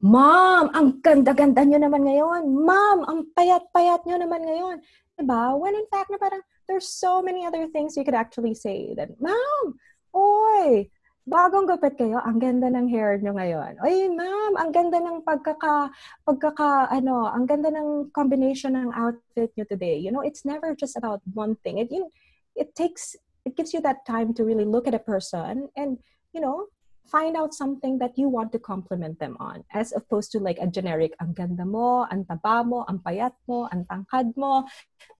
[0.00, 2.42] Mom, ang ganda-ganda nyo naman ngayon.
[2.44, 4.76] Mom, ang payat-payat nyo naman ngayon.
[5.20, 5.58] Diba?
[5.58, 9.14] When in fact, na parang, there's so many other things you could actually say that,
[9.20, 9.78] Mom,
[10.14, 10.90] oy,
[11.24, 13.80] bagong gupit kayo, ang ganda ng hair nyo ngayon.
[13.80, 15.88] Oy, ma'am, ang ganda ng pagkaka,
[16.28, 19.96] pagkaka, ano, ang ganda ng combination ng outfit nyo today.
[19.96, 21.78] You know, it's never just about one thing.
[21.78, 21.88] It,
[22.56, 25.98] it takes, it gives you that time to really look at a person and,
[26.34, 26.68] you know,
[27.06, 30.66] find out something that you want to compliment them on as opposed to like a
[30.66, 34.64] generic ang ganda mo, ang taba mo, ang payat mo, ang tangkad mo.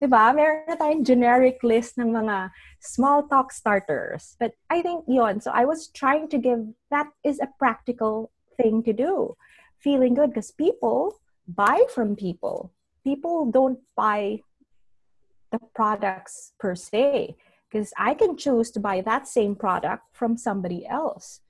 [0.01, 0.33] Diba?
[0.33, 2.49] Meron na tayong generic list ng mga
[2.81, 4.35] small talk starters.
[4.39, 5.41] But I think yon.
[5.41, 9.37] So I was trying to give that is a practical thing to do.
[9.79, 12.73] Feeling good because people buy from people.
[13.05, 14.41] People don't buy
[15.51, 17.37] the products per se
[17.69, 21.41] because I can choose to buy that same product from somebody else.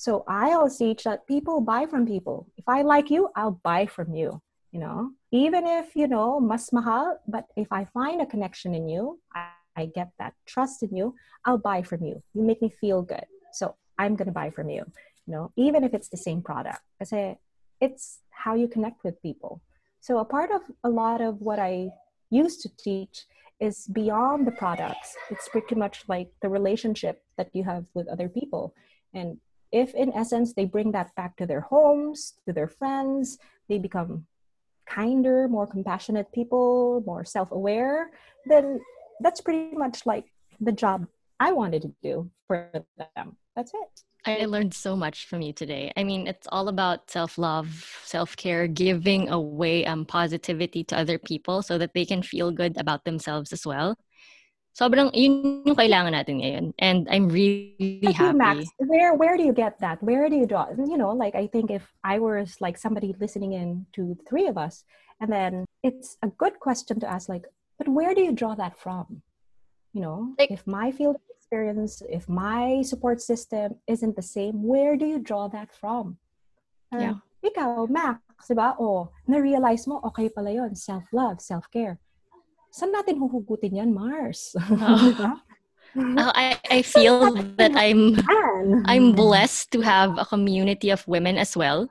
[0.00, 2.46] So I'll teach that people buy from people.
[2.56, 4.40] If I like you, I'll buy from you.
[4.72, 8.88] You know, even if you know mas mahal, but if I find a connection in
[8.88, 11.14] you, I, I get that trust in you.
[11.44, 12.22] I'll buy from you.
[12.32, 14.86] You make me feel good, so I'm gonna buy from you.
[15.26, 17.38] You know, even if it's the same product, I say
[17.82, 19.60] it's how you connect with people.
[20.00, 21.90] So a part of a lot of what I
[22.30, 23.26] used to teach
[23.60, 25.14] is beyond the products.
[25.28, 28.74] It's pretty much like the relationship that you have with other people.
[29.12, 29.36] And
[29.72, 34.26] if in essence they bring that back to their homes, to their friends, they become
[34.86, 38.10] kinder, more compassionate people, more self aware,
[38.46, 38.80] then
[39.20, 40.26] that's pretty much like
[40.60, 41.06] the job
[41.38, 43.36] I wanted to do for them.
[43.54, 44.04] That's it.
[44.26, 45.92] I learned so much from you today.
[45.96, 51.18] I mean, it's all about self love, self care, giving away um, positivity to other
[51.18, 53.96] people so that they can feel good about themselves as well.
[54.76, 56.64] Sobrang yun yung kailangan natin ngayon.
[56.78, 58.38] And I'm really happy.
[58.38, 60.02] Max, where where do you get that?
[60.02, 60.70] Where do you draw?
[60.74, 64.46] You know, like I think if I was like somebody listening in to the three
[64.46, 64.84] of us,
[65.20, 67.44] and then it's a good question to ask, like,
[67.78, 69.22] but where do you draw that from?
[69.92, 74.62] You know, like, if my field of experience, if my support system isn't the same,
[74.62, 76.16] where do you draw that from?
[76.92, 77.18] Yeah.
[77.42, 78.76] Ikaw, Max, di ba?
[78.78, 81.98] O, na-realize mo, okay pala yun, self-love, self-care.
[82.70, 84.54] Saan natin huhugutin yan, Mars?
[85.18, 85.42] Ba?
[85.98, 88.14] Uh, I, I feel that I'm.
[88.86, 91.90] I'm blessed to have a community of women as well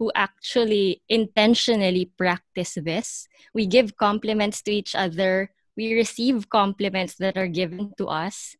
[0.00, 3.28] who actually intentionally practice this.
[3.52, 5.52] We give compliments to each other.
[5.76, 8.56] We receive compliments that are given to us.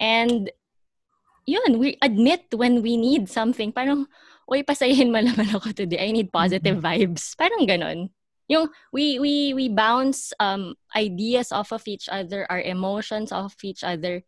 [0.00, 0.50] And
[1.46, 3.70] yun, we admit when we need something.
[3.70, 4.06] Parang,
[4.50, 6.08] uy, pasayin mo naman ako today.
[6.08, 7.36] I need positive vibes.
[7.38, 8.10] Parang ganon.
[8.48, 13.64] Yung we we we bounce um ideas off of each other, our emotions off of
[13.64, 14.22] each other.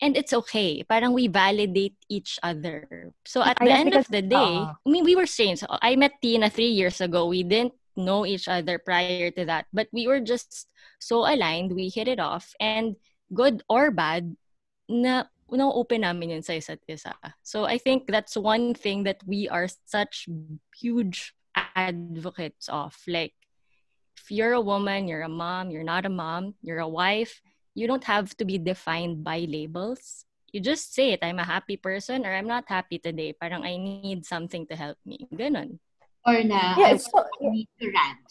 [0.00, 0.80] And it's okay.
[0.80, 3.12] Parang we validate each other.
[3.28, 4.72] So at I the end of the day, Oo.
[4.72, 5.68] I mean, we were strangers.
[5.68, 7.28] I met Tina three years ago.
[7.28, 11.76] We didn't know each other prior to that, but we were just so aligned.
[11.76, 12.96] We hit it off, and
[13.28, 14.36] good or bad,
[14.88, 17.12] na na-open namin yun sa isa't isa.
[17.42, 20.32] So I think that's one thing that we are such
[20.80, 21.34] huge
[21.76, 22.96] advocates of.
[23.04, 23.34] Like,
[24.16, 27.40] if you're a woman, you're a mom, you're not a mom, you're a wife,
[27.74, 30.24] you don't have to be defined by labels.
[30.52, 33.32] You just say it, I'm a happy person or I'm not happy today.
[33.32, 35.28] Parang I need something to help me.
[35.30, 35.78] Ganon.
[36.26, 38.26] Or na, Yeah, I it's so, need to rant.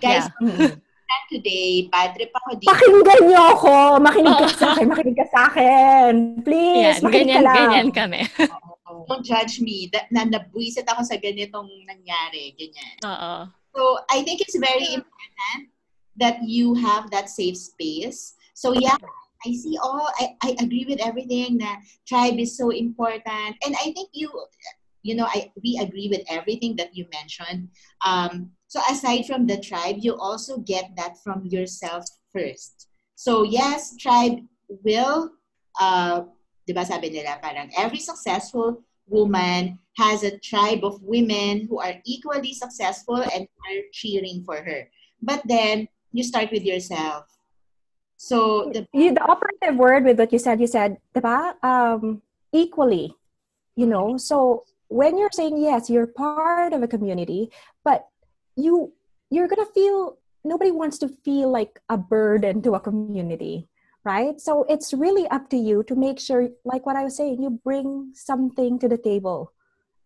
[0.00, 0.48] Guys, Yeah.
[0.48, 0.80] Mm.
[1.12, 2.72] rant today, bad trip ako dito.
[2.72, 3.72] Pakinggan niyo ako.
[4.00, 4.84] Makinig ka sa akin.
[4.88, 6.12] Makinig ka sa akin.
[6.40, 7.56] Please, Yan, makinig ganyan, ka lang.
[7.60, 8.20] ganyan kami.
[9.08, 9.88] Don't judge me.
[9.92, 12.56] Da- na nabwisit ako sa ganitong nangyari.
[12.56, 12.96] Ganyan.
[13.04, 13.34] Oo.
[13.74, 15.72] So I think it's very important
[16.16, 18.34] that you have that safe space.
[18.54, 18.96] So yeah,
[19.44, 20.08] I see all.
[20.18, 21.58] I, I agree with everything.
[21.58, 24.30] That tribe is so important, and I think you,
[25.02, 27.68] you know, I we agree with everything that you mentioned.
[28.04, 32.88] Um, so aside from the tribe, you also get that from yourself first.
[33.16, 35.32] So yes, tribe will,
[35.80, 36.22] uh,
[36.68, 42.54] diba sabi nila parang every successful woman has a tribe of women who are equally
[42.54, 44.88] successful and are cheering for her.
[45.20, 47.26] But then you start with yourself.
[48.16, 50.98] So the you, the operative word with what you said, you said?
[51.62, 52.22] Um,
[52.52, 53.14] equally,
[53.74, 54.16] you know.
[54.16, 57.50] So when you're saying yes, you're part of a community,
[57.82, 58.06] but
[58.54, 58.92] you
[59.30, 63.68] you're gonna feel nobody wants to feel like a burden to a community,
[64.04, 64.40] right?
[64.40, 67.50] So it's really up to you to make sure, like what I was saying, you
[67.64, 69.52] bring something to the table.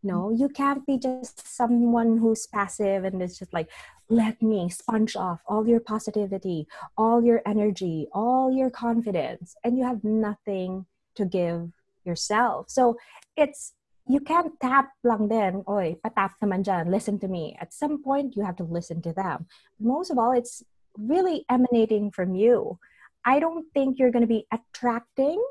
[0.04, 0.08] Mm-hmm.
[0.08, 3.68] No, you can't be just someone who's passive and it's just like,
[4.08, 6.66] let me sponge off all your positivity,
[6.96, 10.86] all your energy, all your confidence, and you have nothing
[11.16, 11.72] to give
[12.04, 12.70] yourself.
[12.70, 12.96] So
[13.36, 13.72] it's
[14.08, 17.58] you can't tap lang din, oy, patap naman dyan, listen to me.
[17.60, 19.46] At some point, you have to listen to them.
[19.80, 20.62] Most of all, it's
[20.96, 22.78] really emanating from you.
[23.26, 25.42] I don't think you're going to be attracting,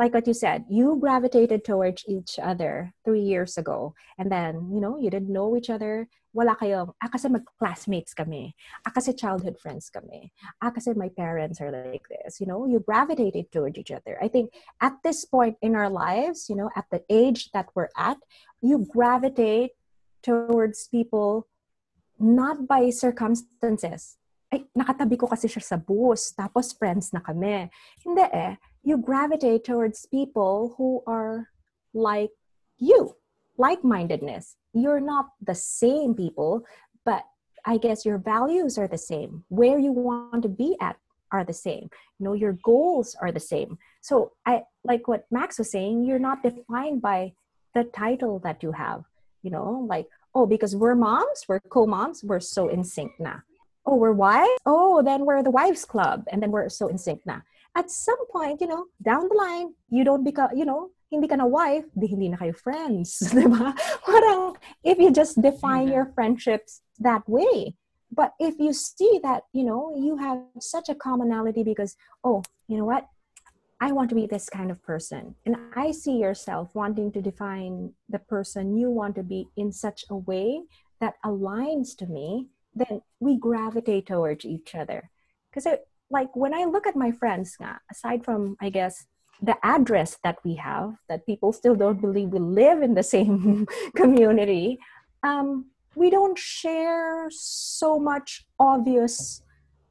[0.00, 3.92] like what you said, you gravitated towards each other three years ago.
[4.16, 6.08] And then, you know, you didn't know each other.
[6.32, 8.56] Wala kayong, ah, kasi mag-classmates kami.
[8.88, 10.32] Ah, kasi childhood friends kami.
[10.64, 12.40] Ah, kasi my parents are like this.
[12.40, 14.16] You know, you gravitated towards each other.
[14.24, 17.92] I think at this point in our lives, you know, at the age that we're
[17.92, 18.16] at,
[18.64, 19.76] you gravitate
[20.24, 21.44] towards people
[22.16, 24.16] not by circumstances.
[24.48, 27.68] Ay, nakatabi ko kasi siya sa bus, tapos friends na kami.
[28.00, 28.56] Hindi eh.
[28.82, 31.48] You gravitate towards people who are
[31.92, 32.30] like
[32.78, 33.16] you,
[33.58, 34.56] like-mindedness.
[34.72, 36.64] You're not the same people,
[37.04, 37.24] but
[37.66, 39.44] I guess your values are the same.
[39.48, 40.96] Where you want to be at
[41.30, 41.90] are the same.
[42.18, 43.78] You know, your goals are the same.
[44.00, 47.34] So I like what Max was saying, you're not defined by
[47.74, 49.04] the title that you have.
[49.42, 53.42] You know, like, oh, because we're moms, we're co-moms, we're so in sync now.
[53.86, 54.50] Oh, we're wives?
[54.66, 56.24] Oh, then we're the wives club.
[56.30, 57.40] And then we're so in sync na.
[57.76, 61.36] At some point, you know, down the line, you don't become, you know, hindi ka
[61.36, 63.18] na wife, di hindi na kayo friends.
[63.34, 63.74] Di ba?
[64.06, 65.94] Parang, if you just define Mhm.
[65.94, 67.74] your friendships that way.
[68.10, 71.94] But if you see that, you know, you have such a commonality because,
[72.26, 73.06] oh, you know what?
[73.80, 75.34] I want to be this kind of person.
[75.46, 80.04] And I see yourself wanting to define the person you want to be in such
[80.10, 80.66] a way
[81.00, 85.08] that aligns to me, then we gravitate towards each other.
[85.48, 85.66] Because,
[86.10, 87.56] like, when I look at my friends,
[87.90, 89.06] aside from, I guess,
[89.42, 93.66] the address that we have, that people still don't believe we live in the same
[93.96, 94.78] community,
[95.22, 99.42] um, we don't share so much obvious,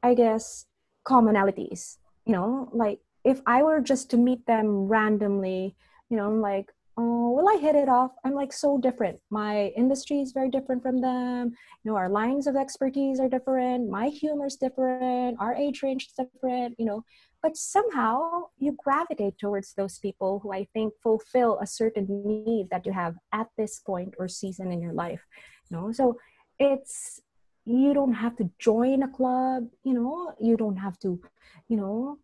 [0.02, 0.66] I guess,
[1.06, 1.98] commonalities.
[2.26, 5.76] You know, like if I were just to meet them randomly,
[6.08, 8.12] you know, like, oh, well I hit it off?
[8.24, 9.18] I'm like so different.
[9.30, 11.52] My industry is very different from them.
[11.82, 13.90] You know, our lines of expertise are different.
[13.90, 15.38] My humor is different.
[15.40, 16.74] Our age range is different.
[16.78, 17.04] You know,
[17.42, 22.84] but somehow you gravitate towards those people who I think fulfill a certain need that
[22.84, 25.22] you have at this point or season in your life.
[25.70, 26.16] You know, so
[26.58, 27.20] it's
[27.64, 31.20] you don't have to join a club, you know, you don't have to,
[31.68, 32.18] you know,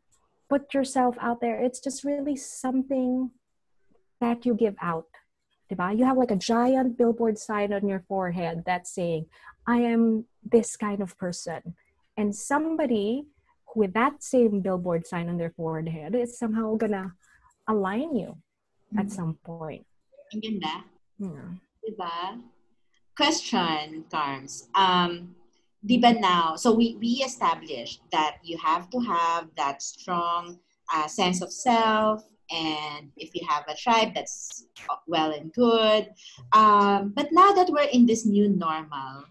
[0.48, 1.62] put yourself out there.
[1.62, 3.30] It's just really something
[4.20, 5.06] that you give out.
[5.70, 5.96] Diba?
[5.98, 9.26] You have like a giant billboard sign on your forehead that's saying,
[9.66, 11.74] I am this kind of person.
[12.16, 13.26] And somebody
[13.74, 17.12] with that same billboard sign on their forehead is somehow gonna
[17.68, 18.38] align you
[18.88, 18.98] mm-hmm.
[19.00, 19.84] at some point.
[20.32, 20.84] Ang ganda.
[21.18, 21.50] Yeah.
[21.82, 22.40] Diba?
[23.16, 24.68] Question, Carms.
[24.74, 25.34] Um,
[25.86, 30.58] diba now, so we, we established that you have to have that strong
[30.92, 34.66] uh, sense of self, and if you have a tribe, that's
[35.06, 36.08] well and good.
[36.52, 39.24] Um, but now that we're in this new normal,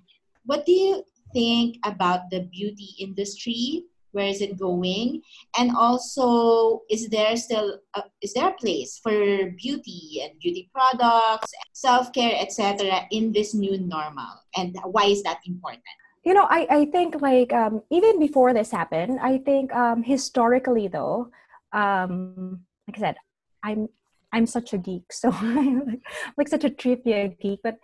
[0.46, 1.04] what do you
[1.34, 3.84] think about the beauty industry?
[4.12, 5.22] Where is it going?
[5.58, 11.52] And also is there still a, is there a place for beauty and beauty products
[11.74, 14.40] self-care etc in this new normal?
[14.56, 15.84] And why is that important?
[16.24, 20.88] You know i, I think like um, even before this happened i think um, historically
[20.88, 21.30] though
[21.72, 23.16] um, like i said
[23.64, 23.88] i'm
[24.32, 26.02] i'm such a geek so i'm like,
[26.38, 27.78] like such a trivia geek but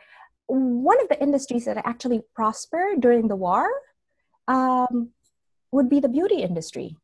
[0.52, 3.70] one of the industries that actually prospered during the war
[4.48, 5.10] um,
[5.72, 6.98] would be the beauty industry.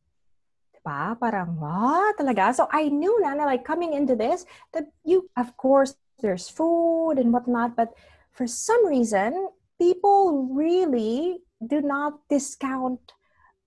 [0.75, 1.19] Diba?
[1.19, 2.17] Parang, what?
[2.17, 2.53] Talaga?
[2.53, 7.15] So I knew na, na like coming into this that you, of course, there's food
[7.19, 7.93] and whatnot, but
[8.31, 12.99] for some reason, people really do not discount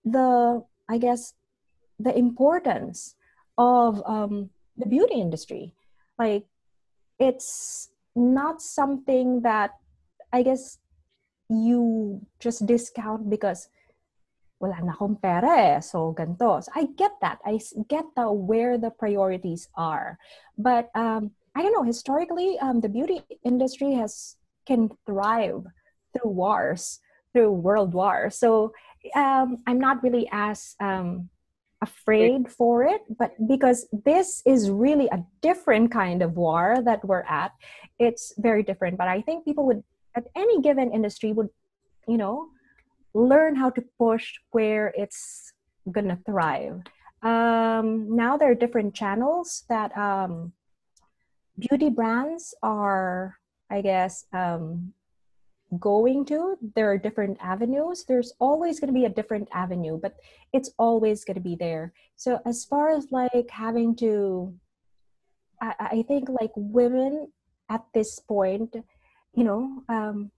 [0.05, 1.35] the, I guess,
[1.99, 3.15] the importance
[3.61, 4.49] of um,
[4.81, 5.77] the beauty industry.
[6.19, 6.49] Like,
[7.21, 9.77] it's not something that
[10.33, 10.79] I guess
[11.51, 13.69] you just discount because
[14.61, 15.81] wala na akong pera eh.
[15.81, 16.65] So, ganito.
[16.65, 17.39] So, I get that.
[17.45, 20.17] I get the where the priorities are.
[20.57, 25.67] But, um, I don't know, historically, um, the beauty industry has can thrive
[26.13, 27.01] through wars,
[27.33, 28.37] through world wars.
[28.37, 28.73] So,
[29.17, 31.29] um, I'm not really as um,
[31.83, 37.23] afraid for it, but because this is really a different kind of war that we're
[37.23, 37.53] at,
[37.99, 38.99] it's very different.
[38.99, 39.83] But I think people would,
[40.15, 41.49] at any given industry, would,
[42.07, 42.49] you know,
[43.15, 45.53] learn how to push where it's
[45.91, 46.83] gonna thrive.
[47.23, 50.53] Um, now there are different channels that um,
[51.59, 53.37] beauty brands are,
[53.71, 54.93] I guess, um,
[55.79, 56.57] going to.
[56.75, 58.05] There are different avenues.
[58.05, 60.17] There's always going to be a different avenue, but
[60.53, 61.93] it's always going to be there.
[62.17, 64.55] So as far as like having to,
[65.61, 67.33] I, I think like women
[67.69, 68.75] at this point,
[69.35, 70.31] you know, um,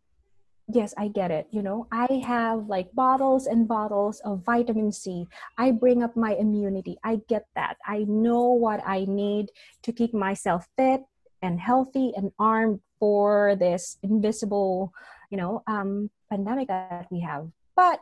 [0.68, 5.26] yes i get it you know i have like bottles and bottles of vitamin c
[5.59, 9.51] i bring up my immunity i get that i know what i need
[9.83, 11.03] to keep myself fit
[11.43, 14.93] and healthy and armed for this invisible
[15.33, 17.49] you know um, pandemic that we have.
[17.74, 18.01] But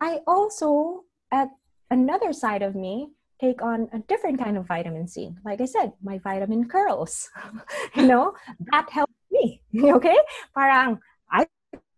[0.00, 1.48] i also at
[1.92, 5.30] another side of me take on a different kind of vitamin c.
[5.44, 7.28] Like i said my vitamin curls
[7.94, 8.32] you know
[8.72, 9.60] that helps me
[9.98, 10.18] okay?
[10.54, 10.98] Parang
[11.30, 11.46] I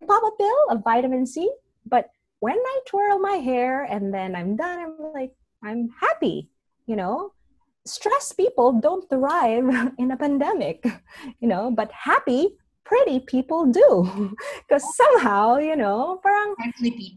[0.07, 1.49] pop a pill of vitamin C,
[1.87, 5.33] but when I twirl my hair and then I'm done, I'm like,
[5.63, 6.51] I'm happy,
[6.87, 7.33] you know?
[7.85, 10.85] Stressed people don't thrive in a pandemic,
[11.41, 14.35] you know, but happy, pretty people do.
[14.69, 16.55] Because somehow, you know, parang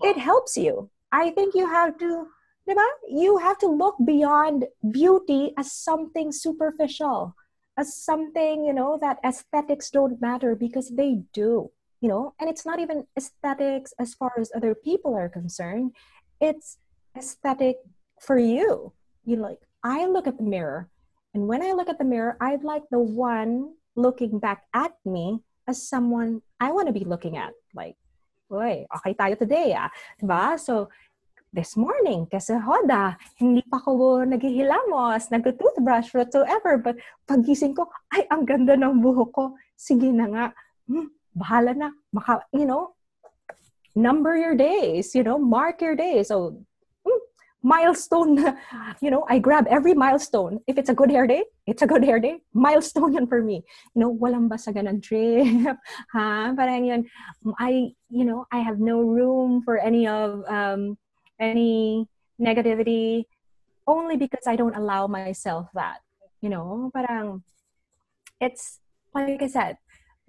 [0.04, 0.90] it helps you.
[1.12, 2.28] I think you have to,
[2.68, 2.88] diba?
[3.10, 7.36] You have to look beyond beauty as something superficial,
[7.78, 11.72] as something, you know, that aesthetics don't matter because they do
[12.06, 15.90] you know and it's not even aesthetics as far as other people are concerned
[16.40, 16.78] it's
[17.18, 17.78] aesthetic
[18.22, 18.94] for you
[19.26, 20.90] you know, like i look at the mirror
[21.34, 25.40] and when i look at the mirror i'd like the one looking back at me
[25.68, 27.98] as someone i want to be looking at like
[28.46, 29.90] Uy, okay tayo today ah.
[30.22, 30.54] Diba?
[30.62, 30.94] So,
[31.50, 36.78] this morning, kasi hoda, hindi pa ako naghihilamos, nag-toothbrush, whatsoever.
[36.78, 39.46] But pagising ko, ay, ang ganda ng buhok ko.
[39.74, 40.46] Sige na nga.
[40.86, 42.94] Hmm, bahala na, maka, you know,
[43.98, 46.30] number your days, you know, mark your days.
[46.30, 46.62] So,
[47.66, 48.38] milestone,
[49.02, 50.62] you know, I grab every milestone.
[50.68, 52.38] If it's a good hair day, it's a good hair day.
[52.54, 53.66] Milestone yan for me.
[53.96, 55.76] You know, walang basagan ng trip.
[56.14, 56.54] ha?
[56.54, 57.02] Parang yun,
[57.58, 60.96] I, you know, I have no room for any of, um,
[61.42, 62.06] any
[62.40, 63.26] negativity
[63.88, 66.06] only because I don't allow myself that.
[66.42, 67.42] You know, parang,
[68.40, 68.80] it's,
[69.14, 69.78] like I said,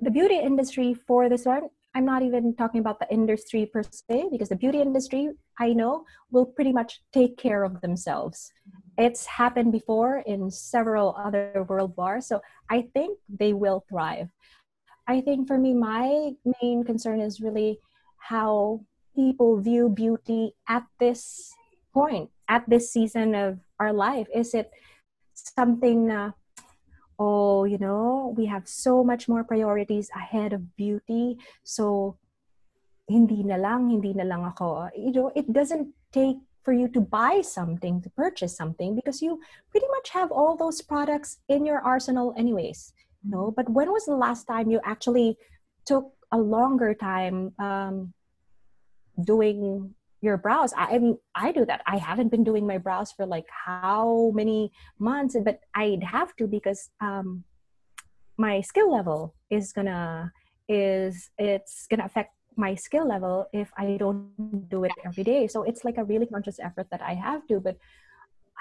[0.00, 4.28] the beauty industry for this one, I'm not even talking about the industry per se,
[4.30, 8.52] because the beauty industry, I know, will pretty much take care of themselves.
[8.98, 14.28] It's happened before in several other world wars, so I think they will thrive.
[15.08, 17.80] I think for me, my main concern is really
[18.18, 18.84] how
[19.14, 21.54] people view beauty at this
[21.94, 24.28] point, at this season of our life.
[24.34, 24.68] Is it
[25.32, 26.32] something uh,
[27.18, 31.38] oh, you know, we have so much more priorities ahead of beauty.
[31.64, 32.16] So,
[33.08, 34.90] hindi na lang, hindi na lang ako.
[34.96, 39.40] You know, it doesn't take for you to buy something, to purchase something, because you
[39.70, 42.92] pretty much have all those products in your arsenal anyways.
[43.22, 43.54] You know?
[43.54, 45.38] But when was the last time you actually
[45.86, 48.12] took a longer time um,
[49.22, 50.72] doing your brows.
[50.76, 50.98] I,
[51.34, 51.82] I do that.
[51.86, 56.46] I haven't been doing my brows for like how many months but i'd have to
[56.46, 57.44] because um
[58.38, 60.32] my skill level is gonna
[60.68, 65.46] is it's gonna affect my skill level if i don't do it every day.
[65.46, 67.76] So it's like a really conscious effort that i have to but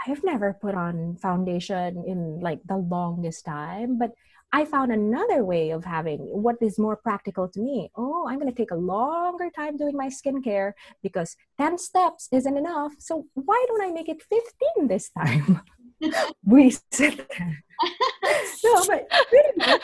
[0.06, 4.12] i've never put on foundation in like the longest time but
[4.56, 7.92] I found another way of having what is more practical to me.
[7.98, 10.72] Oh, I'm going to take a longer time doing my skincare
[11.04, 12.94] because 10 steps isn't enough.
[13.00, 15.60] So why don't I make it 15 this time?
[16.46, 17.64] we sit there.
[18.64, 19.82] no, but pretty much,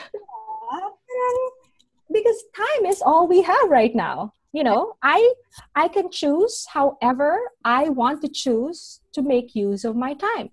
[2.13, 4.31] because time is all we have right now.
[4.53, 5.33] You know, I
[5.75, 10.49] I can choose however I want to choose to make use of my time.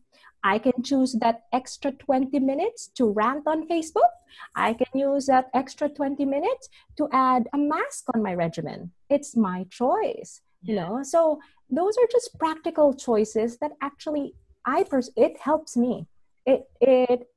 [0.49, 4.12] I can choose that extra 20 minutes to rant on Facebook.
[4.57, 8.92] I can use that extra 20 minutes to add a mask on my regimen.
[9.11, 11.03] It's my choice, you know.
[11.03, 11.38] So
[11.68, 14.34] those are just practical choices that actually
[14.64, 16.07] I pers- it helps me.
[16.46, 17.28] It it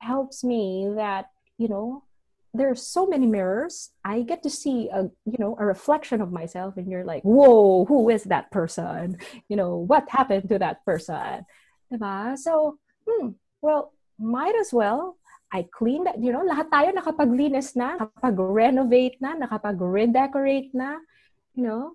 [0.00, 1.26] helps me that,
[1.58, 2.04] you know,
[2.54, 3.90] there's so many mirrors.
[4.04, 5.02] I get to see a
[5.32, 9.18] you know a reflection of myself and you're like, "Whoa, who is that person?
[9.48, 11.44] You know, what happened to that person?"
[11.94, 12.34] Diba?
[12.34, 15.16] So, hmm, well, might as well
[15.54, 20.98] I clean that, you know, lahat tayo nakapaglinis na, nakapag-renovate na, nakapag-redecorate na,
[21.54, 21.94] you know.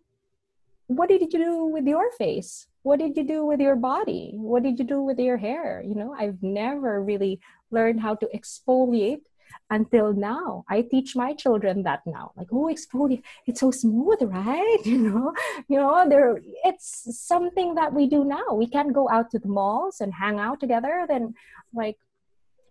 [0.88, 2.72] What did you do with your face?
[2.88, 4.32] What did you do with your body?
[4.40, 5.84] What did you do with your hair?
[5.84, 9.28] You know, I've never really learned how to exfoliate
[9.70, 10.66] until now.
[10.70, 12.32] I teach my children that now.
[12.36, 14.80] Like, oh, exfoliate, it's so smooth, right?
[14.86, 15.34] You know,
[15.68, 18.54] you know, there it's something that we do now.
[18.54, 21.06] We can't go out to the malls and hang out together.
[21.08, 21.36] Then
[21.74, 21.98] like,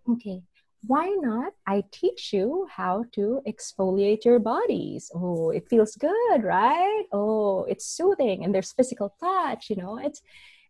[0.09, 0.41] okay,
[0.85, 1.53] why not?
[1.67, 5.11] I teach you how to exfoliate your bodies.
[5.13, 7.03] Oh, it feels good, right?
[7.11, 9.97] Oh, it's soothing and there's physical touch, you know.
[9.97, 10.21] It's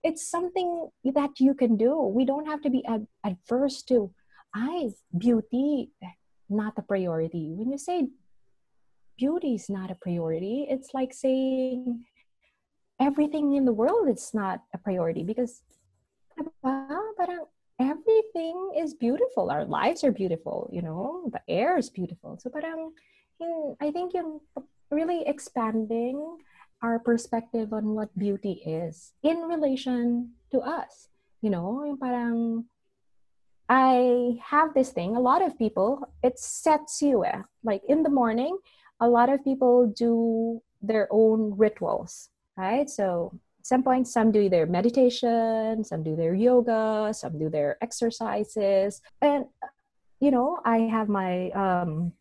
[0.03, 1.99] it's something that you can do.
[1.99, 4.11] We don't have to be ad- adverse to
[4.53, 5.91] I beauty
[6.49, 7.53] not a priority.
[7.55, 8.09] When you say
[9.17, 12.05] beauty is not a priority, it's like saying
[12.99, 15.61] everything in the world is not a priority because
[16.63, 17.45] parang um,
[17.79, 19.49] everything is beautiful.
[19.49, 22.37] Our lives are beautiful, you know, the air is beautiful.
[22.39, 22.91] So parang
[23.41, 24.39] um, I think you're
[24.91, 26.37] really expanding
[26.81, 31.07] our perspective on what beauty is in relation to us.
[31.41, 32.65] You know, yung parang
[33.69, 35.15] I have this thing.
[35.15, 37.43] A lot of people, it sets you eh.
[37.63, 38.57] like in the morning.
[38.99, 42.89] A lot of people do their own rituals, right?
[42.89, 47.77] So at some point, some do their meditation, some do their yoga, some do their
[47.81, 49.45] exercises, and
[50.19, 52.11] you know, I have my um,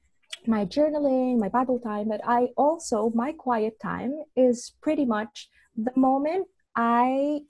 [0.46, 5.92] my journaling, my Bible time, but I also my quiet time is pretty much the
[5.96, 6.46] moment
[6.76, 7.40] I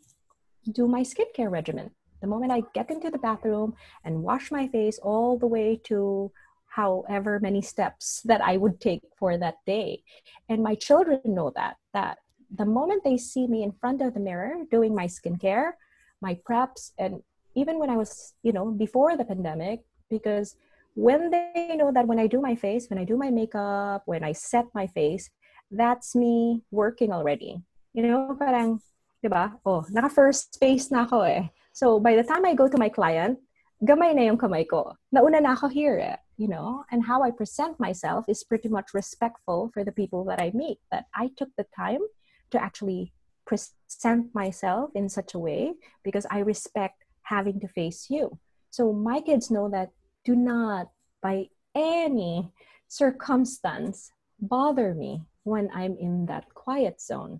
[0.71, 1.91] do my skincare regimen
[2.21, 6.33] the moment I get into the bathroom and wash my face all the way to
[6.69, 10.03] however many steps that I would take for that day.
[10.49, 12.19] And my children know that, that
[12.55, 15.73] the moment they see me in front of the mirror doing my skincare,
[16.21, 17.23] my preps, and
[17.55, 20.57] even when I was, you know, before the pandemic, because
[20.95, 24.25] when they know that when I do my face, when I do my makeup, when
[24.25, 25.31] I set my face,
[25.71, 27.63] that's me working already.
[27.93, 28.81] You know, parang,
[29.23, 29.29] di?
[29.67, 31.51] Oh, naka first space na ako eh.
[31.79, 33.39] So by the time I go to my client,
[33.87, 34.99] gamay na yung kamay ko.
[35.15, 36.83] Nauna na ako here, eh, you know?
[36.91, 40.83] And how I present myself is pretty much respectful for the people that I meet.
[40.91, 42.03] That I took the time
[42.51, 43.15] to actually
[43.47, 48.43] present myself in such a way because I respect having to face you.
[48.75, 49.95] So my kids know that
[50.27, 50.91] do not,
[51.23, 51.47] by
[51.79, 52.51] any
[52.91, 54.11] circumstance,
[54.43, 57.39] bother me when I'm in that quiet zone.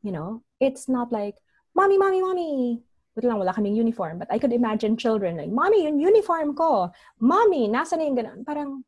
[0.00, 1.36] You know, it's not like,
[1.76, 2.80] mommy, mommy, mommy,
[3.14, 4.18] buti lang wala kaming uniform.
[4.18, 6.90] But I could imagine children like, Mommy, yung uniform ko.
[7.22, 8.42] Mommy, nasa na yung ganun?
[8.42, 8.82] Parang,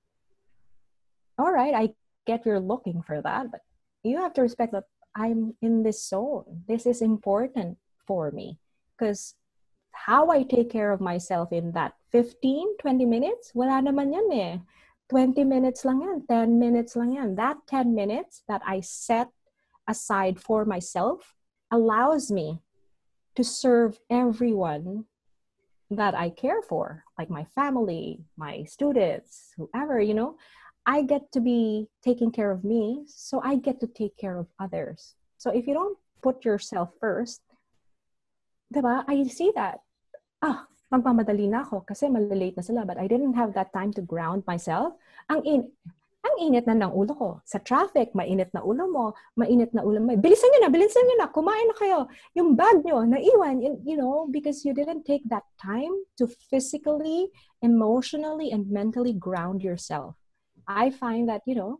[1.38, 1.94] all right, I
[2.26, 3.62] get you're looking for that, but
[4.02, 6.66] you have to respect that I'm in this zone.
[6.68, 8.58] This is important for me
[8.94, 9.34] because
[9.92, 14.54] how I take care of myself in that 15, 20 minutes, wala naman yan eh.
[15.08, 17.38] 20 minutes lang yan, 10 minutes lang yan.
[17.38, 19.30] That 10 minutes that I set
[19.86, 21.38] aside for myself
[21.70, 22.60] allows me
[23.36, 25.04] to serve everyone
[25.90, 30.36] that I care for, like my family, my students, whoever, you know.
[30.86, 34.46] I get to be taking care of me, so I get to take care of
[34.58, 35.14] others.
[35.36, 37.42] So if you don't put yourself first,
[38.72, 39.82] diba, I see that.
[40.42, 42.86] Ah, magmamadali na ako kasi malilate na sila.
[42.86, 44.94] But I didn't have that time to ground myself.
[45.28, 45.60] Ang in
[46.26, 47.28] ang init na ng ulo ko.
[47.46, 49.04] Sa traffic, mainit na ulo mo,
[49.38, 50.10] mainit na ulo mo.
[50.18, 51.98] Bilisan nyo na, bilisan nyo na, kumain na kayo.
[52.34, 57.30] Yung bag nyo, naiwan, you know, because you didn't take that time to physically,
[57.62, 60.18] emotionally, and mentally ground yourself.
[60.66, 61.78] I find that, you know,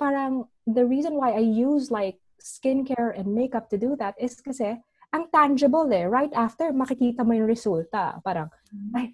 [0.00, 4.80] parang the reason why I use like skincare and makeup to do that is kasi
[5.12, 6.08] ang tangible eh.
[6.08, 8.18] Right after, makikita mo yung resulta.
[8.24, 8.48] Parang,
[8.96, 9.12] ay,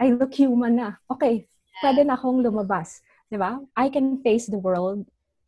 [0.00, 0.98] I look human na.
[1.06, 1.46] Okay,
[1.84, 3.04] pwede na akong lumabas.
[3.32, 3.66] Diba?
[3.76, 5.06] I can face the world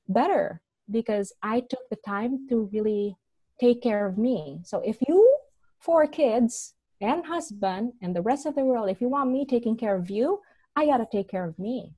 [0.08, 0.60] better
[0.90, 3.16] because I took the time to really
[3.60, 4.60] take care of me.
[4.64, 5.38] So if you,
[5.78, 9.76] four kids and husband and the rest of the world, if you want me taking
[9.76, 10.40] care of you,
[10.74, 11.94] I gotta take care of me.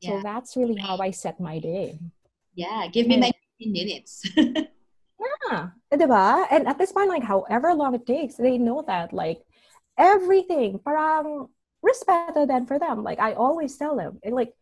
[0.00, 1.98] So that's really how I set my day.
[2.54, 4.22] Yeah, give me my 15 minutes.
[5.18, 6.46] Yeah, diba?
[6.50, 9.42] And at this point, like however long it takes, they know that like
[9.98, 11.48] everything, parang
[11.84, 13.02] respeto then for them.
[13.02, 14.52] Like I always tell them, like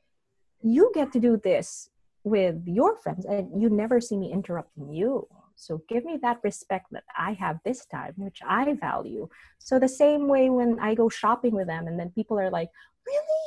[0.66, 1.90] you get to do this
[2.24, 5.28] with your friends, and you never see me interrupting you.
[5.54, 9.28] So give me that respect that I have this time, which I value.
[9.58, 12.70] So the same way when I go shopping with them, and then people are like,
[13.06, 13.44] "Really?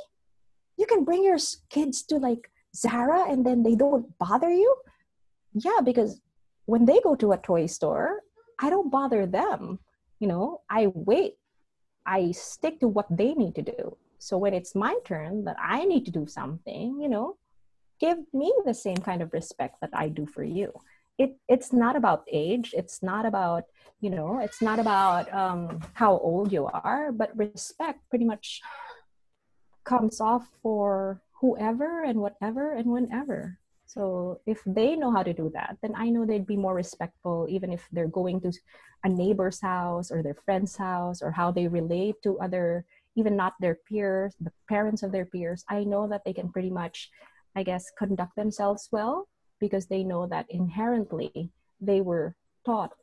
[0.78, 1.38] You can bring your
[1.70, 4.76] kids to like Zara, and then they don't bother you?"
[5.53, 6.22] Yeah, because
[6.65, 8.24] when they go to a toy store,
[8.59, 9.80] I don't bother them.
[10.20, 11.36] You know, I wait.
[12.05, 13.97] I stick to what they need to do.
[14.20, 17.38] So when it's my turn that I need to do something, you know,
[17.99, 20.72] give me the same kind of respect that I do for you.
[21.17, 22.74] It it's not about age.
[22.76, 23.63] It's not about
[23.99, 24.39] you know.
[24.39, 28.61] It's not about um, how old you are, but respect pretty much
[29.84, 33.57] comes off for whoever and whatever and whenever.
[33.89, 37.47] So if they know how to do that, then I know they'd be more respectful,
[37.49, 38.51] even if they're going to
[39.03, 42.86] a neighbor's house or their friend's house or how they relate to other,
[43.20, 45.63] even not their peers, the parents of their peers.
[45.70, 47.09] I know that they can pretty much,
[47.55, 49.28] I guess, conduct themselves well
[49.59, 51.51] because they know that inherently
[51.82, 52.93] they were taught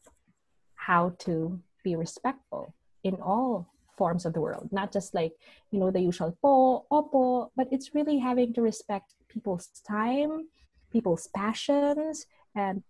[0.75, 5.33] how to be respectful in all forms of the world, not just like,
[5.71, 10.49] you know, the usual po, opo, but it's really having to respect people's time,
[10.93, 12.83] people's passions, and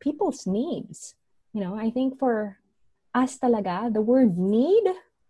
[0.00, 1.14] people's needs.
[1.52, 2.58] You know, I think for
[3.14, 4.84] us talaga, the word need,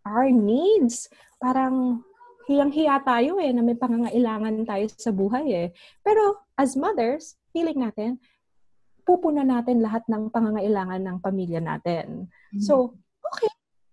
[0.05, 1.09] our needs,
[1.41, 2.05] parang
[2.45, 5.68] hiyang-hiya tayo eh, na may pangangailangan tayo sa buhay eh.
[6.05, 8.20] Pero as mothers, feeling natin,
[9.09, 12.28] pupuna natin lahat ng pangangailangan ng pamilya natin.
[12.61, 13.51] So, okay.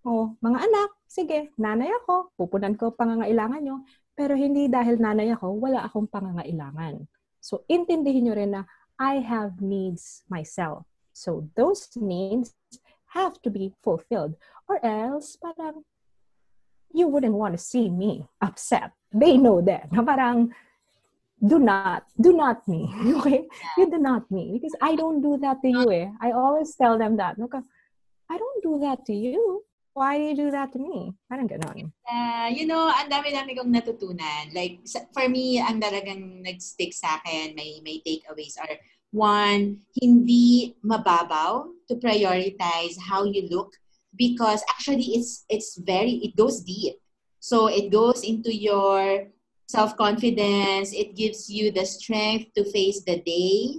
[0.07, 3.83] Oh, mga anak, sige, nanay ako, pupunan ko pangangailangan nyo.
[4.15, 7.03] Pero hindi dahil nanay ako, wala akong pangangailangan.
[7.43, 8.63] So, intindihin nyo rin na
[8.97, 10.87] I have needs myself.
[11.11, 12.55] So, those needs
[13.13, 14.39] have to be fulfilled.
[14.71, 15.83] Or else, parang,
[16.93, 18.91] you wouldn't want to see me upset.
[19.13, 19.91] They know that.
[19.91, 20.53] Na parang,
[21.39, 22.89] do not, do not me.
[23.19, 23.47] Okay?
[23.77, 24.51] You do not me.
[24.53, 26.09] Because I don't do that to you eh.
[26.21, 27.37] I always tell them that.
[27.37, 27.63] Naka,
[28.29, 29.63] I don't do that to you.
[29.93, 31.17] Why do you do that to me?
[31.25, 31.89] Parang ganon.
[32.05, 34.53] Uh, you know, ang dami-dami kong natutunan.
[34.53, 38.77] Like, for me, ang talagang nag-stick sa akin, may, may takeaways are,
[39.09, 43.73] one, hindi mababaw to prioritize how you look
[44.15, 46.95] because actually it's it's very it goes deep.
[47.39, 49.27] So it goes into your
[49.67, 53.75] self-confidence, it gives you the strength to face the day.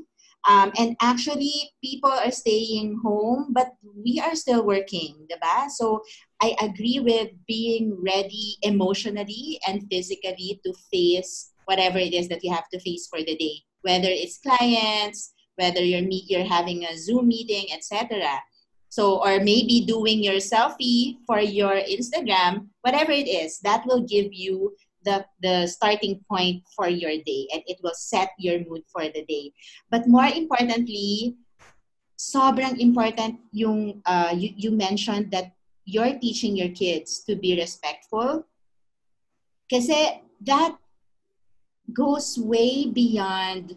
[0.49, 5.69] Um, and actually, people are staying home, but we are still working, the diba?
[5.69, 6.03] So
[6.41, 12.53] I agree with being ready emotionally and physically to face whatever it is that you
[12.53, 16.97] have to face for the day, whether it's clients, whether you're meet, you're having a
[16.97, 18.41] Zoom meeting, etc.
[18.89, 24.33] So, or maybe doing your selfie for your Instagram, whatever it is, that will give
[24.33, 24.75] you
[25.05, 29.25] the, the starting point for your day and it will set your mood for the
[29.29, 29.53] day.
[29.91, 31.37] But more importantly,
[32.19, 35.53] sobrang important yung uh, you, you mentioned that
[35.85, 38.45] you're teaching your kids to be respectful
[39.71, 40.77] kasi that
[41.95, 43.77] goes way beyond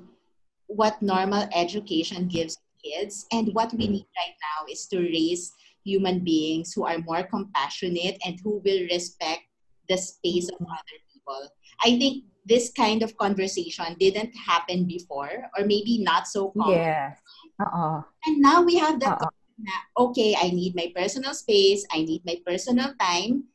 [0.68, 3.26] what normal education gives kids.
[3.32, 5.54] And what we need right now is to raise
[5.86, 9.42] human beings who are more compassionate and who will respect
[9.90, 11.50] the space of other people.
[11.84, 16.78] I think this kind of conversation didn't happen before, or maybe not so common.
[16.78, 17.14] Yeah.
[17.62, 18.02] Uh-uh.
[18.26, 19.30] And now we have that Uh-uh.
[19.58, 23.46] na, okay, I need my personal space, I need my personal time.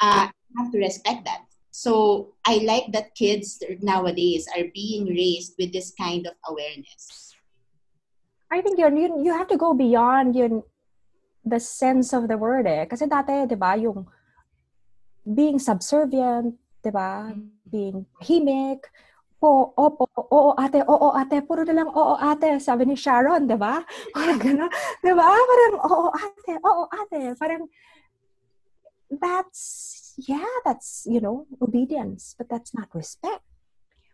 [0.00, 1.46] Uh, I have to respect that.
[1.70, 7.33] So I like that kids nowadays are being raised with this kind of awareness.
[8.54, 10.62] I think yun, yun, you have to go beyond yun,
[11.42, 12.86] the sense of the word eh.
[12.86, 14.06] Kasi dati, di ba, yung
[15.26, 17.34] being subservient, di ba,
[17.66, 18.86] being himik,
[19.42, 23.58] po, opo, oo ate, oo ate, puro na lang oo ate, sabi ni Sharon, di
[23.58, 23.82] ba?
[24.14, 24.70] Parang gano'n,
[25.02, 25.26] di ba?
[25.34, 27.62] Parang oo ate, oo ate, parang
[29.10, 33.42] that's, yeah, that's, you know, obedience, but that's not respect.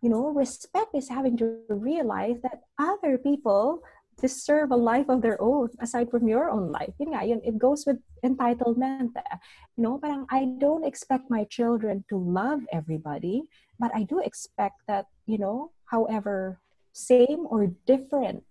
[0.01, 3.85] You know, respect is having to realize that other people
[4.21, 6.93] deserve a life of their own aside from your own life.
[7.01, 9.17] Yun nga, yun, it goes with entitlement.
[9.17, 9.37] eh.
[9.77, 13.49] You know, parang I don't expect my children to love everybody,
[13.81, 16.61] but I do expect that, you know, however
[16.93, 18.45] same or different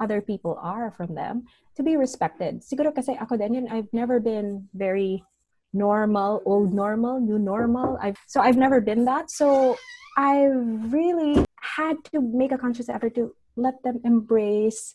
[0.00, 2.60] other people are from them, to be respected.
[2.60, 5.24] Siguro kasi ako din yun, I've never been very
[5.72, 7.98] normal, old normal, new normal.
[8.00, 9.30] I've so I've never been that.
[9.30, 9.76] So
[10.16, 14.94] I've really had to make a conscious effort to let them embrace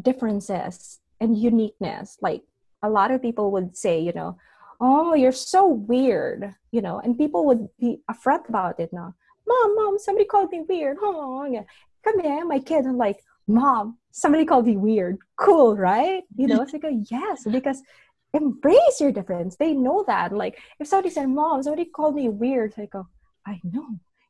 [0.00, 2.18] differences and uniqueness.
[2.20, 2.42] Like
[2.82, 4.36] a lot of people would say, you know,
[4.80, 9.14] oh, you're so weird, you know, and people would be upfront about it now.
[9.46, 10.96] Mom, mom, somebody called me weird.
[11.00, 11.62] Oh, yeah.
[12.02, 12.86] Come here, my kid.
[12.86, 15.18] I'm like, mom, somebody called me weird.
[15.38, 16.22] Cool, right?
[16.36, 17.82] You know, it's like a yes, because
[18.34, 19.56] embrace your difference.
[19.56, 20.32] They know that.
[20.32, 23.08] Like if somebody said, Mom, somebody called me weird, I go, oh,
[23.46, 23.86] I know,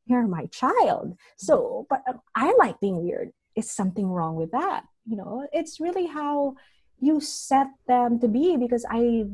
[0.06, 1.16] you're my child.
[1.36, 2.02] So, but
[2.34, 3.30] I like being weird.
[3.56, 4.84] Is something wrong with that?
[5.06, 6.54] You know, it's really how
[7.00, 9.24] you set them to be because I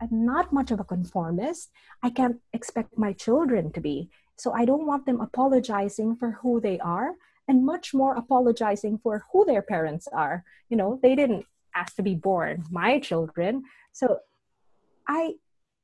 [0.00, 1.70] I'm not much of a conformist.
[2.02, 4.08] I can't expect my children to be.
[4.36, 7.12] So I don't want them apologizing for who they are
[7.46, 10.44] and much more apologizing for who their parents are.
[10.70, 11.44] You know, they didn't
[11.74, 13.64] ask to be born, my children.
[13.92, 14.20] So
[15.06, 15.34] I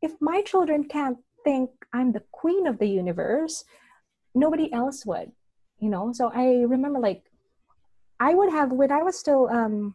[0.00, 3.64] if my children can't think I'm the queen of the universe,
[4.34, 5.32] nobody else would.
[5.78, 7.24] You know, so I remember like
[8.20, 9.94] I would have when I was still um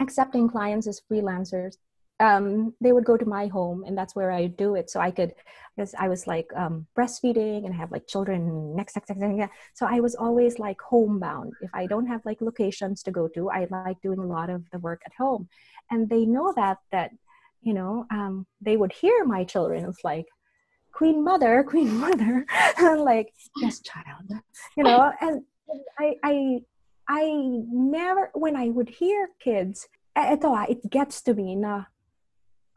[0.00, 1.76] accepting clients as freelancers
[2.20, 4.90] um, they would go to my home and that's where I do it.
[4.90, 5.34] So I could,
[5.76, 9.54] because I was like um, breastfeeding and I have like children next, next, next, next.
[9.74, 11.52] So I was always like homebound.
[11.60, 14.68] If I don't have like locations to go to, I like doing a lot of
[14.72, 15.48] the work at home.
[15.90, 17.12] And they know that, that,
[17.62, 19.84] you know, um, they would hear my children.
[19.84, 20.26] It's like,
[20.92, 22.44] Queen Mother, Queen Mother.
[22.80, 24.42] Like, yes, child.
[24.76, 25.42] You know, and
[26.00, 26.60] I, I,
[27.08, 31.88] I never, when I would hear kids, ito ah, it gets to me na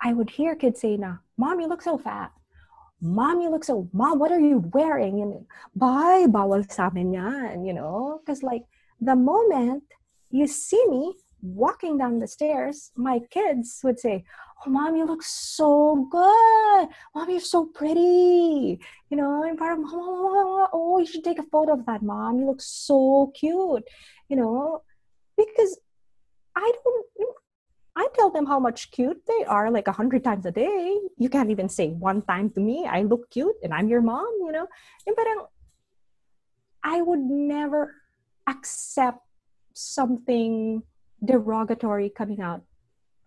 [0.02, 2.32] I would hear kids say na, Mom, you look so fat.
[3.02, 5.22] Mom, you look so, Mom, what are you wearing?
[5.22, 5.46] And,
[5.76, 8.22] bye, bawal sa amin yan, you know?
[8.22, 8.64] Because like,
[9.02, 9.84] the moment
[10.30, 14.24] you see me walking down the stairs, my kids would say,
[14.64, 16.88] Oh, Mom, you look so good.
[17.16, 18.80] Mom, you're so pretty.
[19.10, 22.38] You know, and parang, oh, oh, you should take a photo of that, Mom.
[22.40, 23.84] You look so cute.
[24.32, 24.82] You know,
[25.36, 25.78] because
[26.56, 27.36] I don't,
[27.98, 30.96] I tell them how much cute they are like a hundred times a day.
[31.18, 34.32] You can't even say one time to me, I look cute and I'm your mom,
[34.48, 34.68] you know?
[35.06, 35.48] And parang, um,
[36.84, 37.94] I would never
[38.48, 39.20] accept
[39.74, 40.84] something
[41.24, 42.64] derogatory coming out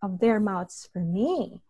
[0.03, 1.61] of their mouths for me.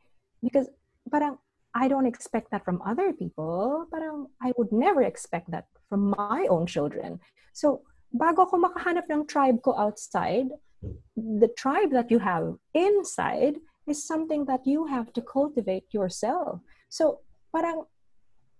[0.42, 0.68] Because
[1.10, 1.38] parang um,
[1.74, 3.86] I don't expect that from other people.
[3.90, 7.18] Parang um, I would never expect that from my own children.
[7.52, 7.82] So
[8.14, 10.54] bago ako makahanap ng tribe ko outside,
[11.18, 16.60] the tribe that you have inside is something that you have to cultivate yourself.
[16.88, 17.20] So,
[17.52, 17.84] parang,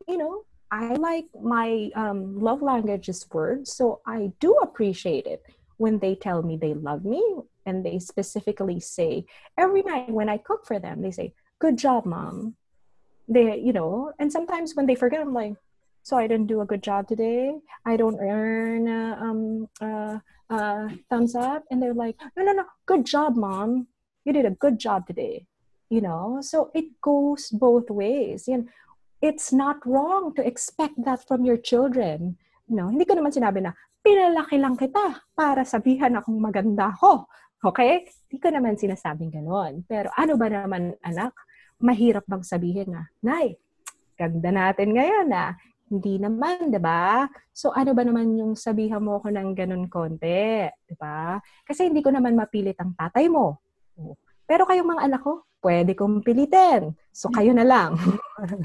[0.09, 5.43] you know, I like my um, love language is words, so I do appreciate it
[5.77, 7.23] when they tell me they love me
[7.67, 9.25] and they specifically say
[9.57, 12.57] every night when I cook for them, they say, "Good job, mom."
[13.29, 15.57] They, you know, and sometimes when they forget, I'm like,
[16.05, 17.57] "So I didn't do a good job today.
[17.89, 19.41] I don't earn uh, um
[19.81, 20.21] uh,
[20.53, 23.89] uh, thumbs up," and they're like, "No, no, no, good job, mom.
[24.23, 25.49] You did a good job today."
[25.89, 28.49] You know, so it goes both ways.
[28.49, 28.69] And
[29.25, 32.37] it's not wrong to expect that from your children.
[32.69, 33.73] Know, hindi ko naman sinabi na,
[34.05, 37.29] pinalaki lang kita para sabihan akong maganda ako.
[37.65, 38.05] Okay?
[38.29, 39.85] Hindi ko naman sinasabing ganon.
[39.89, 41.33] Pero ano ba naman, anak?
[41.81, 43.57] Mahirap bang sabihin na, Nay,
[44.17, 45.57] ganda natin ngayon na
[45.95, 47.23] Hindi naman, di ba?
[47.55, 50.67] So, ano ba naman yung sabihan mo ko ng ganun konti?
[50.67, 51.39] Di ba?
[51.63, 53.63] Kasi hindi ko naman mapilit ang tatay mo.
[54.43, 56.99] Pero kayong mga anak ko, pwede kong pilitin.
[57.15, 57.95] So, kayo na lang.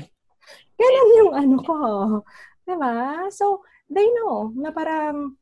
[0.81, 1.77] ganun yung ano ko.
[2.65, 3.29] Di ba?
[3.29, 5.37] So, they know na parang,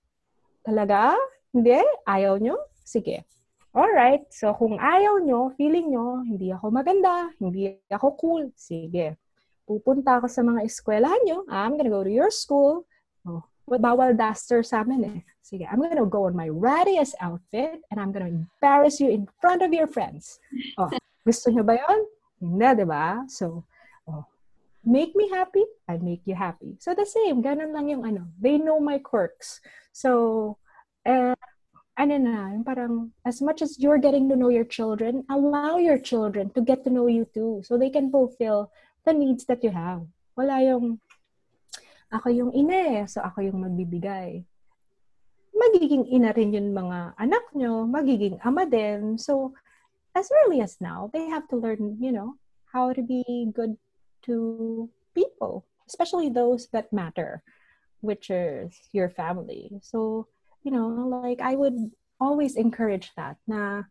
[0.67, 1.15] talaga?
[1.55, 1.79] Hindi?
[2.03, 2.59] Ayaw nyo?
[2.83, 3.23] Sige.
[3.71, 4.27] Alright.
[4.35, 9.15] So, kung ayaw nyo, feeling nyo, hindi ako maganda, hindi ako cool, sige
[9.67, 11.43] pupunta ako sa mga eskwelahan nyo.
[11.51, 12.87] I'm gonna go to your school.
[13.27, 15.19] Oh, bawal duster sa amin eh.
[15.43, 19.59] Sige, I'm gonna go in my rattiest outfit and I'm gonna embarrass you in front
[19.59, 20.39] of your friends.
[20.79, 20.87] Oh,
[21.27, 21.99] gusto nyo ba yun?
[22.39, 23.27] Hindi, di ba?
[23.27, 23.67] So,
[24.07, 24.23] oh,
[24.87, 26.79] make me happy, I make you happy.
[26.79, 27.43] So, the same.
[27.43, 28.31] Ganun lang yung ano.
[28.39, 29.59] They know my quirks.
[29.91, 30.55] So,
[31.03, 31.35] uh,
[31.97, 35.97] ano na, yung parang as much as you're getting to know your children, allow your
[35.97, 37.65] children to get to know you too.
[37.65, 38.69] So they can fulfill
[39.07, 40.03] the needs that you have.
[40.35, 40.99] Wala yung,
[42.11, 44.43] ako yung ina eh, so ako yung magbibigay.
[45.55, 49.15] Magiging ina rin yung mga anak nyo, magiging ama din.
[49.15, 49.55] So,
[50.11, 52.35] as early as now, they have to learn, you know,
[52.67, 53.23] how to be
[53.55, 53.79] good
[54.27, 57.41] to people, especially those that matter,
[58.01, 59.71] which is your family.
[59.81, 60.27] So,
[60.67, 60.87] you know,
[61.23, 63.87] like I would always encourage that na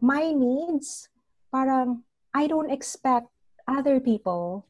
[0.00, 1.08] my needs,
[1.50, 3.28] parang I don't expect
[3.70, 4.66] other people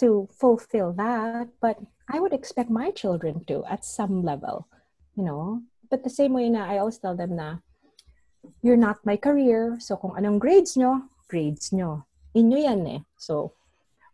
[0.00, 1.76] to fulfill that, but
[2.08, 4.66] I would expect my children to at some level,
[5.14, 5.60] you know.
[5.92, 7.60] But the same way na I always tell them na
[8.64, 12.08] you're not my career, so kung anong grades nyo, grades nyo.
[12.32, 13.00] Inyo yan eh.
[13.20, 13.52] So,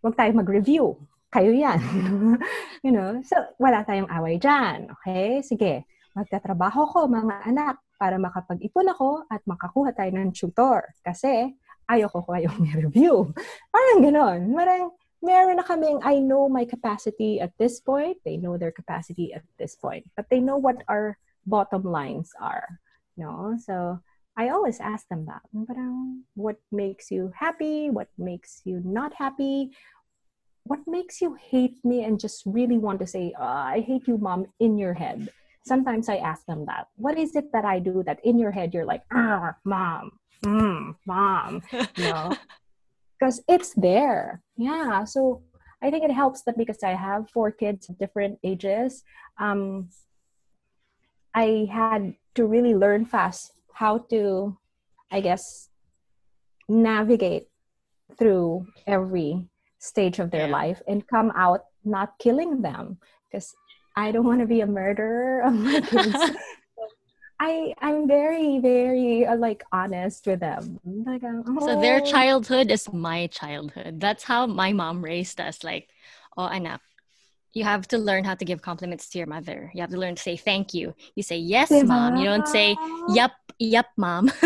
[0.03, 0.99] wag tayo mag-review.
[1.31, 1.79] Kayo yan.
[2.85, 3.21] you know?
[3.23, 4.91] So, wala tayong away dyan.
[4.99, 5.45] Okay?
[5.45, 5.85] Sige.
[6.17, 10.97] Magtatrabaho ko, mga anak, para makapag-ipon ako at makakuha tayo ng tutor.
[11.05, 11.53] Kasi,
[11.91, 13.35] ayoko ko kayong review.
[13.73, 14.41] Parang ganon.
[14.55, 14.91] Parang
[15.23, 18.19] meron na kaming, I know my capacity at this point.
[18.25, 20.07] They know their capacity at this point.
[20.17, 22.79] But they know what our bottom lines are.
[23.17, 23.57] No?
[23.59, 24.01] So,
[24.37, 25.41] I always ask them that.
[25.67, 27.89] Parang, what makes you happy?
[27.89, 29.73] What makes you not happy?
[30.65, 34.19] What makes you hate me and just really want to say, oh, I hate you,
[34.19, 35.31] mom, in your head?
[35.65, 36.89] Sometimes I ask them that.
[36.97, 40.13] What is it that I do that in your head you're like, ah, mom,
[40.45, 42.37] mm, mom, you know,
[43.19, 44.43] because it's there.
[44.57, 45.05] Yeah.
[45.05, 45.43] So
[45.83, 49.03] I think it helps that because I have four kids of different ages,
[49.39, 49.89] um,
[51.35, 54.57] I had to really learn fast how to,
[55.13, 55.69] I guess,
[56.69, 57.49] navigate
[58.19, 59.47] through every
[59.79, 60.53] stage of their yeah.
[60.53, 62.99] life and come out not killing them
[63.31, 63.55] because
[63.97, 66.17] I don't want to be a murderer of my kids.
[67.39, 70.81] I I'm very very uh, like honest with them.
[70.85, 71.61] Like, oh.
[71.61, 74.01] So their childhood is my childhood.
[74.01, 75.63] That's how my mom raised us.
[75.63, 75.89] Like,
[76.37, 76.81] oh, anak,
[77.53, 79.71] you have to learn how to give compliments to your mother.
[79.75, 80.95] You have to learn to say thank you.
[81.15, 82.17] You say yes, mom.
[82.17, 82.77] You don't say
[83.13, 84.33] yup, yup, mom.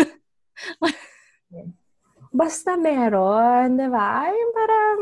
[2.31, 4.27] Basta meron, di ba?
[4.31, 4.99] Yung parang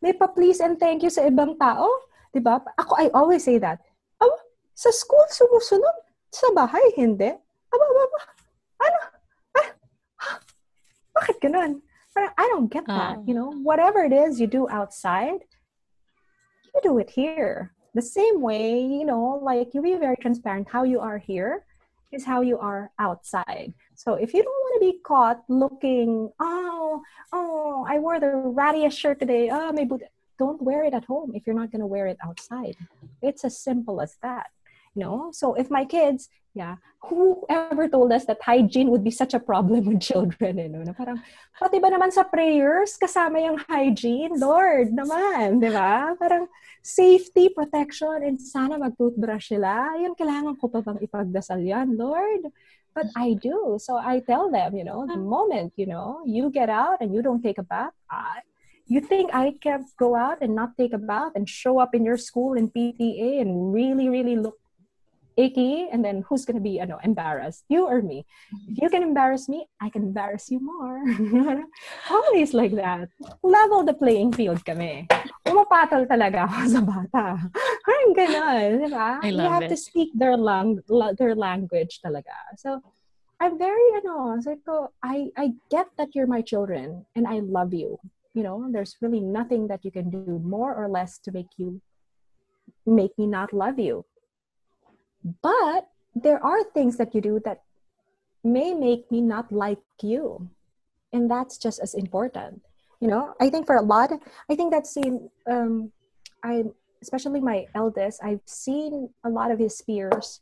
[0.00, 1.88] may pa-please and thank you sa ibang tao.
[2.32, 2.60] Di ba?
[2.80, 3.80] Ako, I always say that.
[4.20, 4.32] Oh,
[4.72, 6.03] sa school, sumusunod
[6.34, 7.30] Sa bahay, hindi.
[7.70, 8.20] Aba, aba, aba.
[8.82, 9.00] Ano?
[9.54, 9.68] Ah,
[11.14, 11.78] bakit ganun?
[12.18, 13.18] I don't get that.
[13.18, 13.26] Uh.
[13.26, 15.46] You know, whatever it is you do outside,
[16.74, 17.70] you do it here.
[17.94, 20.66] The same way, you know, like you be very transparent.
[20.66, 21.62] How you are here
[22.10, 23.74] is how you are outside.
[23.94, 27.02] So if you don't want to be caught looking, oh,
[27.32, 29.50] oh, I wore the rattiest shirt today.
[29.50, 30.02] Oh, boot.
[30.38, 32.74] Don't wear it at home if you're not going to wear it outside.
[33.22, 34.50] It's as simple as that.
[34.94, 35.30] No?
[35.32, 36.76] So if my kids, yeah,
[37.10, 40.82] whoever told us that hygiene would be such a problem with children, eh, no?
[40.82, 41.20] Na parang,
[41.58, 44.38] pati ba naman sa prayers, kasama yung hygiene?
[44.38, 46.14] Lord, naman, di ba?
[46.16, 46.46] Parang
[46.84, 49.96] safety, protection, and sana mag-toothbrush sila.
[49.98, 52.48] Yun, kailangan ko pa bang ipagdasal yan, Lord?
[52.94, 53.74] But I do.
[53.82, 57.26] So I tell them, you know, the moment, you know, you get out and you
[57.26, 58.46] don't take a bath, I,
[58.86, 62.04] you think I can go out and not take a bath and show up in
[62.04, 64.54] your school in PTA and really, really look
[65.36, 67.64] icky and then who's gonna be you know embarrassed?
[67.68, 68.26] You or me?
[68.68, 71.02] If you can embarrass me i can embarrass you more.
[72.10, 73.08] Always like that.
[73.42, 75.06] Level the playing field kami.
[75.46, 77.24] Umapatol talaga ako sa bata.
[77.84, 79.18] Parang ganon di ba?
[79.22, 79.72] I love you have it.
[79.72, 80.80] to speak their lang
[81.18, 82.34] their language talaga.
[82.56, 82.80] So
[83.42, 87.74] I'm very ano so oh, I I get that you're my children and I love
[87.74, 87.98] you.
[88.34, 91.78] You know there's really nothing that you can do more or less to make you
[92.86, 94.04] make me not love you
[95.24, 97.62] but there are things that you do that
[98.44, 100.50] may make me not like you.
[101.12, 102.62] And that's just as important.
[103.00, 104.12] You know, I think for a lot,
[104.50, 105.90] I think that's in, um,
[106.42, 106.72] I'm
[107.02, 110.40] especially my eldest, I've seen a lot of his peers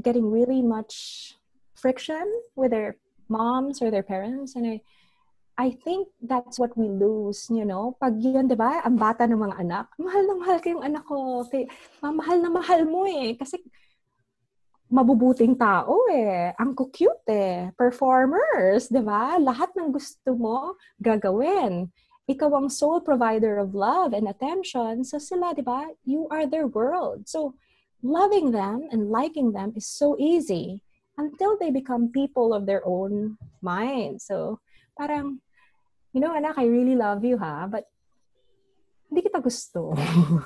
[0.00, 1.36] getting really much
[1.74, 2.26] friction
[2.56, 2.96] with their
[3.28, 4.56] moms or their parents.
[4.56, 4.80] And I,
[5.58, 7.96] I think that's what we lose, you know?
[8.00, 11.04] Pag yun, di ba, ang bata ng mga anak, mahal na mahal ko yung anak
[11.06, 11.46] ko.
[12.02, 13.38] Mahal na mahal mo eh.
[13.38, 13.62] Kasi
[14.92, 16.52] mabubuting tao eh.
[16.60, 17.72] Ang cute eh.
[17.80, 19.40] Performers, di ba?
[19.40, 21.88] Lahat ng gusto mo, gagawin.
[22.28, 25.00] Ikaw ang sole provider of love and attention.
[25.02, 25.88] So sila, di ba?
[26.04, 27.24] You are their world.
[27.26, 27.56] So,
[28.04, 30.84] loving them and liking them is so easy
[31.16, 34.20] until they become people of their own mind.
[34.20, 34.60] So,
[34.94, 35.40] parang,
[36.12, 37.64] you know, anak, I really love you, ha?
[37.64, 37.88] But,
[39.08, 39.92] hindi kita gusto.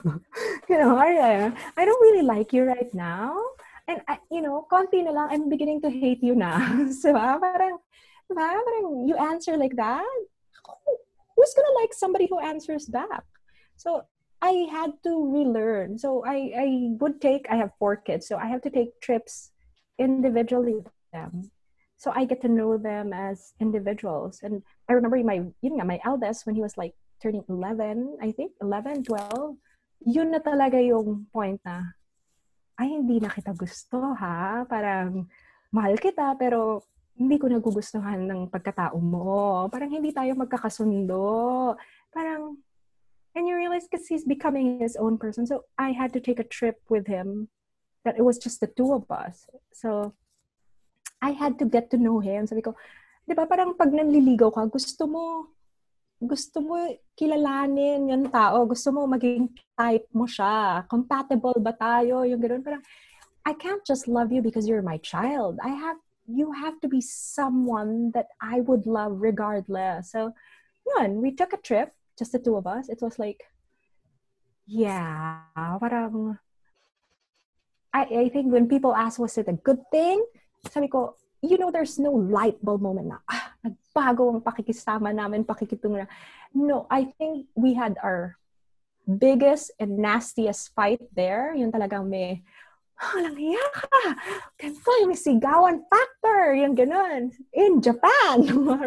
[0.71, 3.39] you know, I, I don't really like you right now.
[3.87, 6.59] And, you know, konti na lang, I'm beginning to hate you na.
[7.03, 7.79] so, ah, parang,
[8.27, 8.43] diba?
[8.43, 10.03] parang you answer like that.
[11.37, 13.23] Who's gonna like somebody who answers back?
[13.77, 14.03] So,
[14.43, 15.99] I had to relearn.
[15.99, 16.69] So I, I
[17.01, 19.51] would take, I have four kids, so I have to take trips
[19.99, 21.51] individually with them.
[21.97, 24.41] So I get to know them as individuals.
[24.43, 26.93] And I remember my, you know, my eldest, when he was like
[27.23, 29.57] turning 11, I think, 11, 12,
[30.05, 31.83] yun na talaga yung point na,
[32.77, 34.65] ay, hindi na kita gusto, ha?
[34.69, 35.25] Parang,
[35.73, 36.85] mahal kita, pero
[37.17, 39.67] hindi ko nagugustuhan ng pagkatao mo.
[39.73, 41.75] Parang hindi tayo magkakasundo.
[42.13, 42.61] Parang,
[43.37, 46.51] and you realize because he's becoming his own person so i had to take a
[46.57, 47.49] trip with him
[48.05, 50.17] that it was just the two of us so
[51.21, 52.73] i had to get to know him sabi ko
[53.29, 55.53] di ba parang pag nanliligaw ka gusto mo
[56.21, 56.77] gusto mo
[57.17, 58.65] kilalanin yung tao?
[58.65, 60.85] Gusto mo maging type mo siya?
[60.89, 62.25] Compatible ba tayo?
[62.25, 62.85] Yung ganoon parang
[63.47, 65.61] I can't just love you because you're my child.
[65.63, 70.11] I have you have to be someone that I would love regardless.
[70.11, 70.35] So
[70.83, 73.45] yun we took a trip just the two of us, it was like,
[74.67, 76.39] yeah, parang,
[77.93, 80.25] I, I think when people ask, was it a good thing?
[80.69, 85.45] Sabi ko, you know, there's no light bulb moment na, ah, nagbago ang pakikisama namin,
[85.45, 86.09] pakikitungo na.
[86.55, 88.37] No, I think we had our
[89.07, 91.55] biggest and nastiest fight there.
[91.55, 92.43] Yun talagang may,
[92.99, 93.99] oh, lang hiya ka.
[94.59, 96.57] Ganito, yung may sigawan factor.
[96.57, 97.31] Yung ganun.
[97.53, 98.43] In Japan.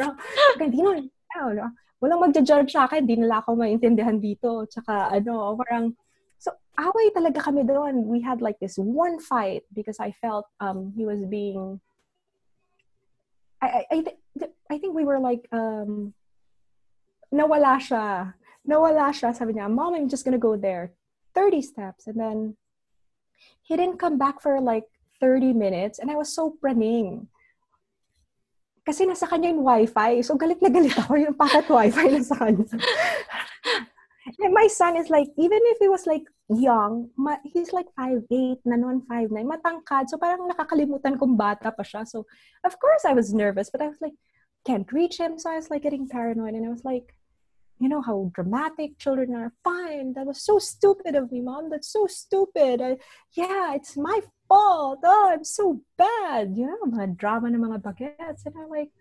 [0.62, 1.08] Ganito,
[1.54, 1.66] no,
[2.00, 4.66] walang magja-judge sa akin, di nila ako maintindihan dito.
[4.68, 5.94] Tsaka ano, parang,
[6.40, 8.08] so away talaga kami doon.
[8.08, 11.80] We had like this one fight because I felt um, he was being,
[13.62, 16.14] I, I, th- I think we were like, um,
[17.34, 18.34] nawala siya.
[18.68, 19.36] Nawala siya.
[19.36, 20.94] Sabi niya, Mom, I'm just gonna go there.
[21.36, 22.08] 30 steps.
[22.08, 22.58] And then,
[23.62, 24.86] he didn't come back for like
[25.22, 26.00] 30 minutes.
[26.00, 27.28] And I was so praning.
[28.86, 30.26] Kasi nasa kanya yung wifi.
[30.26, 32.66] So, galit na galit ako yung packet wifi na sa kanya.
[34.40, 38.66] And my son is like, even if it was like young, ma- he's like 5'8",
[38.66, 40.10] na noon 5'9", matangkad.
[40.10, 42.08] So parang nakakalimutan kong bata pa siya.
[42.08, 42.26] So
[42.66, 44.18] of course I was nervous, but I was like,
[44.66, 45.38] can't reach him.
[45.40, 46.54] So I was like getting paranoid.
[46.54, 47.16] And I was like,
[47.80, 49.54] you know how dramatic children are.
[49.64, 51.70] Fine, that was so stupid of me, mom.
[51.70, 52.82] That's so stupid.
[52.82, 52.98] I,
[53.34, 55.00] yeah, it's my fault.
[55.04, 56.58] Oh, I'm so bad.
[56.58, 58.46] You know, mga drama ng mga bagets.
[58.46, 58.92] And I'm like,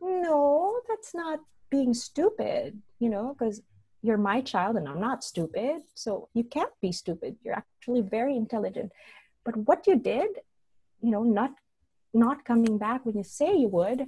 [0.00, 1.38] no, that's not
[1.70, 3.62] being stupid, you know, because
[4.04, 5.80] you're my child and I'm not stupid.
[5.94, 7.36] So you can't be stupid.
[7.42, 8.92] You're actually very intelligent.
[9.46, 10.28] But what you did,
[11.00, 11.52] you know, not
[12.12, 14.06] not coming back when you say you would,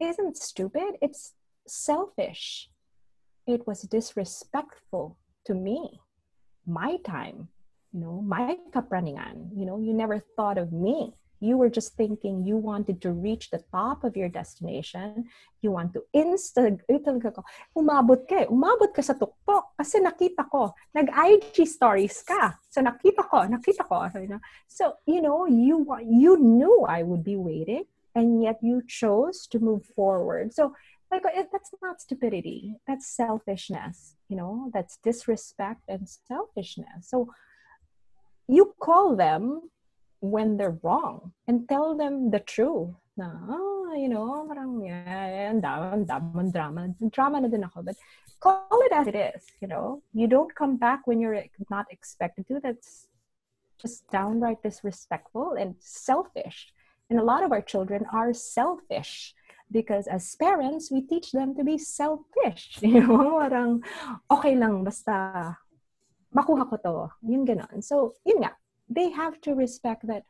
[0.00, 0.90] isn't stupid.
[1.02, 1.34] It's
[1.66, 2.70] selfish.
[3.46, 6.00] It was disrespectful to me,
[6.66, 7.48] my time,
[7.92, 9.50] you know, my kapraningan.
[9.58, 11.14] You know, you never thought of me.
[11.40, 15.28] You were just thinking you wanted to reach the top of your destination.
[15.60, 17.44] You want to insta, ko,
[17.76, 18.46] umabot ka eh.
[18.48, 20.72] Umabot ka sa tuktok kasi nakita ko.
[20.96, 22.56] Nag-IG stories ka.
[22.70, 24.08] So nakita ko, nakita ko.
[24.68, 27.84] So, you know, you, you knew I would be waiting
[28.14, 30.54] and yet you chose to move forward.
[30.54, 30.72] So,
[31.10, 32.74] like, that's not stupidity.
[32.86, 37.06] That's selfishness, you know, that's disrespect and selfishness.
[37.12, 37.30] So,
[38.48, 39.70] you call them
[40.30, 42.94] when they're wrong and tell them the truth.
[43.16, 47.82] Na, oh, you know, parang, yeah, and drama, drama, drama, drama na din ako.
[47.82, 47.96] But
[48.40, 50.02] call it as it is, you know.
[50.12, 51.40] You don't come back when you're
[51.70, 52.60] not expected to.
[52.60, 53.08] That's
[53.80, 56.72] just downright disrespectful and selfish.
[57.08, 59.34] And a lot of our children are selfish
[59.70, 62.78] because as parents, we teach them to be selfish.
[62.82, 63.80] You know,
[64.30, 65.56] okay lang, basta
[66.34, 66.96] makuha ko to.
[67.24, 67.82] Yung ganon.
[67.82, 68.52] So, yun nga.
[68.88, 70.24] They have to respect that,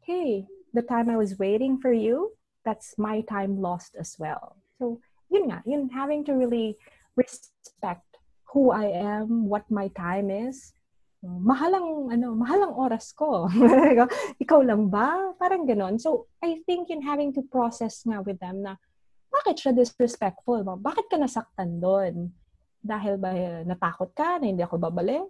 [0.00, 2.32] hey, the time I was waiting for you,
[2.64, 4.56] that's my time lost as well.
[4.78, 5.62] So, yun nga.
[5.64, 6.76] Yun, having to really
[7.16, 8.06] respect
[8.52, 10.72] who I am, what my time is,
[11.24, 13.46] mahalang ano, mahalang oras ko.
[14.42, 15.32] Ikaw lang ba?
[15.38, 15.96] Parang ganon.
[15.96, 18.76] So, I think in having to process nga with them na
[19.32, 20.60] bakit siya disrespectful?
[20.62, 22.28] Bakit ka nasaktan doon?
[22.82, 25.24] Dahil ba eh, natakot ka na hindi ako babalik?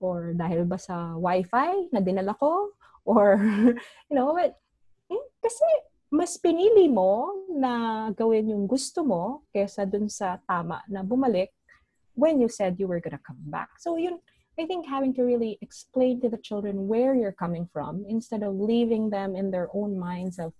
[0.00, 2.74] Or dahil ba sa wifi na dinala ko?
[3.06, 3.38] Or,
[4.10, 4.58] you know, but,
[5.08, 5.64] eh, kasi
[6.10, 11.50] mas pinili mo na gawin yung gusto mo kesa dun sa tama na bumalik
[12.14, 13.76] when you said you were gonna come back.
[13.78, 14.18] So, yun,
[14.58, 18.56] I think having to really explain to the children where you're coming from instead of
[18.56, 20.52] leaving them in their own minds of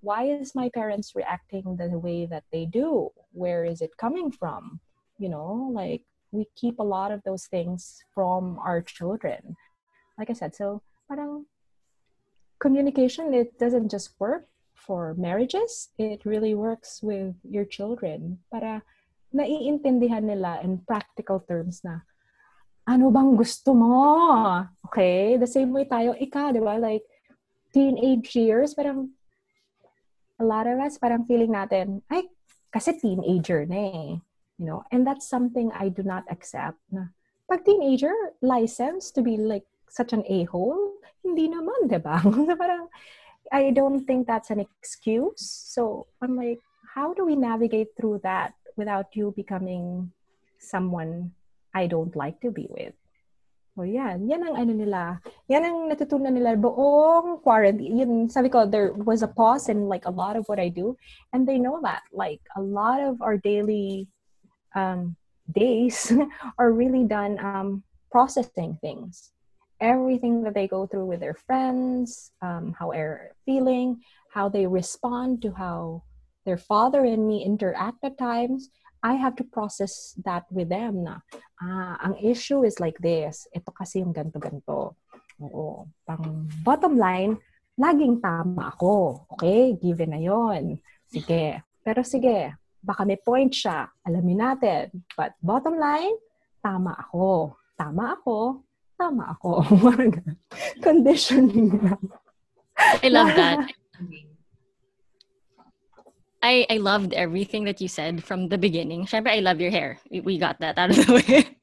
[0.00, 3.10] why is my parents reacting the way that they do?
[3.32, 4.80] Where is it coming from?
[5.18, 9.56] You know, like we keep a lot of those things from our children.
[10.18, 11.46] Like I said, so parang
[12.60, 18.82] communication it doesn't just work for marriages, it really works with your children para
[19.30, 22.02] naiintindihan nila in practical terms na
[22.88, 24.66] ano bang gusto mo?
[24.90, 25.36] Okay?
[25.38, 26.74] The same way tayo, ikaw, di ba?
[26.74, 27.06] Like,
[27.70, 29.14] teenage years, parang,
[30.40, 32.26] a lot of us, parang feeling natin, ay,
[32.74, 34.10] kasi teenager na eh.
[34.60, 34.84] You know?
[34.92, 36.76] And that's something I do not accept.
[36.92, 37.08] Na,
[37.48, 38.12] pag teenager,
[38.44, 42.20] license to be like such an a-hole, hindi naman, di ba?
[42.60, 42.92] parang,
[43.48, 45.40] I don't think that's an excuse.
[45.40, 46.60] So, I'm like,
[46.92, 50.12] how do we navigate through that without you becoming
[50.60, 51.32] someone
[51.74, 52.94] I don't like to be with.
[53.74, 54.28] So, yan.
[54.28, 55.00] Yan ang ano nila.
[55.46, 58.02] Yan ang natutunan nila buong quarantine.
[58.02, 60.98] Yun, sabi ko, there was a pause in like a lot of what I do.
[61.32, 62.02] And they know that.
[62.12, 64.10] Like, a lot of our daily
[64.74, 65.16] um,
[65.50, 66.12] days
[66.58, 69.30] are really done um, processing things.
[69.80, 75.40] Everything that they go through with their friends, um, how they're feeling, how they respond
[75.42, 76.02] to how
[76.44, 78.68] their father and me interact at times.
[79.02, 81.24] I have to process that with them na,
[81.62, 83.48] ah, ang issue is like this.
[83.56, 84.92] Ito kasi yung ganto-ganto.
[85.40, 85.88] Oo.
[86.04, 87.40] Pang bottom line,
[87.80, 89.24] laging tama ako.
[89.36, 89.72] Okay?
[89.80, 90.76] Given na yon.
[91.08, 91.64] Sige.
[91.80, 93.88] Pero sige, baka may point siya.
[94.08, 95.04] Alamin natin.
[95.16, 96.16] But bottom line,
[96.64, 97.56] tama ako.
[97.76, 98.64] Tama ako.
[99.00, 99.64] Tama ako.
[100.84, 101.96] Conditioning
[103.02, 103.68] I love that.
[106.42, 109.04] I, I loved everything that you said from the beginning.
[109.04, 109.98] Syempre, I love your hair.
[110.10, 111.56] We, got that out of the way.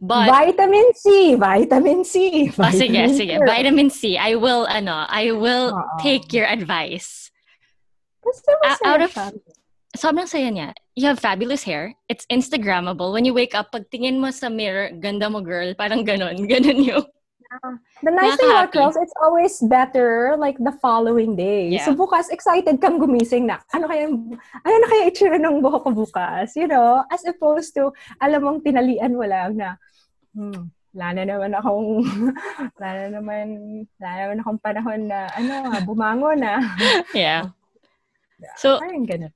[0.00, 2.48] But vitamin C, vitamin C.
[2.48, 3.46] Vitamin oh, sige, sige.
[3.46, 4.16] Vitamin C.
[4.16, 6.02] I will ano, I will Uh-oh.
[6.02, 7.30] take your advice.
[8.84, 9.14] Out of
[9.96, 10.68] sobrang saya niya.
[10.96, 11.94] You have fabulous hair.
[12.08, 13.12] It's Instagrammable.
[13.12, 16.36] When you wake up, pagtingin mo sa mirror, ganda mo girl, parang ganon.
[16.50, 17.06] Ganon yung
[18.02, 21.68] The nice thing about girls, it's always better like the following day.
[21.68, 21.84] Yeah.
[21.84, 25.90] So bukas, excited kang gumising na, ano kaya, ano na kaya itsura ng buhok ko
[25.92, 26.56] bukas?
[26.56, 27.92] You know, as opposed to,
[28.24, 29.76] alam mong tinalian mo lang na,
[30.32, 31.88] hmm, wala na naman akong,
[32.80, 33.46] wala na naman,
[34.00, 35.54] wala na naman akong panahon na, ano,
[35.84, 36.56] bumangon na.
[37.12, 37.52] yeah.
[38.56, 39.32] So, parang ganun.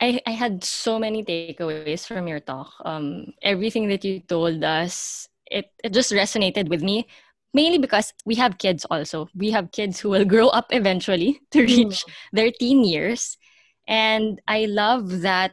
[0.00, 2.72] I, I had so many takeaways from your talk.
[2.84, 7.06] Um, everything that you told us it, it just resonated with me
[7.52, 11.60] mainly because we have kids also we have kids who will grow up eventually to
[11.60, 11.66] mm.
[11.66, 12.12] reach mm.
[12.32, 13.38] their teen years
[13.86, 15.52] and i love that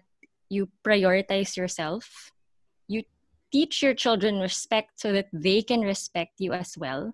[0.49, 2.31] you prioritize yourself
[2.87, 3.03] you
[3.51, 7.13] teach your children respect so that they can respect you as well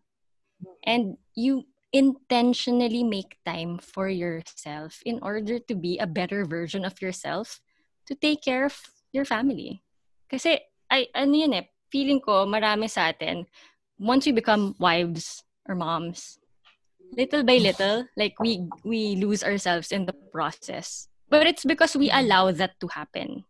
[0.85, 1.63] and you
[1.97, 7.57] intentionally make time for yourself in order to be a better version of yourself
[8.05, 8.77] to take care of
[9.09, 9.81] your family
[10.29, 10.61] kasi
[10.93, 13.47] ay ano yun eh feeling ko marami sa atin,
[13.99, 16.39] once we become wives or moms,
[17.15, 21.07] little by little, like we we lose ourselves in the process.
[21.27, 23.43] But it's because we allow that to happen.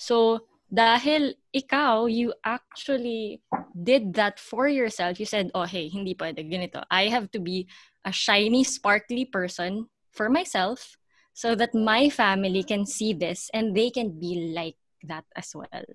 [0.00, 3.40] So, dahil ikaw, you actually
[3.78, 5.20] did that for yourself.
[5.22, 6.82] You said, oh, hey, hindi pwede, ganito.
[6.90, 7.70] I have to be
[8.04, 10.98] a shiny, sparkly person for myself
[11.32, 14.76] so that my family can see this and they can be like
[15.06, 15.86] that as well.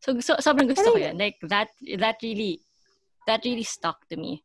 [0.00, 1.18] So, so sobrang gusto ko yun.
[1.18, 1.68] Like, that,
[1.98, 2.62] that really,
[3.26, 4.44] that really stuck to me.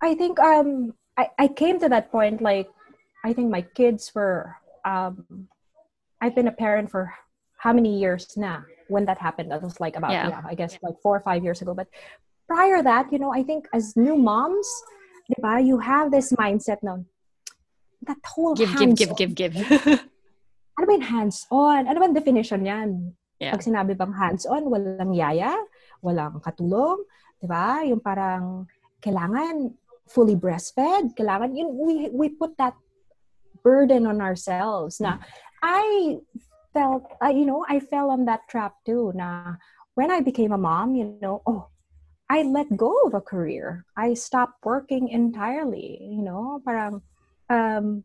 [0.00, 2.70] I think, um, I, I came to that point, like,
[3.24, 5.48] I think my kids were, um,
[6.20, 7.12] I've been a parent for
[7.58, 9.50] how many years now when that happened?
[9.50, 11.74] That was like about, yeah, yeah I guess like four or five years ago.
[11.74, 11.88] But
[12.46, 14.66] prior that, you know, I think as new moms,
[15.28, 17.04] diba, you have this mindset now,
[18.06, 19.54] that whole give, give, give, give, give.
[20.78, 21.90] ano ba yung hands-on?
[21.90, 23.12] Ano ba definition yan?
[23.42, 23.52] Yeah.
[23.52, 25.58] Pag sinabi bang hands-on, walang yaya,
[26.02, 27.02] walang katulong,
[27.42, 27.82] di ba?
[27.82, 28.70] Yung parang
[29.02, 29.74] kailangan
[30.06, 32.78] fully breastfed, kailangan, yun, we, we put that
[33.62, 35.22] burden on ourselves na hmm.
[35.58, 35.82] I
[36.72, 39.56] felt, uh, you know, I fell on that trap too na
[39.94, 41.68] when I became a mom, you know, oh,
[42.30, 43.84] I let go of a career.
[43.96, 47.02] I stopped working entirely, you know, parang
[47.48, 48.04] um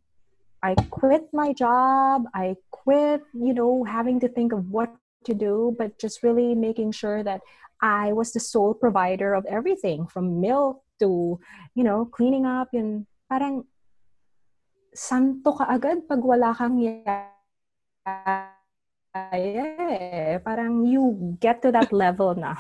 [0.63, 2.23] I quit my job.
[2.33, 4.95] I quit, you know, having to think of what
[5.27, 7.41] to do, but just really making sure that
[7.83, 11.37] I was the sole provider of everything from milk to,
[11.75, 13.67] you know, cleaning up and parang
[14.95, 16.79] santo ka agad pag wala kang
[19.13, 20.39] yaya.
[20.43, 22.55] Parang you get to that level na,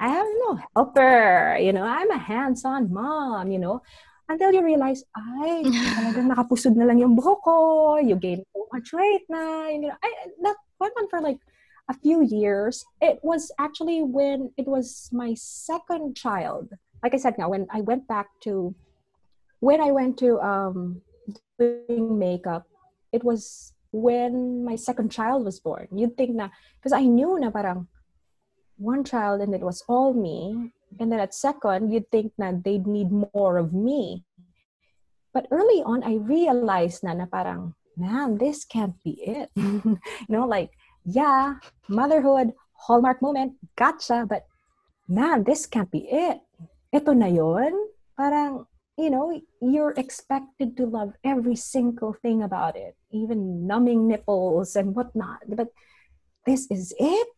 [0.00, 3.82] I have no helper, you know, I'm a hands-on mom, you know,
[4.28, 8.92] until you realize, ay, talagang nakapusod na lang yung buhok ko, you gain so much
[8.92, 10.10] weight na, you know, I,
[10.42, 11.40] that went on for like
[11.88, 12.84] a few years.
[13.00, 16.68] It was actually when it was my second child.
[17.02, 18.74] Like I said now, when I went back to,
[19.60, 21.00] when I went to um,
[21.58, 22.68] doing makeup,
[23.12, 25.88] it was when my second child was born.
[25.92, 26.48] You'd think na,
[26.78, 27.88] because I knew na parang,
[28.76, 30.72] one child and it was all me.
[30.98, 34.24] And then at second, you'd think that they'd need more of me.
[35.34, 39.50] But early on, I realized na, na parang, man, this can't be it.
[39.56, 39.98] you
[40.28, 40.70] know, like,
[41.04, 41.56] yeah,
[41.88, 44.46] motherhood, hallmark moment, gotcha, but
[45.08, 46.40] man, this can't be it.
[46.94, 47.72] Ito na yon.
[48.16, 48.64] Parang,
[48.98, 49.30] you know,
[49.62, 55.38] you're expected to love every single thing about it, even numbing nipples and whatnot.
[55.46, 55.68] But
[56.44, 57.28] this is it.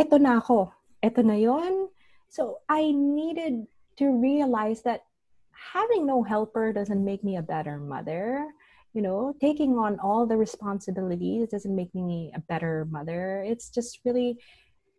[0.00, 0.72] Ito na ako.
[1.04, 1.92] Ito na yon.
[2.32, 3.68] So I needed
[4.00, 5.04] to realize that
[5.52, 8.48] having no helper doesn't make me a better mother.
[8.96, 13.44] You know, taking on all the responsibilities doesn't make me a better mother.
[13.44, 14.40] It's just really,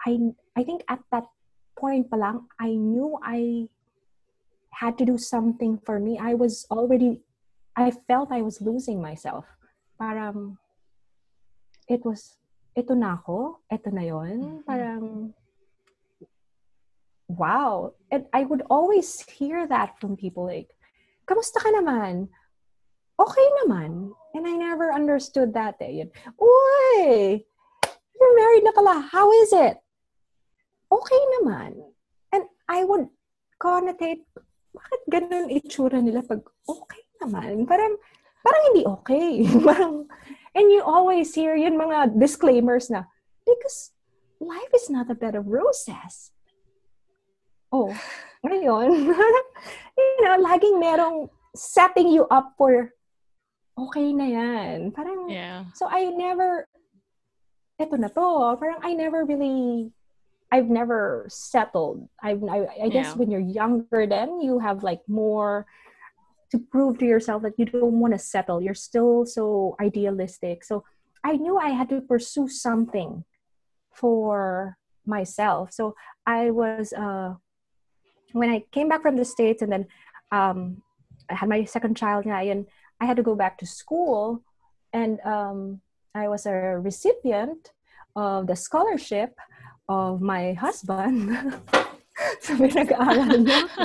[0.05, 1.25] I I think at that
[1.73, 3.65] point palang, I knew I
[4.73, 6.17] had to do something for me.
[6.17, 7.21] I was already,
[7.75, 9.45] I felt I was losing myself.
[9.99, 10.57] Parang,
[11.87, 12.37] it was,
[12.75, 14.37] ito na ako, ito na yon.
[14.41, 14.65] Mm-hmm.
[14.65, 15.33] Parang,
[17.27, 17.93] wow.
[18.11, 20.73] And I would always hear that from people like,
[21.29, 22.29] kamusta ka naman?
[23.19, 24.11] Okay naman.
[24.33, 25.77] And I never understood that.
[25.79, 26.09] Eh.
[26.41, 27.45] Uy,
[28.17, 29.05] you're married na pala.
[29.05, 29.77] How is it?
[30.89, 31.77] Okay naman.
[32.33, 33.07] And I would
[33.61, 34.25] connotate,
[34.73, 37.63] bakit ganun itsura nila pag okay naman?
[37.69, 37.93] Parang,
[38.41, 39.45] parang hindi okay.
[39.69, 40.09] parang,
[40.57, 43.05] and you always hear yun mga disclaimers na,
[43.45, 43.93] because
[44.41, 46.33] life is not a bed of roses
[47.73, 47.89] oh,
[48.45, 48.89] ngayon,
[49.97, 51.27] you know, laging merong
[51.57, 52.93] setting you up for,
[53.73, 54.93] okay na yan.
[54.93, 55.65] Parang, yeah.
[55.73, 56.69] so I never,
[57.81, 59.89] eto na to, parang I never really,
[60.53, 62.07] I've never settled.
[62.21, 63.13] I've, I, I guess yeah.
[63.15, 65.65] when you're younger then, you have like more
[66.51, 68.61] to prove to yourself that you don't want to settle.
[68.61, 70.63] You're still so idealistic.
[70.63, 70.83] So
[71.23, 73.23] I knew I had to pursue something
[73.95, 74.77] for
[75.07, 75.73] myself.
[75.73, 75.95] So
[76.27, 77.33] I was uh,
[78.33, 79.87] when I came back from the States and then
[80.31, 80.83] um,
[81.31, 82.67] I had my second child and
[83.01, 84.43] I had to go back to school
[84.93, 85.81] and um,
[86.13, 87.71] I was a recipient
[88.15, 89.33] of the scholarship
[89.89, 91.35] of my husband.
[92.43, 93.83] so pinag-aaral niya ako.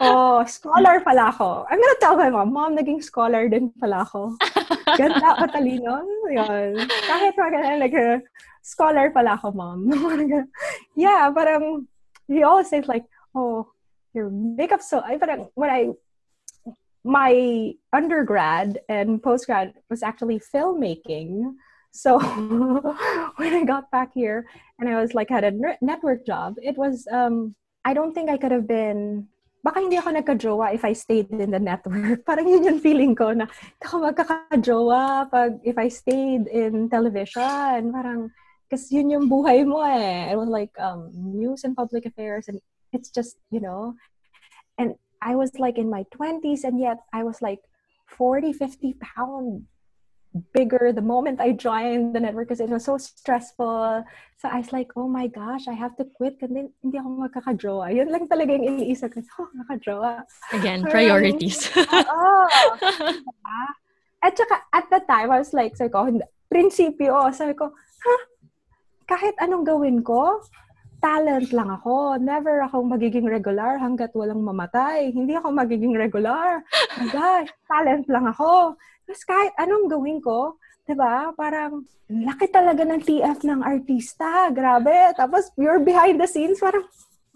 [0.00, 1.66] oh, scholar pala ako.
[1.70, 4.36] I'm gonna tell my mom, mom, naging scholar din pala ako.
[4.96, 6.04] Ganda, katalino.
[6.28, 6.84] Yun.
[7.06, 8.18] Kahit maganda, like, uh,
[8.62, 9.88] scholar pala ako, mom.
[10.96, 11.86] yeah, parang,
[12.28, 13.72] he always says like, "Oh,
[14.12, 15.96] your makeup so." I but when I
[17.08, 21.56] my undergrad and postgrad was actually filmmaking.
[21.90, 22.18] So
[23.36, 24.46] when I got back here
[24.78, 27.54] and I was like had a network job, it was um
[27.84, 29.28] I don't think I could have been
[29.64, 32.22] baka hindi ako nagka-jowa if I stayed in the network.
[32.28, 33.50] Parang yun yung feeling ko na
[33.82, 37.92] ako pag if I stayed in television.
[37.92, 38.30] Parang
[38.68, 40.30] because yun yung buhay mo eh.
[40.30, 42.60] It was like um, news and public affairs, and
[42.92, 43.96] it's just you know,
[44.76, 47.64] and I was like in my twenties, and yet I was like
[48.06, 49.66] 40, 50 pound
[50.52, 54.04] bigger the moment I joined the network because it was so stressful.
[54.38, 57.90] So I was like, oh my gosh, I have to quit kasi hindi ako magkakajowa.
[57.94, 59.20] Yun lang talaga yung iniisip ko.
[59.40, 60.22] Oh, makakajowa.
[60.52, 61.70] Again, priorities.
[61.76, 62.46] oh.
[64.22, 66.06] At saka, at the time, I was like, sabi ko,
[66.50, 68.22] prinsipyo, sabi ko, huh,
[69.08, 70.42] kahit anong gawin ko,
[70.98, 72.18] talent lang ako.
[72.18, 75.14] Never akong magiging regular hanggat walang mamatay.
[75.14, 76.62] Hindi ako magiging regular.
[77.14, 78.74] Gosh, talent lang ako.
[79.06, 81.32] Tapos kahit anong gawin ko, 'di ba?
[81.32, 84.50] Parang laki talaga ng TF ng artista.
[84.50, 85.14] Grabe.
[85.14, 86.84] Tapos you're behind the scenes parang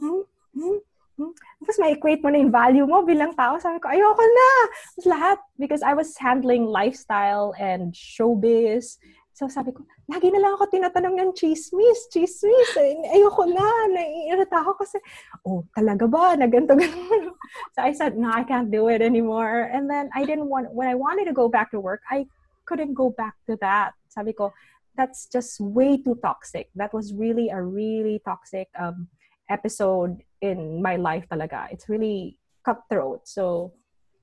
[0.00, 0.24] hmm,
[0.56, 0.78] hmm,
[1.20, 1.32] hmm.
[1.62, 3.60] Tapos may equate mo na yung value mo bilang tao.
[3.62, 4.50] Sabi ko, ayoko na.
[4.96, 5.38] Tapos lahat.
[5.60, 8.98] Because I was handling lifestyle and showbiz.
[9.42, 12.70] So sabi ko, lagi na lang ako tinatanong ng chismis, chismis.
[12.78, 15.02] Eh, ayoko na, naiirita ako kasi,
[15.42, 16.38] oh, talaga ba?
[16.38, 17.34] Na ganito, ganito.
[17.74, 19.66] So I said, no, I can't do it anymore.
[19.74, 22.30] And then I didn't want, when I wanted to go back to work, I
[22.70, 23.98] couldn't go back to that.
[24.14, 24.54] Sabi ko,
[24.94, 26.70] that's just way too toxic.
[26.78, 29.10] That was really a really toxic um,
[29.50, 31.66] episode in my life talaga.
[31.74, 33.26] It's really cutthroat.
[33.26, 33.74] So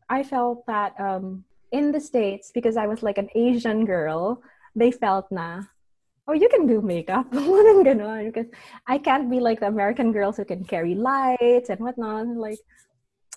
[0.07, 1.43] I felt that um,
[1.75, 4.39] in the States, because I was like an Asian girl,
[4.75, 5.63] they felt na,
[6.27, 7.25] oh, you can do makeup.
[7.31, 8.45] because
[8.87, 12.27] I can't be like the American girls who can carry lights and whatnot.
[12.27, 12.59] Like,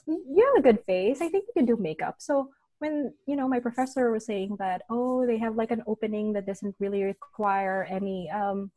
[0.06, 1.20] you have a good face.
[1.22, 2.16] I think you can do makeup.
[2.18, 2.50] So
[2.80, 6.46] when, you know, my professor was saying that, oh, they have like an opening that
[6.46, 8.70] doesn't really require any, um,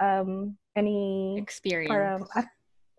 [0.00, 2.28] um, any experience.
[2.34, 2.42] uh,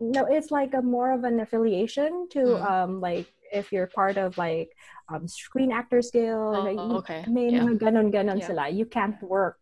[0.00, 2.70] no, it's like a more of an affiliation to, Mm.
[2.70, 4.70] um, like, if you're part of like
[5.08, 7.20] um, Screen Actors Guild, Oh, like, okay.
[7.28, 7.64] may Yeah.
[7.64, 8.48] mga ganon-ganon Yeah.
[8.48, 8.64] sila.
[8.68, 9.58] You can't work.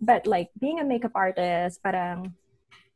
[0.00, 2.34] But like being a makeup artist, parang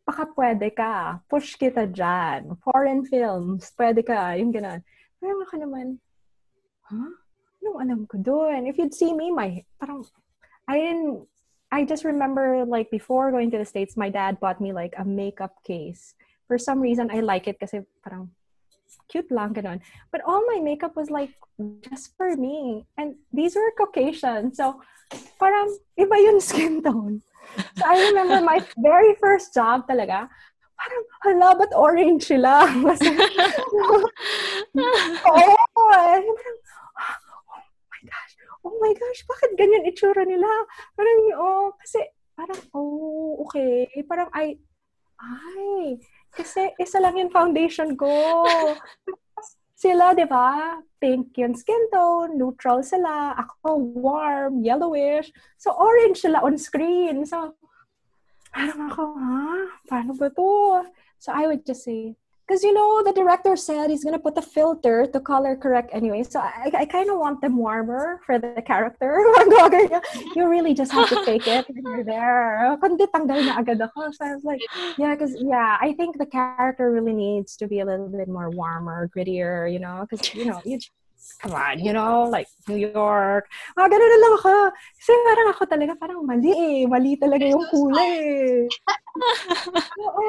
[0.07, 1.21] baka pwede ka.
[1.29, 2.57] Push kita dyan.
[2.65, 4.37] Foreign films, pwede ka.
[4.37, 4.83] Yung ganon.
[5.19, 5.87] Parang ako naman,
[6.87, 7.13] huh?
[7.59, 8.71] Anong alam ko doon?
[8.71, 10.07] If you'd see me, my, parang,
[10.71, 11.27] I didn't,
[11.75, 15.05] I just remember like before going to the States, my dad bought me like a
[15.05, 16.15] makeup case.
[16.47, 18.31] For some reason, I like it kasi parang
[19.09, 19.81] cute lang, ganon.
[20.11, 21.37] But all my makeup was like
[21.85, 22.87] just for me.
[22.97, 24.55] And these were Caucasian.
[24.55, 24.81] So
[25.41, 27.23] parang iba yung skin tone.
[27.77, 30.29] So I remember my very first job talaga,
[30.79, 32.69] parang, hala, ba't orange sila?
[32.69, 32.77] Eh.
[36.23, 36.57] Parang,
[37.49, 38.33] oh my gosh,
[38.63, 40.47] oh my gosh, bakit ganyan itsura nila?
[40.95, 41.99] Parang, oh, kasi,
[42.39, 43.91] parang, oh, okay.
[44.07, 44.61] Parang, I,
[45.19, 45.99] ay,
[46.39, 48.11] kasi isa lang yung foundation ko.
[49.79, 50.79] Sila, di ba?
[50.99, 53.39] Pink yung skin tone, neutral sila.
[53.39, 55.31] Ako, warm, yellowish.
[55.55, 57.23] So, orange sila on screen.
[57.23, 57.55] So,
[58.51, 59.47] parang ako, ha?
[59.87, 60.83] Paano ba to?
[61.23, 62.18] So, I would just say,
[62.49, 66.23] because, you know, the director said he's gonna put a filter to color correct anyway.
[66.23, 69.19] So, I, I kind of want them warmer for the character.
[70.35, 72.79] you really just have to fake it when you're there.
[72.81, 72.89] So,
[74.25, 74.61] I was like,
[74.97, 78.49] yeah, because yeah, I think the character really needs to be a little bit more
[78.51, 80.79] warmer, grittier, you know, because you know, you
[81.39, 83.47] come on, you know, like New York.
[83.75, 84.53] Ah, ganun na lang ako.
[84.99, 86.81] Kasi parang ako talaga parang mali eh.
[86.87, 88.67] Mali talaga yung kulay eh.
[90.03, 90.25] Oo,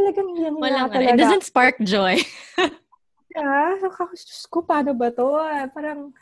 [0.00, 0.96] talagang yan Wala nga.
[1.00, 1.20] It talaga.
[1.20, 2.20] doesn't spark joy.
[3.34, 5.26] Yeah, so, ako, Diyos ko, paano ba to?
[5.74, 6.14] Parang,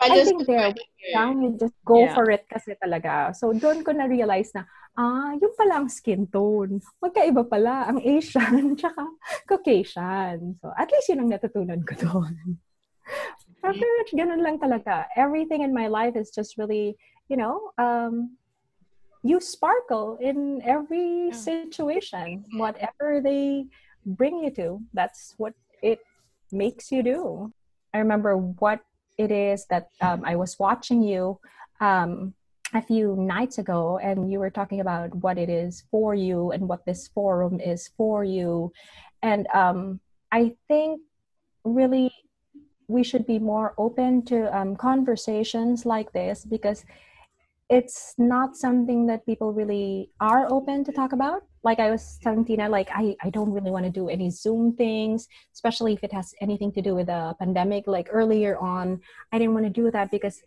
[0.00, 1.12] I I think there, here.
[1.12, 2.16] young, you just go Yeah.
[2.16, 3.36] for it kasi talaga.
[3.36, 4.64] So, doon ko na-realize na,
[4.96, 6.80] ah, yung pala ang skin tone.
[6.96, 9.04] Magkaiba pala ang Asian tsaka
[9.44, 10.56] Caucasian.
[10.64, 12.56] So, at least yun ang natutunan ko doon.
[13.62, 15.06] Pretty much ganun lang talaga.
[15.16, 16.96] Everything in my life is just really,
[17.28, 18.36] you know, um,
[19.22, 22.44] you sparkle in every situation.
[22.58, 23.66] Whatever they
[24.04, 26.00] bring you to, that's what it
[26.50, 27.52] makes you do.
[27.94, 28.80] I remember what
[29.18, 31.38] it is that um, I was watching you
[31.80, 32.34] um,
[32.74, 36.66] a few nights ago, and you were talking about what it is for you and
[36.66, 38.72] what this forum is for you.
[39.22, 40.00] And um,
[40.32, 41.00] I think
[41.64, 42.10] really
[42.92, 46.84] we should be more open to um, conversations like this because
[47.70, 51.42] it's not something that people really are open to talk about.
[51.64, 54.76] Like I was telling Tina, like I, I don't really want to do any Zoom
[54.76, 57.86] things, especially if it has anything to do with a pandemic.
[57.86, 59.00] Like earlier on,
[59.32, 60.42] I didn't want to do that because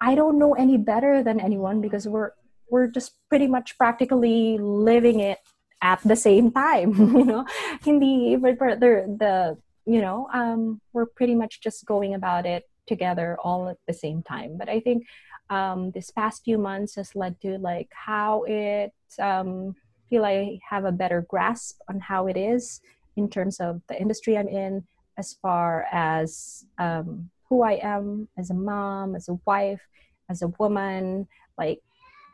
[0.00, 2.32] I don't know any better than anyone because we're
[2.70, 5.38] we're just pretty much practically living it
[5.82, 6.94] at the same time.
[7.18, 7.44] you know,
[7.82, 13.68] hindi the the you know um, we're pretty much just going about it together all
[13.68, 14.56] at the same time.
[14.58, 15.06] But I think
[15.50, 19.74] um, this past few months has led to like how it um,
[20.08, 22.80] feel I have a better grasp on how it is
[23.16, 24.84] in terms of the industry I'm in,
[25.18, 29.80] as far as um, who I am as a mom, as a wife,
[30.28, 31.80] as a woman, like,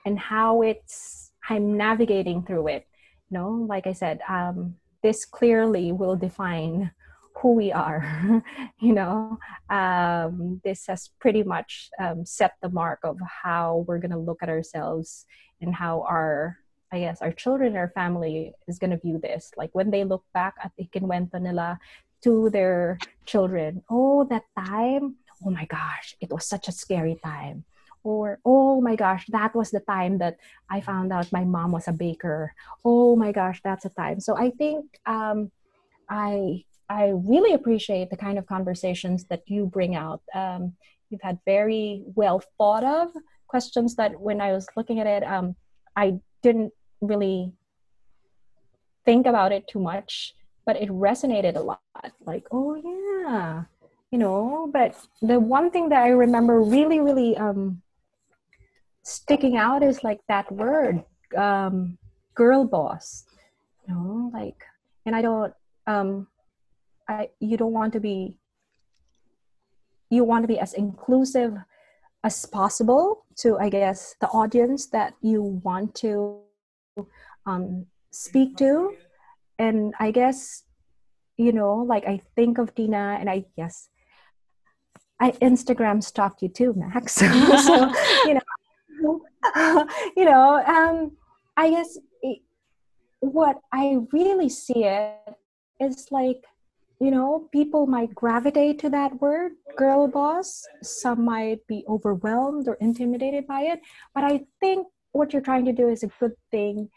[0.06, 2.86] and how it's I'm navigating through it.
[3.28, 6.90] You know, like I said, um, this clearly will define
[7.40, 8.42] who we are.
[8.80, 9.38] you know,
[9.68, 14.48] um, this has pretty much um, set the mark of how we're gonna look at
[14.48, 15.26] ourselves
[15.60, 16.58] and how our
[16.92, 19.52] I guess our children, our family is gonna view this.
[19.56, 21.78] Like when they look back at ikinwento nila
[22.22, 27.64] to their children, oh that time, oh my gosh, it was such a scary time.
[28.02, 30.38] Or oh my gosh, that was the time that
[30.68, 32.54] I found out my mom was a baker.
[32.84, 34.20] Oh my gosh, that's a time.
[34.20, 35.52] So I think um,
[36.08, 40.22] I I really appreciate the kind of conversations that you bring out.
[40.34, 40.74] Um,
[41.08, 43.10] you've had very well thought of
[43.46, 45.54] questions that when I was looking at it, um,
[45.94, 47.52] I didn't really
[49.04, 50.34] think about it too much,
[50.66, 51.80] but it resonated a lot.
[52.26, 53.64] Like, oh yeah,
[54.10, 54.68] you know.
[54.72, 57.82] But the one thing that I remember really, really um,
[59.04, 61.04] sticking out is like that word,
[61.36, 61.98] um,
[62.34, 63.26] girl boss.
[63.86, 64.60] You know, like,
[65.06, 65.54] and I don't,
[65.86, 66.26] um,
[67.10, 68.36] I you don't want to be.
[70.10, 71.54] You want to be as inclusive
[72.24, 76.40] as possible to, I guess, the audience that you want to
[77.46, 78.94] um, speak to.
[79.58, 80.64] And I guess,
[81.36, 83.88] you know, like I think of Tina and I guess
[85.20, 87.14] I Instagram stalked you too, Max.
[87.14, 87.92] so,
[88.24, 89.20] you know,
[90.16, 91.12] you know, um,
[91.56, 92.40] I guess it,
[93.20, 95.14] what I really see it
[95.78, 96.44] is like,
[97.01, 100.64] you know, people might gravitate to that word, girl boss.
[100.82, 103.81] Some might be overwhelmed or intimidated by it.
[104.14, 106.90] But I think what you're trying to do is a good thing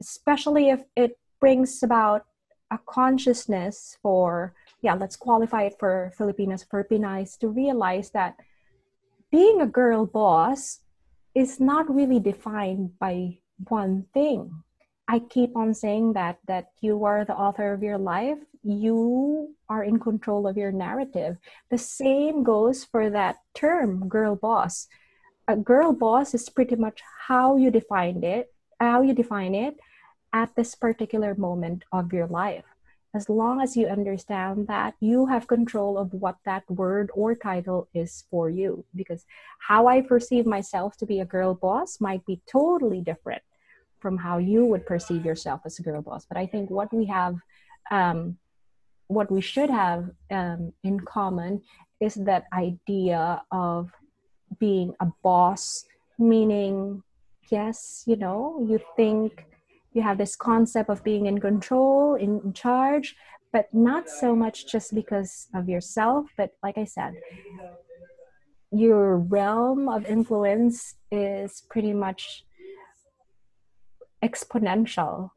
[0.00, 2.24] especially if it brings about
[2.70, 8.36] a consciousness for yeah let's qualify it for filipinos for Pinays to realize that
[9.30, 10.80] being a girl boss
[11.34, 14.62] is not really defined by one thing
[15.08, 19.84] i keep on saying that that you are the author of your life you are
[19.84, 21.36] in control of your narrative
[21.70, 24.88] the same goes for that term girl boss
[25.46, 29.78] a girl boss is pretty much how you defined it how you define it
[30.32, 32.64] at this particular moment of your life.
[33.14, 37.88] As long as you understand that you have control of what that word or title
[37.94, 38.84] is for you.
[38.94, 39.24] Because
[39.60, 43.42] how I perceive myself to be a girl boss might be totally different
[43.98, 46.26] from how you would perceive yourself as a girl boss.
[46.26, 47.36] But I think what we have,
[47.90, 48.36] um,
[49.08, 51.62] what we should have um, in common
[52.00, 53.90] is that idea of
[54.58, 55.84] being a boss,
[56.18, 57.02] meaning,
[57.50, 59.44] yes, you know, you think
[59.92, 63.16] you have this concept of being in control in, in charge
[63.52, 67.14] but not so much just because of yourself but like i said
[68.70, 72.44] your realm of influence is pretty much
[74.22, 75.30] exponential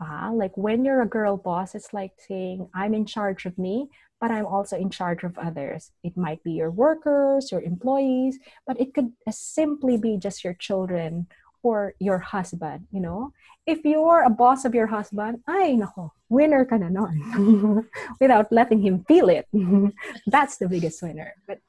[0.00, 3.88] uh, like when you're a girl boss it's like saying i'm in charge of me
[4.20, 8.80] but i'm also in charge of others it might be your workers your employees but
[8.80, 11.26] it could simply be just your children
[11.62, 13.32] or your husband, you know?
[13.66, 17.86] If you're a boss of your husband, ay nako, winner ka na nun.
[18.20, 19.46] Without letting him feel it.
[20.26, 21.34] That's the biggest winner.
[21.46, 21.60] But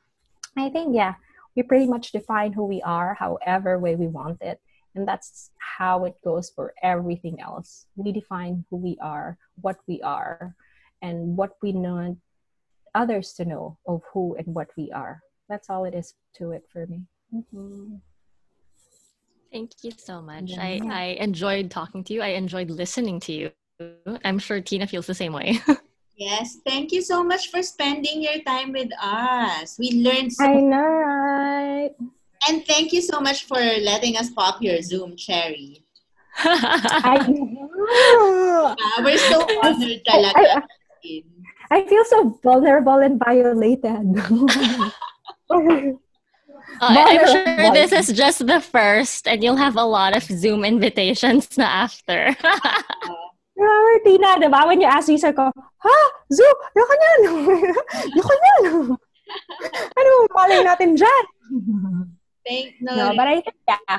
[0.58, 1.16] I think, yeah,
[1.56, 4.62] we pretty much define who we are however way we want it.
[4.96, 7.86] And that's how it goes for everything else.
[7.96, 10.56] We define who we are, what we are,
[11.02, 12.20] and what we want
[12.94, 15.22] others to know of who and what we are.
[15.50, 17.02] That's all it is to it for me.
[17.34, 17.96] Mm-hmm.
[19.52, 20.52] Thank you so much.
[20.52, 20.62] Yeah.
[20.62, 22.22] I, I enjoyed talking to you.
[22.22, 23.52] I enjoyed listening to you.
[24.24, 25.60] I'm sure Tina feels the same way.
[26.16, 26.58] yes.
[26.66, 29.78] Thank you so much for spending your time with us.
[29.78, 31.92] We learned so I know, right?
[32.48, 35.84] And thank you so much for letting us pop your Zoom cherry.
[36.38, 38.76] I know.
[38.76, 40.34] Uh, we're so honored talaga.
[40.36, 40.64] I,
[41.06, 41.24] I,
[41.72, 44.18] I feel so vulnerable and violated.
[44.18, 44.90] Uh,
[46.82, 51.58] I'm sure this is just the first, and you'll have a lot of Zoom invitations
[51.58, 52.36] na after.
[53.62, 54.66] Remember, Tina, di ba?
[54.66, 55.98] When you ask me, ko, ha?
[56.34, 56.58] Zoom?
[56.74, 57.22] Yoko niyan!
[58.18, 58.98] Yoko niyan!
[59.96, 61.26] ano, malay natin dyan?
[62.46, 62.96] Thank no.
[62.96, 63.98] no, but I think, yeah,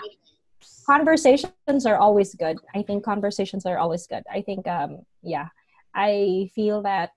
[0.87, 2.59] conversations are always good.
[2.75, 4.25] I think conversations are always good.
[4.31, 5.49] I think, um, yeah,
[5.95, 7.11] I feel that,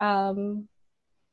[0.00, 0.68] um,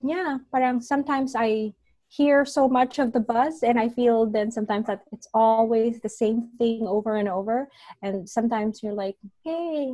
[0.01, 1.73] yeah, parang sometimes I
[2.07, 6.09] hear so much of the buzz and i feel then sometimes that it's always the
[6.09, 7.67] same thing over and over
[8.03, 9.91] and sometimes you're like hey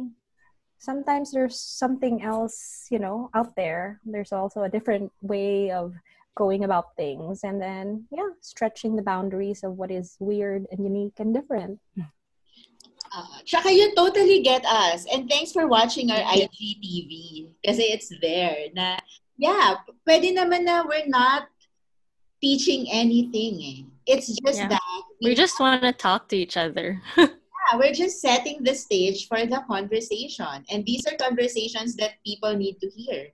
[0.78, 5.94] sometimes there's something else you know out there there's also a different way of
[6.36, 11.20] going about things and then yeah stretching the boundaries of what is weird and unique
[11.20, 11.80] and different
[13.12, 15.06] uh, tsaka you totally get us.
[15.12, 17.52] And thanks for watching our IGTV.
[17.66, 18.98] Kasi it's there na,
[19.38, 21.52] yeah, pwede naman na we're not
[22.40, 23.60] teaching anything.
[23.62, 23.80] Eh.
[24.08, 24.68] It's just yeah.
[24.72, 24.82] that
[25.22, 27.02] we, we just want to talk to each other.
[27.18, 30.66] yeah, we're just setting the stage for the conversation.
[30.72, 33.30] And these are conversations that people need to hear.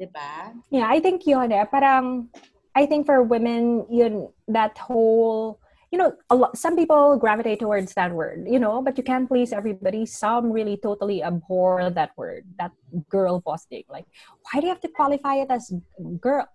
[0.00, 0.54] Diba?
[0.70, 1.64] Yeah, I think yun eh.
[1.64, 2.28] Parang,
[2.74, 5.60] I think for women, yun, that whole
[5.92, 9.28] you know a lot some people gravitate towards that word you know but you can't
[9.28, 12.72] please everybody some really totally abhor that word that
[13.10, 14.06] girl boss thing like
[14.40, 15.70] why do you have to qualify it as
[16.18, 16.48] girl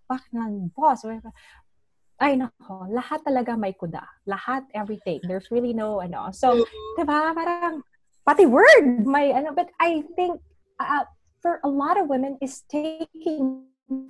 [0.75, 1.05] boss
[2.17, 4.01] ay nako, lahat talaga may kuda.
[4.25, 5.21] Lahat, everything.
[5.25, 6.33] There's really no, ano.
[6.33, 6.65] So,
[6.97, 7.85] diba, parang,
[8.25, 10.41] pati word, may, ano, but I think,
[10.81, 11.05] uh,
[11.41, 13.65] for a lot of women, is taking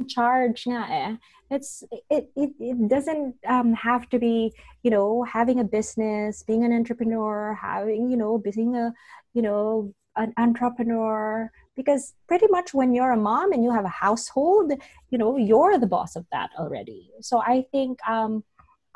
[0.07, 1.15] charge nga eh.
[1.49, 6.63] It's, it, it, it doesn't um, have to be, you know, having a business, being
[6.63, 8.93] an entrepreneur, having, you know, being a,
[9.33, 13.99] you know, an entrepreneur, because pretty much when you're a mom and you have a
[14.05, 14.73] household
[15.11, 18.43] you know you're the boss of that already so i think um,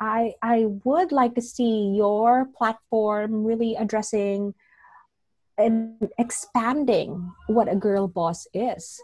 [0.00, 4.52] i i would like to see your platform really addressing
[5.58, 9.00] and expanding what a girl boss is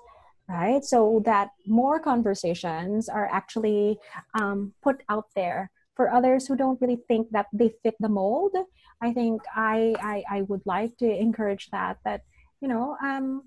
[0.48, 3.98] right so that more conversations are actually
[4.40, 8.56] um, put out there for others who don't really think that they fit the mold
[9.02, 12.22] i think i i, I would like to encourage that that
[12.60, 13.44] you know um,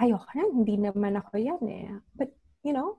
[0.00, 1.92] ayoko na, hindi naman ako yan eh.
[2.16, 2.32] But,
[2.64, 2.96] you know,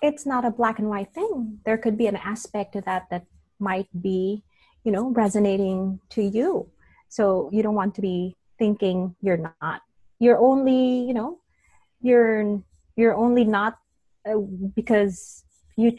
[0.00, 1.60] it's not a black and white thing.
[1.64, 3.28] There could be an aspect to that that
[3.60, 4.42] might be,
[4.82, 6.72] you know, resonating to you.
[7.08, 9.82] So you don't want to be thinking you're not.
[10.18, 11.38] You're only, you know,
[12.02, 12.62] you're
[12.96, 13.78] you're only not
[14.28, 14.38] uh,
[14.74, 15.44] because
[15.76, 15.96] you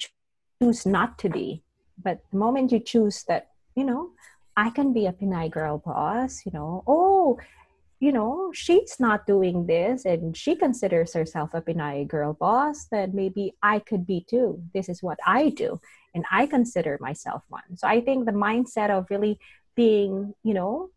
[0.62, 1.64] choose not to be.
[2.02, 4.12] But the moment you choose that, you know,
[4.56, 7.40] I can be a Pinay girl boss, you know, oh,
[8.00, 13.12] you know, she's not doing this and she considers herself a Pinay girl boss, then
[13.14, 14.62] maybe I could be too.
[14.74, 15.82] This is what I do.
[16.16, 17.76] And I consider myself one.
[17.76, 19.40] So I think the mindset of really
[19.76, 20.90] being, you know,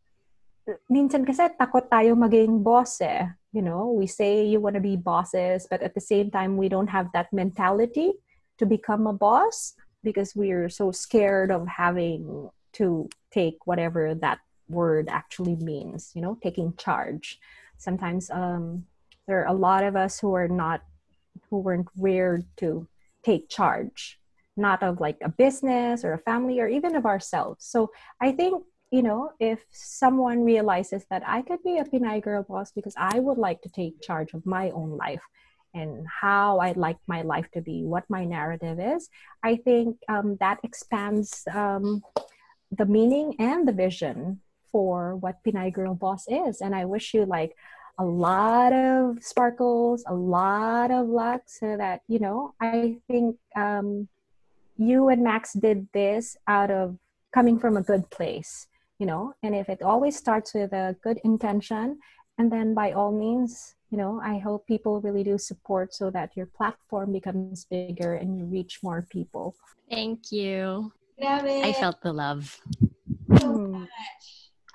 [0.91, 3.27] minsan kasi takot tayo maging boss eh.
[3.53, 6.73] You know, we say you want to be bosses, but at the same time, we
[6.73, 8.17] don't have that mentality
[8.57, 15.09] to become a boss because we're so scared of having to take whatever that word
[15.11, 17.39] actually means you know taking charge
[17.77, 18.85] sometimes um,
[19.27, 20.83] there are a lot of us who are not
[21.51, 22.87] who weren't reared to
[23.23, 24.19] take charge
[24.57, 27.91] not of like a business or a family or even of ourselves so
[28.21, 28.63] i think
[28.93, 33.19] you know if someone realizes that i could be a pinay girl boss because i
[33.19, 35.23] would like to take charge of my own life
[35.75, 39.09] and how I'd like my life to be, what my narrative is,
[39.43, 42.03] I think um, that expands um,
[42.71, 44.41] the meaning and the vision
[44.71, 46.61] for what Pinay Girl Boss is.
[46.61, 47.55] And I wish you like
[47.99, 54.09] a lot of sparkles, a lot of luck so that, you know, I think um,
[54.79, 56.99] you and Max did this out of
[57.33, 58.67] coming from a good place,
[59.03, 61.99] you know, and if it always starts with a good intention,
[62.39, 66.37] and then by all means, you know, I hope people really do support so that
[66.37, 69.57] your platform becomes bigger and you reach more people.
[69.91, 70.93] Thank you.
[71.21, 72.63] I felt the love.
[73.43, 74.25] So much.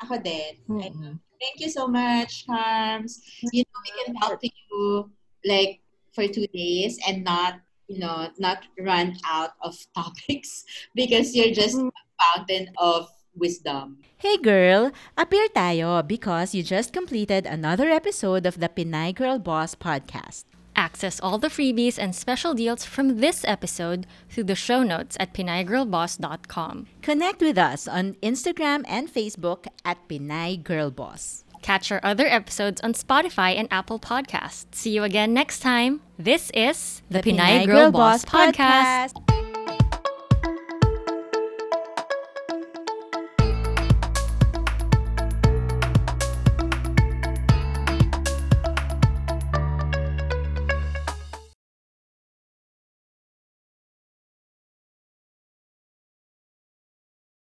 [0.04, 0.60] Ako din.
[0.68, 1.16] Mm-hmm.
[1.40, 3.24] Thank you so much, Carms.
[3.56, 5.08] You know, we can talk to you
[5.48, 5.80] like
[6.12, 10.68] for two days and not, you know, not run out of topics
[11.00, 11.96] because you're just mm-hmm.
[11.96, 13.98] a fountain of wisdom.
[14.18, 19.76] Hey girl, appear tayo because you just completed another episode of the Pinay Girl Boss
[19.76, 20.46] podcast.
[20.78, 25.34] Access all the freebies and special deals from this episode through the show notes at
[25.34, 26.86] PinayGirlBoss.com.
[27.02, 31.44] Connect with us on Instagram and Facebook at Pinay Girl Boss.
[31.64, 34.68] Catch our other episodes on Spotify and Apple Podcasts.
[34.72, 36.02] See you again next time.
[36.18, 39.14] This is the, the Pinay, Pinay Girl, Girl Boss, Boss podcast.
[39.14, 39.37] podcast.